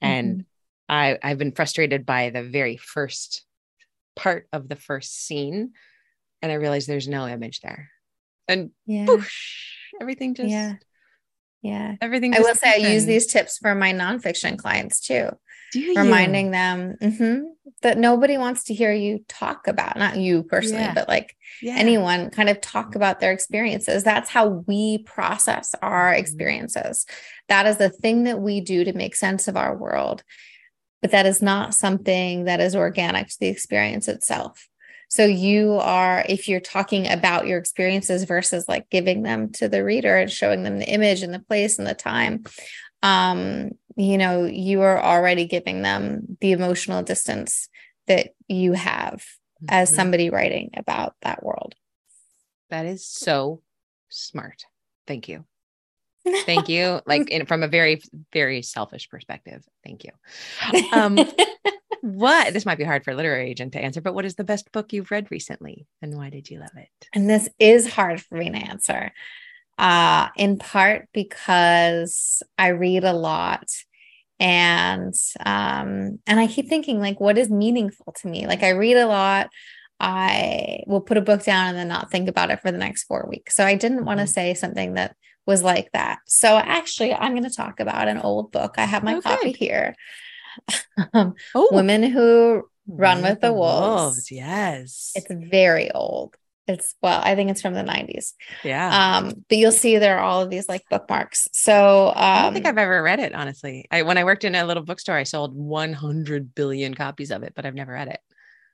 And 0.00 0.32
mm-hmm. 0.32 0.40
I, 0.88 1.18
I've 1.22 1.38
been 1.38 1.52
frustrated 1.52 2.04
by 2.04 2.30
the 2.30 2.42
very 2.42 2.76
first 2.76 3.44
part 4.16 4.48
of 4.52 4.68
the 4.68 4.76
first 4.76 5.26
scene. 5.26 5.72
And 6.42 6.52
I 6.52 6.56
realized 6.56 6.88
there's 6.88 7.08
no 7.08 7.26
image 7.26 7.60
there. 7.60 7.90
And 8.48 8.70
yeah. 8.86 9.06
Whoosh, 9.06 9.72
everything 10.00 10.34
just 10.34 10.50
yeah. 10.50 10.74
Yeah. 11.62 11.96
Everything. 12.02 12.34
I 12.34 12.40
will 12.40 12.54
say 12.54 12.74
I 12.74 12.92
use 12.92 13.06
these 13.06 13.26
tips 13.26 13.56
for 13.58 13.74
my 13.74 13.92
nonfiction 13.92 14.58
clients 14.58 15.00
too. 15.00 15.30
Reminding 15.74 16.52
them 16.52 16.94
mm-hmm, 17.02 17.46
that 17.82 17.98
nobody 17.98 18.38
wants 18.38 18.64
to 18.64 18.74
hear 18.74 18.92
you 18.92 19.24
talk 19.28 19.66
about, 19.66 19.96
not 19.96 20.16
you 20.16 20.44
personally, 20.44 20.84
yeah. 20.84 20.94
but 20.94 21.08
like 21.08 21.34
yeah. 21.60 21.74
anyone 21.76 22.30
kind 22.30 22.48
of 22.48 22.60
talk 22.60 22.94
about 22.94 23.18
their 23.18 23.32
experiences. 23.32 24.04
That's 24.04 24.30
how 24.30 24.62
we 24.68 24.98
process 24.98 25.74
our 25.82 26.12
mm-hmm. 26.12 26.20
experiences. 26.20 27.06
That 27.48 27.66
is 27.66 27.78
the 27.78 27.88
thing 27.88 28.24
that 28.24 28.40
we 28.40 28.60
do 28.60 28.84
to 28.84 28.92
make 28.92 29.16
sense 29.16 29.48
of 29.48 29.56
our 29.56 29.76
world 29.76 30.22
but 31.04 31.10
that 31.10 31.26
is 31.26 31.42
not 31.42 31.74
something 31.74 32.44
that 32.44 32.62
is 32.62 32.74
organic 32.74 33.28
to 33.28 33.38
the 33.38 33.48
experience 33.48 34.08
itself. 34.08 34.70
So 35.10 35.26
you 35.26 35.74
are, 35.74 36.24
if 36.26 36.48
you're 36.48 36.60
talking 36.60 37.12
about 37.12 37.46
your 37.46 37.58
experiences 37.58 38.24
versus 38.24 38.70
like 38.70 38.88
giving 38.88 39.22
them 39.22 39.52
to 39.52 39.68
the 39.68 39.84
reader 39.84 40.16
and 40.16 40.32
showing 40.32 40.62
them 40.62 40.78
the 40.78 40.88
image 40.88 41.22
and 41.22 41.34
the 41.34 41.40
place 41.40 41.78
and 41.78 41.86
the 41.86 41.92
time, 41.92 42.44
um, 43.02 43.72
you 43.96 44.16
know, 44.16 44.46
you 44.46 44.80
are 44.80 44.98
already 44.98 45.44
giving 45.44 45.82
them 45.82 46.38
the 46.40 46.52
emotional 46.52 47.02
distance 47.02 47.68
that 48.06 48.30
you 48.48 48.72
have 48.72 49.26
mm-hmm. 49.62 49.66
as 49.68 49.94
somebody 49.94 50.30
writing 50.30 50.70
about 50.74 51.16
that 51.20 51.44
world. 51.44 51.74
That 52.70 52.86
is 52.86 53.06
so 53.06 53.60
smart. 54.08 54.64
Thank 55.06 55.28
you. 55.28 55.44
Thank 56.46 56.68
you. 56.68 57.00
Like 57.06 57.30
in, 57.30 57.46
from 57.46 57.62
a 57.62 57.68
very, 57.68 58.02
very 58.32 58.62
selfish 58.62 59.08
perspective. 59.08 59.64
Thank 59.84 60.04
you. 60.04 60.10
Um, 60.92 61.18
what 62.00 62.52
this 62.52 62.66
might 62.66 62.78
be 62.78 62.84
hard 62.84 63.04
for 63.04 63.12
a 63.12 63.14
literary 63.14 63.50
agent 63.50 63.72
to 63.72 63.80
answer, 63.80 64.00
but 64.00 64.14
what 64.14 64.24
is 64.24 64.34
the 64.34 64.44
best 64.44 64.70
book 64.72 64.92
you've 64.92 65.10
read 65.10 65.30
recently 65.30 65.86
and 66.02 66.16
why 66.16 66.30
did 66.30 66.50
you 66.50 66.60
love 66.60 66.76
it? 66.76 67.08
And 67.14 67.28
this 67.28 67.48
is 67.58 67.92
hard 67.92 68.20
for 68.20 68.36
me 68.36 68.50
to 68.50 68.56
answer. 68.56 69.12
Uh, 69.78 70.28
in 70.36 70.58
part 70.58 71.08
because 71.12 72.42
I 72.56 72.68
read 72.68 73.04
a 73.04 73.12
lot 73.12 73.68
and 74.40 75.14
um 75.46 76.18
and 76.26 76.40
I 76.40 76.46
keep 76.48 76.68
thinking 76.68 77.00
like 77.00 77.20
what 77.20 77.38
is 77.38 77.50
meaningful 77.50 78.12
to 78.20 78.28
me? 78.28 78.46
Like 78.46 78.62
I 78.62 78.70
read 78.70 78.96
a 78.96 79.06
lot. 79.06 79.48
I 80.00 80.80
will 80.86 81.00
put 81.00 81.16
a 81.16 81.22
book 81.22 81.44
down 81.44 81.68
and 81.68 81.78
then 81.78 81.88
not 81.88 82.10
think 82.10 82.28
about 82.28 82.50
it 82.50 82.60
for 82.60 82.70
the 82.70 82.78
next 82.78 83.04
four 83.04 83.26
weeks. 83.28 83.56
So 83.56 83.64
I 83.64 83.74
didn't 83.74 84.04
want 84.04 84.18
to 84.18 84.24
mm-hmm. 84.24 84.30
say 84.30 84.54
something 84.54 84.94
that 84.94 85.16
was 85.46 85.62
like 85.62 85.90
that. 85.92 86.18
So 86.26 86.56
actually, 86.56 87.12
I'm 87.12 87.32
going 87.32 87.44
to 87.44 87.50
talk 87.50 87.80
about 87.80 88.08
an 88.08 88.18
old 88.18 88.52
book. 88.52 88.74
I 88.78 88.84
have 88.84 89.02
my 89.02 89.16
okay. 89.16 89.36
copy 89.36 89.52
here. 89.52 89.94
um, 91.12 91.34
oh. 91.54 91.68
Women 91.72 92.02
Who 92.02 92.64
Run 92.86 93.22
with 93.22 93.40
the 93.40 93.52
wolves. 93.52 93.86
wolves. 93.86 94.30
Yes. 94.30 95.12
It's 95.14 95.26
very 95.30 95.90
old. 95.90 96.36
It's 96.66 96.94
well, 97.02 97.20
I 97.22 97.34
think 97.34 97.50
it's 97.50 97.60
from 97.60 97.74
the 97.74 97.82
90s. 97.82 98.32
Yeah. 98.62 99.16
Um, 99.16 99.44
but 99.48 99.58
you'll 99.58 99.72
see 99.72 99.98
there 99.98 100.18
are 100.18 100.24
all 100.24 100.42
of 100.42 100.50
these 100.50 100.68
like 100.68 100.82
bookmarks. 100.90 101.46
So 101.52 102.08
um, 102.08 102.14
I 102.16 102.42
don't 102.42 102.54
think 102.54 102.66
um, 102.66 102.70
I've 102.70 102.78
ever 102.82 103.02
read 103.02 103.20
it, 103.20 103.34
honestly. 103.34 103.86
I 103.90 104.02
when 104.02 104.16
I 104.16 104.24
worked 104.24 104.44
in 104.44 104.54
a 104.54 104.64
little 104.64 104.82
bookstore, 104.82 105.16
I 105.16 105.24
sold 105.24 105.54
100 105.54 106.54
billion 106.54 106.94
copies 106.94 107.30
of 107.30 107.42
it, 107.42 107.52
but 107.54 107.66
I've 107.66 107.74
never 107.74 107.92
read 107.92 108.08
it. 108.08 108.20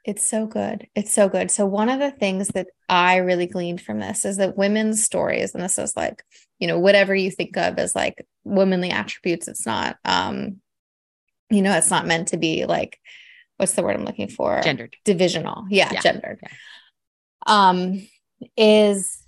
It's 0.04 0.28
so 0.28 0.46
good. 0.46 0.86
It's 0.94 1.12
so 1.12 1.28
good. 1.28 1.50
So 1.50 1.66
one 1.66 1.88
of 1.88 2.00
the 2.00 2.10
things 2.10 2.48
that 2.48 2.68
I 2.88 3.16
really 3.16 3.46
gleaned 3.46 3.82
from 3.82 4.00
this 4.00 4.24
is 4.24 4.38
that 4.38 4.56
women's 4.56 5.02
stories, 5.04 5.54
and 5.54 5.62
this 5.62 5.78
is 5.78 5.96
like, 5.96 6.22
you 6.58 6.66
know, 6.66 6.78
whatever 6.78 7.14
you 7.14 7.30
think 7.30 7.56
of 7.56 7.78
as 7.78 7.94
like 7.94 8.26
womanly 8.44 8.90
attributes, 8.90 9.48
it's 9.48 9.66
not 9.66 9.96
um, 10.04 10.60
you 11.50 11.62
know, 11.62 11.76
it's 11.76 11.90
not 11.90 12.06
meant 12.06 12.28
to 12.28 12.36
be 12.36 12.64
like 12.64 12.98
what's 13.60 13.74
the 13.74 13.82
word 13.82 13.94
I'm 13.94 14.06
looking 14.06 14.28
for? 14.28 14.62
Gendered. 14.62 14.96
Divisional. 15.04 15.66
Yeah, 15.68 15.90
yeah. 15.92 16.00
gendered. 16.00 16.40
Yeah. 16.42 16.48
Um, 17.46 18.08
is 18.56 19.19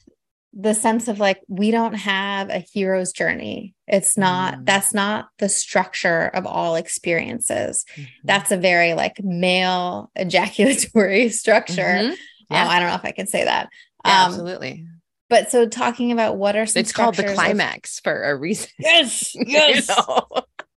the 0.55 0.75
sense 0.75 1.09
of 1.09 1.19
like 1.19 1.41
we 1.49 1.71
don't 1.71 1.95
have 1.95 2.51
a 2.51 2.65
hero's 2.73 3.13
journey 3.13 3.75
it's 3.87 4.19
not 4.19 4.55
mm. 4.55 4.67
that's 4.67 4.93
not 4.93 5.29
the 5.39 5.49
structure 5.49 6.31
of 6.35 6.47
all 6.47 6.77
experiences 6.77 7.85
mm-hmm. 7.95 8.05
that's 8.25 8.51
a 8.51 8.57
very 8.57 8.95
like 8.95 9.17
male 9.23 10.11
ejaculatory 10.17 11.31
structure 11.31 11.83
mm-hmm. 11.83 12.15
yeah. 12.51 12.63
Um, 12.65 12.69
i 12.69 12.79
don't 12.79 12.89
know 12.89 12.97
if 12.97 13.05
i 13.05 13.13
can 13.13 13.27
say 13.27 13.45
that 13.45 13.69
yeah, 14.05 14.25
um, 14.25 14.33
absolutely 14.33 14.87
but 15.31 15.51
so 15.51 15.67
talking 15.67 16.13
about 16.13 16.37
what 16.37 16.55
are 16.55 16.67
some 16.67 16.81
it's 16.81 16.93
called 16.93 17.15
the 17.15 17.33
climax 17.35 17.99
of, 17.99 18.05
for 18.05 18.23
a 18.25 18.37
reason 18.37 18.69
yes 18.79 19.35
yes 19.35 19.89
you 19.97 19.97
know? 19.97 20.29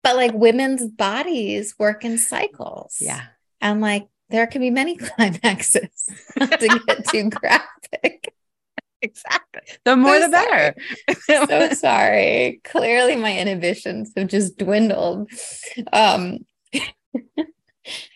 but 0.04 0.16
like 0.16 0.34
women's 0.34 0.88
bodies 0.88 1.76
work 1.78 2.06
in 2.06 2.18
cycles 2.18 2.98
yeah 3.02 3.24
and 3.60 3.82
like 3.82 4.08
there 4.30 4.48
can 4.48 4.62
be 4.62 4.70
many 4.70 4.96
climaxes 4.98 6.10
to 6.40 6.80
get 6.88 7.08
too 7.10 7.30
graphic 7.30 8.34
exactly. 9.06 9.62
The 9.84 9.96
more, 9.96 10.20
so 10.20 10.26
the 10.26 10.30
better. 10.30 10.76
so 11.26 11.70
sorry. 11.74 12.62
Clearly, 12.64 13.16
my 13.16 13.38
inhibitions 13.38 14.12
have 14.16 14.28
just 14.28 14.58
dwindled. 14.58 15.30
Um, 15.94 16.40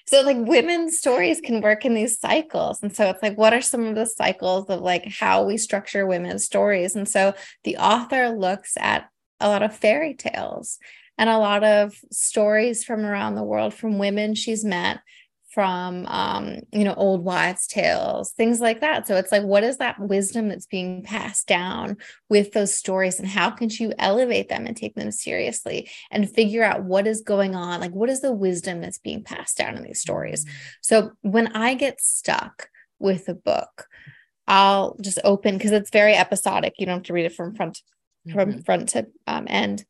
so, 0.06 0.22
like, 0.22 0.38
women's 0.38 0.98
stories 0.98 1.42
can 1.42 1.62
work 1.62 1.86
in 1.86 1.94
these 1.94 2.20
cycles. 2.20 2.82
And 2.82 2.96
so, 2.96 3.10
it's 3.10 3.24
like, 3.24 3.38
what 3.38 3.54
are 3.54 3.62
some 3.62 3.86
of 3.86 3.96
the 3.96 4.06
cycles 4.06 4.70
of 4.70 4.82
like 4.82 5.06
how 5.06 5.46
we 5.46 5.58
structure 5.58 6.06
women's 6.06 6.46
stories? 6.46 6.96
And 6.96 7.08
so, 7.08 7.34
the 7.64 7.78
author 7.78 8.30
looks 8.30 8.74
at 8.80 9.10
a 9.40 9.48
lot 9.48 9.64
of 9.64 9.76
fairy 9.76 10.16
tales 10.16 10.80
and 11.18 11.30
a 11.30 11.38
lot 11.38 11.64
of 11.64 12.00
stories 12.12 12.84
from 12.84 13.06
around 13.06 13.36
the 13.36 13.44
world 13.44 13.74
from 13.74 14.00
women 14.00 14.36
she's 14.36 14.64
met 14.64 15.00
from 15.50 16.06
um, 16.08 16.60
you 16.72 16.84
know 16.84 16.94
old 16.94 17.24
wives 17.24 17.68
tales 17.68 18.32
things 18.32 18.60
like 18.60 18.82
that. 18.82 19.08
So 19.08 19.16
it's 19.16 19.32
like 19.32 19.44
what 19.44 19.64
is 19.64 19.78
that 19.78 20.00
wisdom 20.00 20.50
that's 20.50 20.66
being 20.66 21.04
passed 21.04 21.48
down 21.48 21.98
with 22.30 22.52
those 22.52 22.74
stories 22.74 23.20
and 23.20 23.28
how 23.28 23.50
can 23.50 23.70
you 23.72 23.94
elevate 23.98 24.50
them 24.50 24.66
and 24.66 24.78
take 24.78 24.96
them 24.96 25.12
seriously 25.12 25.90
and 26.12 26.30
figure 26.30 26.64
out 26.64 26.84
what 26.84 27.08
is 27.08 27.22
going 27.22 27.56
on? 27.56 27.80
Like 27.80 27.92
what 27.92 28.10
is 28.10 28.22
the 28.22 28.34
wisdom 28.34 28.82
that's 28.82 29.00
being 29.00 29.24
passed 29.24 29.58
down 29.58 29.76
in 29.76 29.84
these 29.84 30.00
stories? 30.00 30.46
Mm-hmm. 30.46 30.56
so 30.82 31.12
when 31.22 31.48
i 31.56 31.74
get 31.74 32.02
stuck 32.02 32.70
with 33.00 33.28
a 33.30 33.34
book 33.34 33.88
i'll 34.48 34.96
just 35.02 35.20
open 35.24 35.58
because 35.58 35.72
it's 35.72 35.90
very 35.90 36.14
episodic. 36.14 36.74
You 36.78 36.86
don't 36.86 36.98
have 36.98 37.04
to 37.04 37.14
read 37.14 37.26
it 37.26 37.36
from 37.36 37.56
front 37.56 37.82
mm-hmm. 38.28 38.34
from 38.34 38.62
front 38.64 38.90
to 38.90 39.08
um, 39.28 39.46
end 39.50 39.86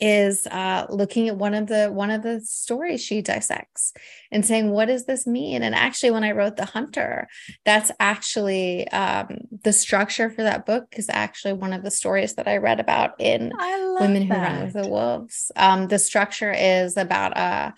is 0.00 0.46
uh, 0.46 0.86
looking 0.88 1.28
at 1.28 1.36
one 1.36 1.54
of 1.54 1.66
the 1.66 1.88
one 1.92 2.10
of 2.10 2.22
the 2.22 2.40
stories 2.40 3.02
she 3.02 3.20
dissects 3.20 3.92
and 4.30 4.44
saying 4.44 4.70
what 4.70 4.86
does 4.86 5.06
this 5.06 5.26
mean? 5.26 5.62
And 5.62 5.74
actually 5.74 6.10
when 6.10 6.24
i 6.24 6.32
wrote 6.32 6.56
the 6.56 6.64
hunter 6.64 7.28
that's 7.64 7.90
actually 7.98 8.88
um, 8.88 9.38
the 9.64 9.72
structure 9.72 10.30
for 10.30 10.42
that 10.42 10.66
book 10.66 10.94
is 10.96 11.08
actually 11.08 11.54
one 11.54 11.72
of 11.72 11.82
the 11.82 11.90
stories 11.90 12.34
that 12.34 12.48
i 12.48 12.56
read 12.56 12.80
about 12.80 13.14
in 13.18 13.52
women 14.00 14.22
who 14.22 14.34
run 14.34 14.64
with 14.64 14.74
the 14.74 14.88
wolves. 14.88 15.50
Um, 15.56 15.88
the 15.88 15.98
structure 15.98 16.52
is 16.52 16.96
about 16.96 17.36
a, 17.36 17.74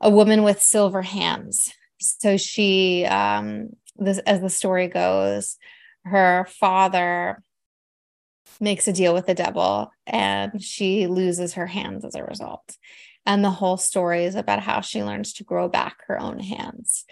a 0.00 0.10
woman 0.10 0.42
with 0.42 0.62
silver 0.62 1.02
hands. 1.02 1.72
So 1.98 2.36
she 2.36 3.04
um, 3.04 3.70
this 3.96 4.18
as 4.18 4.40
the 4.40 4.50
story 4.50 4.88
goes 4.88 5.56
her 6.04 6.46
father 6.48 7.42
makes 8.60 8.88
a 8.88 8.92
deal 8.92 9.14
with 9.14 9.26
the 9.26 9.34
devil 9.34 9.90
and 10.06 10.62
she 10.62 11.06
loses 11.06 11.54
her 11.54 11.66
hands 11.66 12.04
as 12.04 12.14
a 12.14 12.24
result. 12.24 12.76
And 13.26 13.44
the 13.44 13.50
whole 13.50 13.76
story 13.76 14.24
is 14.24 14.34
about 14.34 14.60
how 14.60 14.80
she 14.80 15.04
learns 15.04 15.34
to 15.34 15.44
grow 15.44 15.68
back 15.68 15.98
her 16.06 16.20
own 16.20 16.38
hands. 16.38 17.04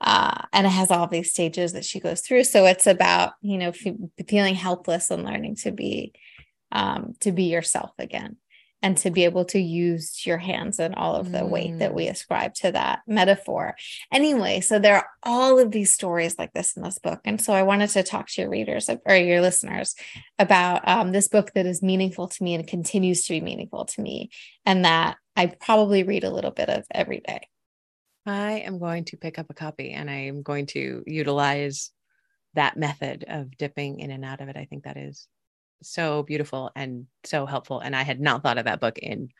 Uh, 0.00 0.42
and 0.52 0.66
it 0.66 0.70
has 0.70 0.90
all 0.90 1.06
these 1.06 1.30
stages 1.30 1.74
that 1.74 1.84
she 1.84 2.00
goes 2.00 2.20
through. 2.20 2.44
So 2.44 2.66
it's 2.66 2.88
about, 2.88 3.34
you 3.40 3.56
know, 3.58 3.72
feeling 4.26 4.56
helpless 4.56 5.10
and 5.10 5.24
learning 5.24 5.56
to 5.56 5.70
be, 5.70 6.12
um, 6.72 7.14
to 7.20 7.30
be 7.30 7.44
yourself 7.44 7.92
again 7.98 8.36
and 8.82 8.96
to 8.98 9.10
be 9.10 9.24
able 9.24 9.44
to 9.46 9.60
use 9.60 10.26
your 10.26 10.38
hands 10.38 10.80
and 10.80 10.94
all 10.94 11.14
of 11.14 11.30
the 11.30 11.38
mm. 11.38 11.48
weight 11.48 11.78
that 11.78 11.94
we 11.94 12.06
mm. 12.06 12.10
ascribe 12.10 12.54
to 12.54 12.72
that 12.72 13.00
metaphor. 13.06 13.76
Anyway, 14.12 14.60
so 14.60 14.78
there 14.78 14.96
are 14.96 15.08
all 15.22 15.58
of 15.58 15.70
these 15.70 15.94
stories 15.94 16.36
like 16.38 16.52
this 16.52 16.76
in 16.76 16.82
this 16.82 16.98
book. 16.98 17.20
And 17.24 17.40
so 17.40 17.52
I 17.52 17.62
wanted 17.62 17.90
to 17.90 18.02
talk 18.02 18.28
to 18.28 18.40
your 18.40 18.50
readers 18.50 18.90
or 19.06 19.14
your 19.14 19.40
listeners 19.40 19.94
about 20.38 20.86
um, 20.88 21.12
this 21.12 21.28
book 21.28 21.52
that 21.54 21.66
is 21.66 21.82
meaningful 21.82 22.28
to 22.28 22.42
me 22.42 22.54
and 22.54 22.66
continues 22.66 23.24
to 23.26 23.34
be 23.34 23.40
meaningful 23.40 23.84
to 23.84 24.00
me, 24.00 24.30
and 24.66 24.84
that 24.84 25.16
I 25.36 25.46
probably 25.46 26.02
read 26.02 26.24
a 26.24 26.30
little 26.30 26.50
bit 26.50 26.68
of 26.68 26.84
every 26.90 27.20
day. 27.20 27.48
I 28.26 28.60
am 28.60 28.78
going 28.78 29.04
to 29.06 29.16
pick 29.16 29.38
up 29.38 29.46
a 29.50 29.54
copy 29.54 29.90
and 29.90 30.08
I 30.08 30.26
am 30.26 30.42
going 30.42 30.66
to 30.66 31.02
utilize 31.06 31.90
that 32.54 32.76
method 32.76 33.24
of 33.26 33.56
dipping 33.56 34.00
in 34.00 34.10
and 34.10 34.24
out 34.24 34.40
of 34.40 34.48
it. 34.48 34.56
I 34.56 34.66
think 34.66 34.84
that 34.84 34.96
is 34.96 35.26
so 35.82 36.22
beautiful 36.22 36.70
and 36.74 37.06
so 37.24 37.46
helpful. 37.46 37.80
And 37.80 37.94
I 37.94 38.02
had 38.02 38.20
not 38.20 38.42
thought 38.42 38.58
of 38.58 38.64
that 38.64 38.80
book 38.80 38.98
in 38.98 39.30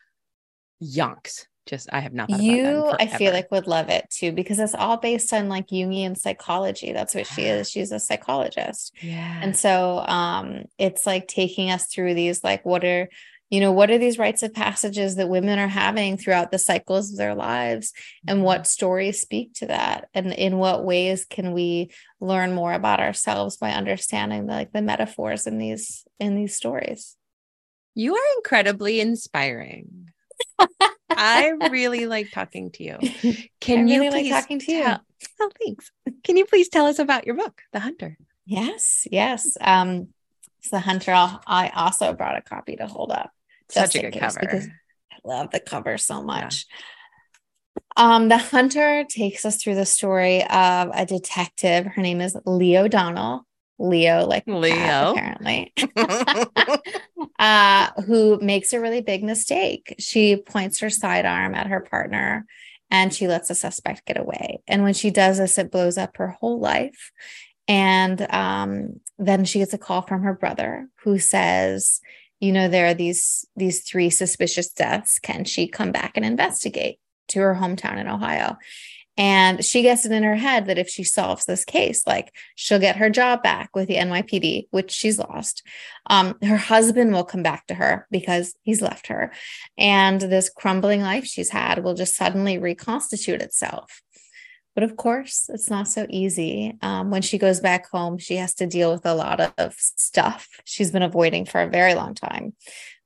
yonks. 0.81 1.45
Just 1.65 1.87
I 1.93 2.01
have 2.01 2.13
not 2.13 2.29
you. 2.29 2.91
I 2.99 3.07
feel 3.07 3.31
like 3.31 3.49
would 3.49 3.67
love 3.67 3.87
it 3.87 4.09
too 4.09 4.33
because 4.33 4.59
it's 4.59 4.75
all 4.75 4.97
based 4.97 5.31
on 5.31 5.47
like 5.47 5.67
Jungian 5.67 6.17
psychology. 6.17 6.91
That's 6.91 7.15
what 7.15 7.25
she 7.25 7.43
is. 7.43 7.69
She's 7.69 7.93
a 7.93 7.99
psychologist. 7.99 8.93
Yeah. 8.99 9.39
And 9.41 9.55
so 9.55 9.99
um, 9.99 10.65
it's 10.77 11.05
like 11.05 11.29
taking 11.29 11.71
us 11.71 11.85
through 11.85 12.15
these 12.15 12.43
like 12.43 12.65
what 12.65 12.83
are 12.83 13.07
you 13.53 13.59
know 13.59 13.71
what 13.71 13.91
are 13.91 13.99
these 13.99 14.17
rites 14.17 14.41
of 14.41 14.51
passages 14.51 15.17
that 15.17 15.29
women 15.29 15.59
are 15.59 15.67
having 15.67 16.17
throughout 16.17 16.49
the 16.49 16.57
cycles 16.57 17.11
of 17.11 17.17
their 17.19 17.35
lives? 17.35 17.93
And 18.27 18.43
what 18.43 18.61
mm-hmm. 18.61 18.65
stories 18.65 19.21
speak 19.21 19.53
to 19.57 19.67
that? 19.67 20.09
And 20.15 20.33
in 20.33 20.57
what 20.57 20.83
ways 20.83 21.23
can 21.25 21.51
we 21.51 21.91
learn 22.19 22.55
more 22.55 22.73
about 22.73 22.99
ourselves 22.99 23.57
by 23.57 23.73
understanding 23.73 24.47
the, 24.47 24.53
like 24.53 24.71
the 24.71 24.81
metaphors 24.81 25.45
in 25.45 25.59
these 25.59 26.03
in 26.19 26.35
these 26.35 26.55
stories? 26.55 27.15
You 27.93 28.15
are 28.15 28.37
incredibly 28.37 28.99
inspiring. 28.99 30.09
I 31.11 31.49
really 31.69 32.07
like 32.07 32.31
talking 32.31 32.71
to 32.71 32.83
you. 32.83 32.97
Can 33.61 33.87
I 33.87 33.91
you 33.91 33.99
really 33.99 34.23
please 34.23 34.31
like 34.31 34.41
talking 34.41 34.59
to 34.61 34.71
you. 34.71 34.83
tell, 34.83 35.01
oh 35.41 35.51
thanks. 35.63 35.91
Can 36.23 36.37
you 36.37 36.45
please 36.45 36.69
tell 36.69 36.87
us 36.87 36.97
about 36.97 37.27
your 37.27 37.35
book 37.35 37.61
the 37.71 37.81
hunter? 37.81 38.17
Yes 38.47 39.07
yes. 39.11 39.55
Um 39.61 40.07
so 40.61 40.77
the 40.77 40.79
hunter. 40.79 41.11
I 41.13 41.71
also 41.75 42.13
brought 42.13 42.35
a 42.35 42.41
copy 42.41 42.77
to 42.77 42.87
hold 42.87 43.11
up 43.11 43.29
such 43.69 43.95
a 43.95 44.09
good 44.09 44.19
cover. 44.19 44.41
I 45.11 45.17
love 45.23 45.51
the 45.51 45.59
cover 45.59 45.97
so 45.97 46.23
much. 46.23 46.65
Yeah. 46.69 46.77
Um, 47.95 48.29
the 48.29 48.37
hunter 48.37 49.05
takes 49.07 49.45
us 49.45 49.61
through 49.61 49.75
the 49.75 49.85
story 49.85 50.43
of 50.43 50.89
a 50.93 51.05
detective. 51.05 51.85
Her 51.85 52.01
name 52.01 52.21
is 52.21 52.35
Lee 52.45 52.77
O'Donnell. 52.77 53.45
Leo, 53.79 54.25
like 54.25 54.43
Leo, 54.47 55.11
apparently, 55.11 55.73
uh, 57.39 57.89
who 58.05 58.39
makes 58.39 58.71
a 58.71 58.79
really 58.79 59.01
big 59.01 59.23
mistake. 59.23 59.95
She 59.99 60.37
points 60.37 60.79
her 60.79 60.89
sidearm 60.89 61.55
at 61.55 61.67
her 61.67 61.81
partner 61.81 62.45
and 62.91 63.13
she 63.13 63.27
lets 63.27 63.47
the 63.47 63.55
suspect 63.55 64.05
get 64.05 64.17
away. 64.17 64.61
And 64.67 64.83
when 64.83 64.93
she 64.93 65.09
does 65.09 65.39
this, 65.39 65.57
it 65.57 65.71
blows 65.71 65.97
up 65.97 66.17
her 66.17 66.29
whole 66.29 66.59
life. 66.59 67.11
And 67.67 68.21
um, 68.31 68.99
then 69.17 69.45
she 69.45 69.59
gets 69.59 69.73
a 69.73 69.79
call 69.79 70.03
from 70.03 70.21
her 70.21 70.33
brother 70.33 70.87
who 71.03 71.17
says, 71.17 72.01
you 72.43 72.51
know 72.51 72.67
there 72.67 72.87
are 72.87 72.93
these 72.93 73.47
these 73.55 73.83
three 73.83 74.09
suspicious 74.09 74.69
deaths. 74.69 75.17
Can 75.17 75.45
she 75.45 75.65
come 75.65 75.93
back 75.93 76.11
and 76.15 76.25
investigate 76.25 76.99
to 77.29 77.39
her 77.39 77.55
hometown 77.55 77.97
in 77.97 78.09
ohio? 78.09 78.57
And 79.15 79.63
she 79.63 79.81
gets 79.83 80.05
it 80.05 80.11
in 80.11 80.23
her 80.23 80.35
head 80.35 80.65
that 80.65 80.77
if 80.77 80.89
she 80.89 81.03
solves 81.03 81.45
this 81.45 81.63
case 81.63 82.05
like 82.05 82.33
she'll 82.55 82.79
get 82.79 82.97
her 82.97 83.09
job 83.09 83.43
back 83.43 83.69
with 83.75 83.87
the 83.87 83.95
nypd 83.95 84.67
which 84.71 84.91
she's 84.91 85.19
lost. 85.19 85.63
Um, 86.09 86.35
her 86.41 86.57
husband 86.57 87.13
will 87.13 87.23
come 87.23 87.43
back 87.43 87.65
to 87.67 87.75
her 87.75 88.07
because 88.11 88.55
he's 88.63 88.81
left 88.81 89.07
her. 89.07 89.31
And 89.77 90.19
this 90.19 90.49
crumbling 90.49 91.01
life 91.01 91.25
she's 91.25 91.51
had 91.51 91.81
will 91.81 91.93
just 91.93 92.15
suddenly 92.15 92.57
reconstitute 92.57 93.41
itself 93.41 94.01
but 94.75 94.83
of 94.83 94.95
course, 94.97 95.49
it's 95.53 95.69
not 95.69 95.87
so 95.87 96.05
easy. 96.09 96.77
Um, 96.81 97.11
when 97.11 97.21
she 97.21 97.37
goes 97.37 97.59
back 97.59 97.89
home, 97.89 98.17
she 98.17 98.37
has 98.37 98.55
to 98.55 98.67
deal 98.67 98.91
with 98.91 99.05
a 99.05 99.13
lot 99.13 99.53
of 99.57 99.75
stuff 99.77 100.47
she's 100.65 100.91
been 100.91 101.03
avoiding 101.03 101.45
for 101.45 101.61
a 101.61 101.69
very 101.69 101.93
long 101.93 102.15
time. 102.15 102.53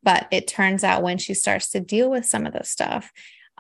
But 0.01 0.27
it 0.32 0.47
turns 0.47 0.84
out 0.84 1.03
when 1.03 1.17
she 1.17 1.34
starts 1.34 1.69
to 1.71 1.80
deal 1.80 2.10
with 2.10 2.25
some 2.25 2.45
of 2.45 2.53
this 2.53 2.69
stuff, 2.69 3.12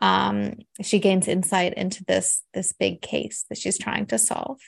um, 0.01 0.55
she 0.81 0.99
gains 0.99 1.27
insight 1.27 1.73
into 1.73 2.05
this 2.05 2.43
this 2.53 2.71
big 2.73 3.01
case 3.01 3.45
that 3.49 3.57
she's 3.57 3.77
trying 3.77 4.05
to 4.07 4.19
solve, 4.19 4.59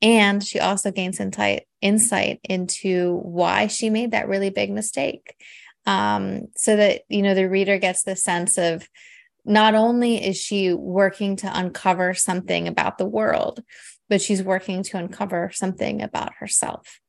and 0.00 0.42
she 0.42 0.58
also 0.58 0.90
gains 0.90 1.20
insight 1.20 1.66
insight 1.80 2.40
into 2.44 3.16
why 3.22 3.66
she 3.66 3.90
made 3.90 4.12
that 4.12 4.28
really 4.28 4.50
big 4.50 4.70
mistake. 4.70 5.36
Um, 5.86 6.48
so 6.56 6.76
that 6.76 7.02
you 7.08 7.22
know 7.22 7.34
the 7.34 7.48
reader 7.48 7.78
gets 7.78 8.02
the 8.02 8.16
sense 8.16 8.58
of 8.58 8.88
not 9.44 9.74
only 9.74 10.24
is 10.24 10.36
she 10.36 10.72
working 10.72 11.36
to 11.36 11.58
uncover 11.58 12.14
something 12.14 12.68
about 12.68 12.98
the 12.98 13.06
world, 13.06 13.62
but 14.08 14.20
she's 14.20 14.42
working 14.42 14.82
to 14.82 14.98
uncover 14.98 15.50
something 15.54 16.02
about 16.02 16.34
herself. 16.34 17.00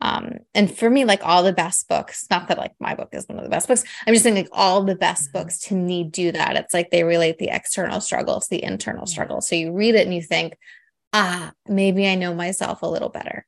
Um, 0.00 0.38
and 0.54 0.74
for 0.74 0.90
me, 0.90 1.04
like 1.04 1.20
all 1.22 1.42
the 1.42 1.52
best 1.52 1.88
books, 1.88 2.26
not 2.30 2.48
that 2.48 2.58
like 2.58 2.72
my 2.78 2.94
book 2.94 3.08
is 3.12 3.26
one 3.26 3.38
of 3.38 3.44
the 3.44 3.50
best 3.50 3.66
books, 3.66 3.82
I'm 4.06 4.14
just 4.14 4.24
saying 4.24 4.36
like 4.36 4.48
all 4.52 4.84
the 4.84 4.94
best 4.94 5.28
mm-hmm. 5.28 5.38
books 5.38 5.58
to 5.62 5.74
me 5.74 6.04
do 6.04 6.32
that. 6.32 6.56
It's 6.56 6.74
like 6.74 6.90
they 6.90 7.02
relate 7.02 7.38
the 7.38 7.48
external 7.48 8.00
struggles, 8.00 8.48
the 8.48 8.62
internal 8.62 9.06
struggles. 9.06 9.48
So 9.48 9.56
you 9.56 9.72
read 9.72 9.94
it 9.94 10.06
and 10.06 10.14
you 10.14 10.22
think, 10.22 10.56
ah, 11.12 11.52
maybe 11.66 12.06
I 12.06 12.14
know 12.14 12.34
myself 12.34 12.82
a 12.82 12.86
little 12.86 13.08
better. 13.08 13.46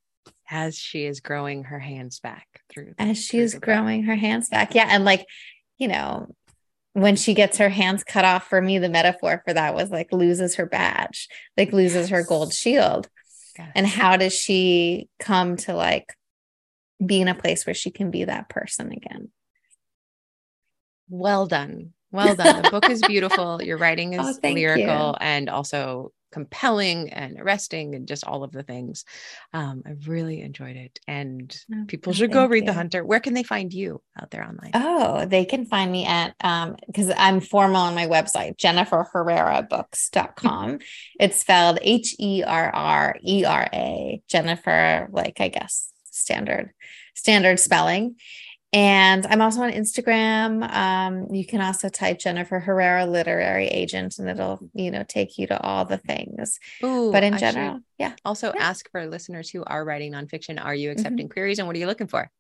As 0.51 0.77
she 0.77 1.05
is 1.05 1.21
growing 1.21 1.65
her 1.65 1.79
hands 1.79 2.21
back 2.21 2.47
through. 2.71 2.95
As 2.99 3.23
she 3.23 3.39
is 3.39 3.55
growing 3.55 4.05
her 4.05 4.17
hands 4.17 4.49
back. 4.49 4.75
Yeah. 4.75 4.87
And 4.89 5.05
like, 5.05 5.27
you 5.77 5.89
know, 5.89 6.35
when 6.93 7.17
she 7.17 7.35
gets 7.35 7.59
her 7.59 7.69
hands 7.69 8.03
cut 8.05 8.25
off 8.25 8.49
for 8.49 8.61
me 8.61 8.79
the 8.79 8.89
metaphor 8.89 9.43
for 9.45 9.53
that 9.53 9.75
was 9.75 9.91
like 9.91 10.13
loses 10.13 10.57
her 10.57 10.67
badge 10.67 11.29
like 11.57 11.73
loses 11.73 12.09
yes. 12.09 12.11
her 12.11 12.23
gold 12.25 12.53
shield 12.53 13.09
yes. 13.59 13.71
and 13.75 13.87
how 13.87 14.17
does 14.17 14.35
she 14.35 15.09
come 15.19 15.57
to 15.57 15.75
like 15.75 16.15
be 17.05 17.21
in 17.21 17.29
a 17.29 17.35
place 17.35 17.67
where 17.67 17.75
she 17.75 17.91
can 17.91 18.11
be 18.11 18.25
that 18.25 18.49
person 18.49 18.91
again 18.93 19.31
well 21.09 21.47
done 21.47 21.93
well 22.11 22.35
done 22.35 22.63
the 22.63 22.71
book 22.71 22.89
is 22.91 23.03
beautiful 23.03 23.63
your 23.63 23.79
writing 23.79 24.15
oh, 24.19 24.29
is 24.29 24.41
oh, 24.43 24.49
lyrical 24.49 25.11
you. 25.11 25.17
and 25.21 25.49
also 25.49 26.13
compelling 26.31 27.13
and 27.13 27.41
arresting 27.41 27.95
and 27.95 28.09
just 28.09 28.25
all 28.25 28.45
of 28.45 28.53
the 28.53 28.63
things. 28.63 29.05
Um, 29.53 29.83
I 29.87 29.95
really 30.07 30.41
enjoyed 30.41 30.77
it. 30.77 30.99
And 31.07 31.55
oh, 31.73 31.85
people 31.87 32.13
should 32.13 32.33
go 32.33 32.47
read 32.47 32.65
you. 32.65 32.69
The 32.69 32.75
Hunter. 32.75 33.05
Where 33.05 33.21
can 33.21 33.35
they 33.35 33.43
find 33.43 33.73
you 33.73 34.01
out 34.21 34.31
there 34.31 34.45
online? 34.45 34.71
Oh, 34.75 35.27
they 35.27 35.45
can 35.45 35.67
find 35.67 35.91
me 35.91 36.07
at, 36.07 36.35
um, 36.43 36.77
because 36.87 37.11
I'm 37.17 37.41
formal 37.41 37.83
on 37.83 37.95
my 37.95 38.07
website, 38.07 38.57
jenniferherrerabooks.com. 38.57 40.79
it's 41.21 41.39
spelled 41.39 41.79
H 41.83 42.15
E 42.19 42.43
R 42.47 42.71
R 42.75 43.17
E 43.25 43.45
R 43.45 43.69
A, 43.73 44.23
Jennifer, 44.29 45.09
like 45.11 45.41
I 45.41 45.49
guess 45.49 45.93
standard 46.11 46.73
standard 47.15 47.59
spelling 47.59 48.17
and 48.73 49.27
I'm 49.27 49.41
also 49.41 49.63
on 49.63 49.73
Instagram. 49.73 50.69
Um, 50.71 51.35
you 51.35 51.47
can 51.47 51.63
also 51.63 51.89
type 51.89 52.19
Jennifer 52.19 52.61
Herrera 52.61 53.07
literary 53.07 53.67
agent 53.67 54.19
and 54.19 54.29
it'll, 54.29 54.61
you 54.75 54.91
know, 54.91 55.05
take 55.09 55.39
you 55.39 55.47
to 55.47 55.61
all 55.61 55.87
the 55.87 55.97
things. 55.97 56.61
Ooh, 56.85 57.11
but 57.11 57.23
in 57.23 57.39
general, 57.39 57.81
yeah. 57.97 58.15
Also 58.27 58.53
yeah. 58.55 58.63
ask 58.63 58.91
for 58.91 59.07
listeners 59.07 59.49
who 59.49 59.65
are 59.65 59.85
writing 59.85 60.13
nonfiction, 60.13 60.63
are 60.63 60.75
you 60.75 60.91
accepting 60.91 61.27
mm-hmm. 61.27 61.33
queries 61.33 61.59
and 61.59 61.67
what 61.67 61.77
are 61.77 61.79
you 61.79 61.87
looking 61.87 62.09
for? 62.09 62.31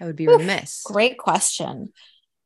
I 0.00 0.04
would 0.04 0.16
be 0.16 0.28
Oof, 0.28 0.38
remiss. 0.38 0.82
Great 0.84 1.18
question. 1.18 1.92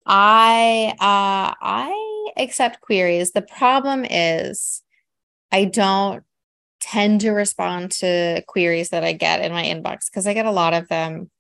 I 0.07 0.95
uh 0.99 1.55
I 1.61 2.33
accept 2.39 2.81
queries. 2.81 3.33
The 3.33 3.43
problem 3.43 4.07
is 4.09 4.83
I 5.51 5.67
don't 5.67 6.25
tend 6.81 7.21
to 7.21 7.31
respond 7.31 7.93
to 7.93 8.43
queries 8.49 8.89
that 8.89 9.05
I 9.05 9.13
get 9.13 9.43
in 9.43 9.53
my 9.53 9.65
inbox 9.65 10.07
because 10.07 10.27
I 10.27 10.33
get 10.35 10.47
a 10.47 10.51
lot 10.51 10.73
of 10.73 10.89
them 10.89 11.31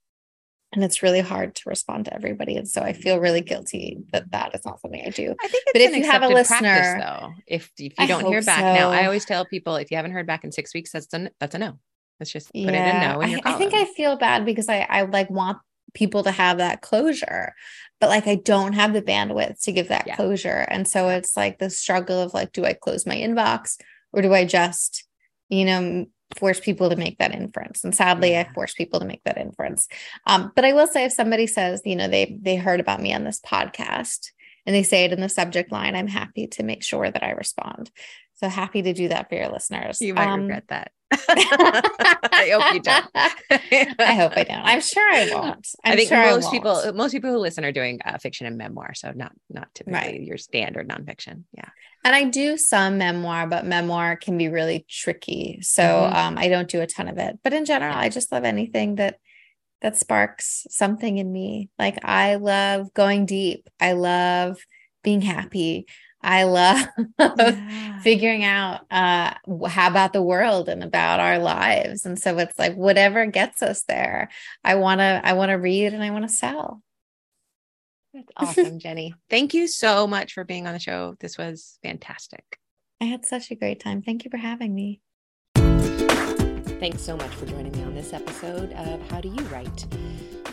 and 0.72 0.82
it's 0.82 1.02
really 1.02 1.20
hard 1.20 1.54
to 1.56 1.62
respond 1.68 2.06
to 2.06 2.14
everybody. 2.14 2.56
And 2.56 2.66
so 2.68 2.80
i 2.82 2.92
feel 2.92 3.18
really 3.20 3.40
guilty 3.42 3.98
that 4.12 4.30
that 4.32 4.54
is 4.54 4.64
not 4.64 4.80
something 4.80 5.02
i 5.06 5.10
do. 5.10 5.34
I 5.42 5.48
think 5.48 5.64
it's 5.66 5.72
But 5.72 5.82
an 5.82 5.88
if 5.90 5.96
you 5.96 6.10
have 6.10 6.22
a 6.22 6.28
listener- 6.28 6.58
practice, 6.58 7.04
though, 7.04 7.32
if 7.46 7.70
if 7.78 7.92
you 7.98 8.06
don't 8.06 8.26
hear 8.26 8.42
back. 8.42 8.60
Now, 8.60 8.90
I 8.90 9.04
always 9.04 9.24
tell 9.24 9.44
people 9.44 9.76
if 9.76 9.90
you 9.90 9.96
haven't 9.96 10.12
heard 10.12 10.26
back 10.26 10.44
in 10.44 10.52
six 10.52 10.72
weeks, 10.74 10.92
that's 10.92 11.12
a 11.14 11.30
that's 11.40 11.54
a 11.54 11.58
no. 11.58 11.78
Let's 12.20 12.30
just 12.32 12.52
put 12.52 12.60
it 12.62 12.74
in 12.74 13.00
no 13.00 13.20
in 13.20 13.30
your 13.30 13.40
I, 13.44 13.54
I 13.54 13.58
think 13.58 13.74
I 13.74 13.84
feel 13.84 14.16
bad 14.16 14.44
because 14.44 14.68
I 14.68 14.86
I 14.88 15.02
like 15.02 15.28
want 15.30 15.58
people 15.94 16.22
to 16.22 16.30
have 16.30 16.58
that 16.58 16.80
closure, 16.80 17.52
but 18.00 18.08
like 18.08 18.26
I 18.26 18.36
don't 18.36 18.72
have 18.72 18.92
the 18.94 19.02
bandwidth 19.02 19.62
to 19.64 19.72
give 19.72 19.88
that 19.88 20.06
Yeah. 20.06 20.16
closure, 20.16 20.64
and 20.70 20.86
so 20.88 21.08
it's 21.10 21.36
like 21.36 21.58
the 21.58 21.68
struggle 21.68 22.20
of 22.20 22.32
like, 22.32 22.52
do 22.52 22.64
I 22.64 22.72
close 22.72 23.04
my 23.06 23.16
inbox 23.16 23.76
or 24.12 24.22
do 24.22 24.32
I 24.32 24.44
just, 24.46 25.04
you 25.48 25.64
know, 25.64 26.06
force 26.36 26.60
people 26.60 26.90
to 26.90 26.96
make 26.96 27.18
that 27.18 27.34
inference? 27.34 27.84
And 27.84 27.94
sadly. 27.94 28.36
I 28.36 28.44
force 28.52 28.74
people 28.74 29.00
to 29.00 29.06
make 29.06 29.22
that 29.24 29.38
inference. 29.38 29.88
Um, 30.26 30.52
but 30.54 30.64
I 30.64 30.72
will 30.72 30.86
say, 30.86 31.04
if 31.04 31.12
somebody 31.12 31.46
says, 31.46 31.82
you 31.84 31.96
know, 31.96 32.08
they 32.08 32.38
they 32.40 32.56
heard 32.56 32.80
about 32.80 33.00
me 33.00 33.14
on 33.14 33.24
this 33.24 33.40
podcast 33.40 34.30
and 34.66 34.74
they 34.74 34.82
say 34.82 35.04
it 35.04 35.12
in 35.12 35.20
the 35.20 35.28
subject 35.28 35.72
line, 35.72 35.94
I'm 35.94 36.08
happy 36.08 36.46
to 36.48 36.62
make 36.62 36.82
sure 36.82 37.10
that 37.10 37.22
I 37.22 37.30
respond. 37.30 37.90
So 38.34 38.48
happy 38.48 38.82
to 38.82 38.92
do 38.92 39.08
that 39.08 39.28
for 39.28 39.36
your 39.36 39.48
listeners. 39.48 40.00
You 40.00 40.14
might 40.14 40.28
Um, 40.28 40.42
regret 40.42 40.64
that. 40.68 40.92
I 41.12 42.50
hope 42.52 42.74
you 42.74 42.80
don't. 42.80 43.06
I 44.00 44.14
hope 44.14 44.32
I 44.36 44.44
don't. 44.44 44.58
I'm 44.64 44.80
sure 44.80 45.02
I 45.10 45.28
won't. 45.32 45.68
I'm 45.84 45.92
I 45.92 45.96
think 45.96 46.08
sure 46.08 46.18
most 46.24 46.44
won't. 46.44 46.52
people 46.54 46.92
most 46.94 47.12
people 47.12 47.30
who 47.30 47.38
listen 47.38 47.64
are 47.64 47.72
doing 47.72 48.00
uh, 48.04 48.18
fiction 48.18 48.46
and 48.46 48.56
memoir, 48.56 48.94
so 48.94 49.12
not 49.14 49.32
not 49.50 49.68
typically 49.74 49.98
Right. 49.98 50.20
your 50.20 50.38
standard 50.38 50.88
nonfiction. 50.88 51.44
Yeah. 51.56 51.68
and 52.04 52.14
I 52.16 52.24
do 52.24 52.56
some 52.56 52.98
memoir, 52.98 53.46
but 53.46 53.64
memoir 53.64 54.16
can 54.16 54.36
be 54.36 54.48
really 54.48 54.84
tricky. 54.88 55.60
So 55.62 55.82
Mhm. 55.82 56.14
um, 56.14 56.38
I 56.38 56.48
don't 56.48 56.68
do 56.68 56.80
a 56.80 56.86
ton 56.86 57.06
of 57.08 57.18
it. 57.18 57.38
But 57.44 57.52
in 57.52 57.64
general, 57.64 57.92
Yeah. 57.94 58.00
I 58.00 58.08
just 58.08 58.32
love 58.32 58.44
anything 58.44 58.96
that 58.96 59.18
that 59.82 59.96
sparks 59.96 60.66
something 60.70 61.18
in 61.18 61.30
me. 61.32 61.68
Like 61.78 61.98
I 62.04 62.36
love 62.36 62.92
going 62.94 63.26
deep. 63.26 63.68
I 63.80 63.92
love 63.92 64.58
being 65.02 65.20
happy. 65.22 65.86
I 66.22 66.44
love 66.44 66.86
figuring 68.02 68.44
out 68.44 68.80
uh 68.90 69.34
how 69.68 69.88
about 69.88 70.12
the 70.12 70.22
world 70.22 70.68
and 70.68 70.82
about 70.82 71.20
our 71.20 71.38
lives. 71.38 72.06
And 72.06 72.18
so 72.18 72.38
it's 72.38 72.58
like 72.58 72.74
whatever 72.74 73.26
gets 73.26 73.62
us 73.62 73.82
there. 73.84 74.30
I 74.64 74.76
want 74.76 75.00
to 75.00 75.20
I 75.24 75.32
want 75.32 75.50
to 75.50 75.54
read 75.54 75.92
and 75.92 76.02
I 76.02 76.10
want 76.10 76.28
to 76.28 76.34
sell. 76.34 76.82
That's 78.14 78.28
awesome, 78.36 78.78
Jenny. 78.78 79.14
Thank 79.30 79.54
you 79.54 79.66
so 79.66 80.06
much 80.06 80.34
for 80.34 80.44
being 80.44 80.66
on 80.66 80.74
the 80.74 80.78
show. 80.78 81.16
This 81.20 81.38
was 81.38 81.78
fantastic. 81.82 82.58
I 83.00 83.06
had 83.06 83.26
such 83.26 83.50
a 83.50 83.54
great 83.54 83.80
time. 83.80 84.02
Thank 84.02 84.24
you 84.24 84.30
for 84.30 84.36
having 84.36 84.74
me. 84.74 85.00
Thanks 85.54 87.02
so 87.02 87.16
much 87.16 87.30
for 87.30 87.46
joining 87.46 87.72
me 87.72 87.82
on 87.84 87.94
this 87.94 88.12
episode 88.12 88.72
of 88.72 89.10
How 89.10 89.20
Do 89.20 89.28
You 89.28 89.42
Write? 89.44 89.86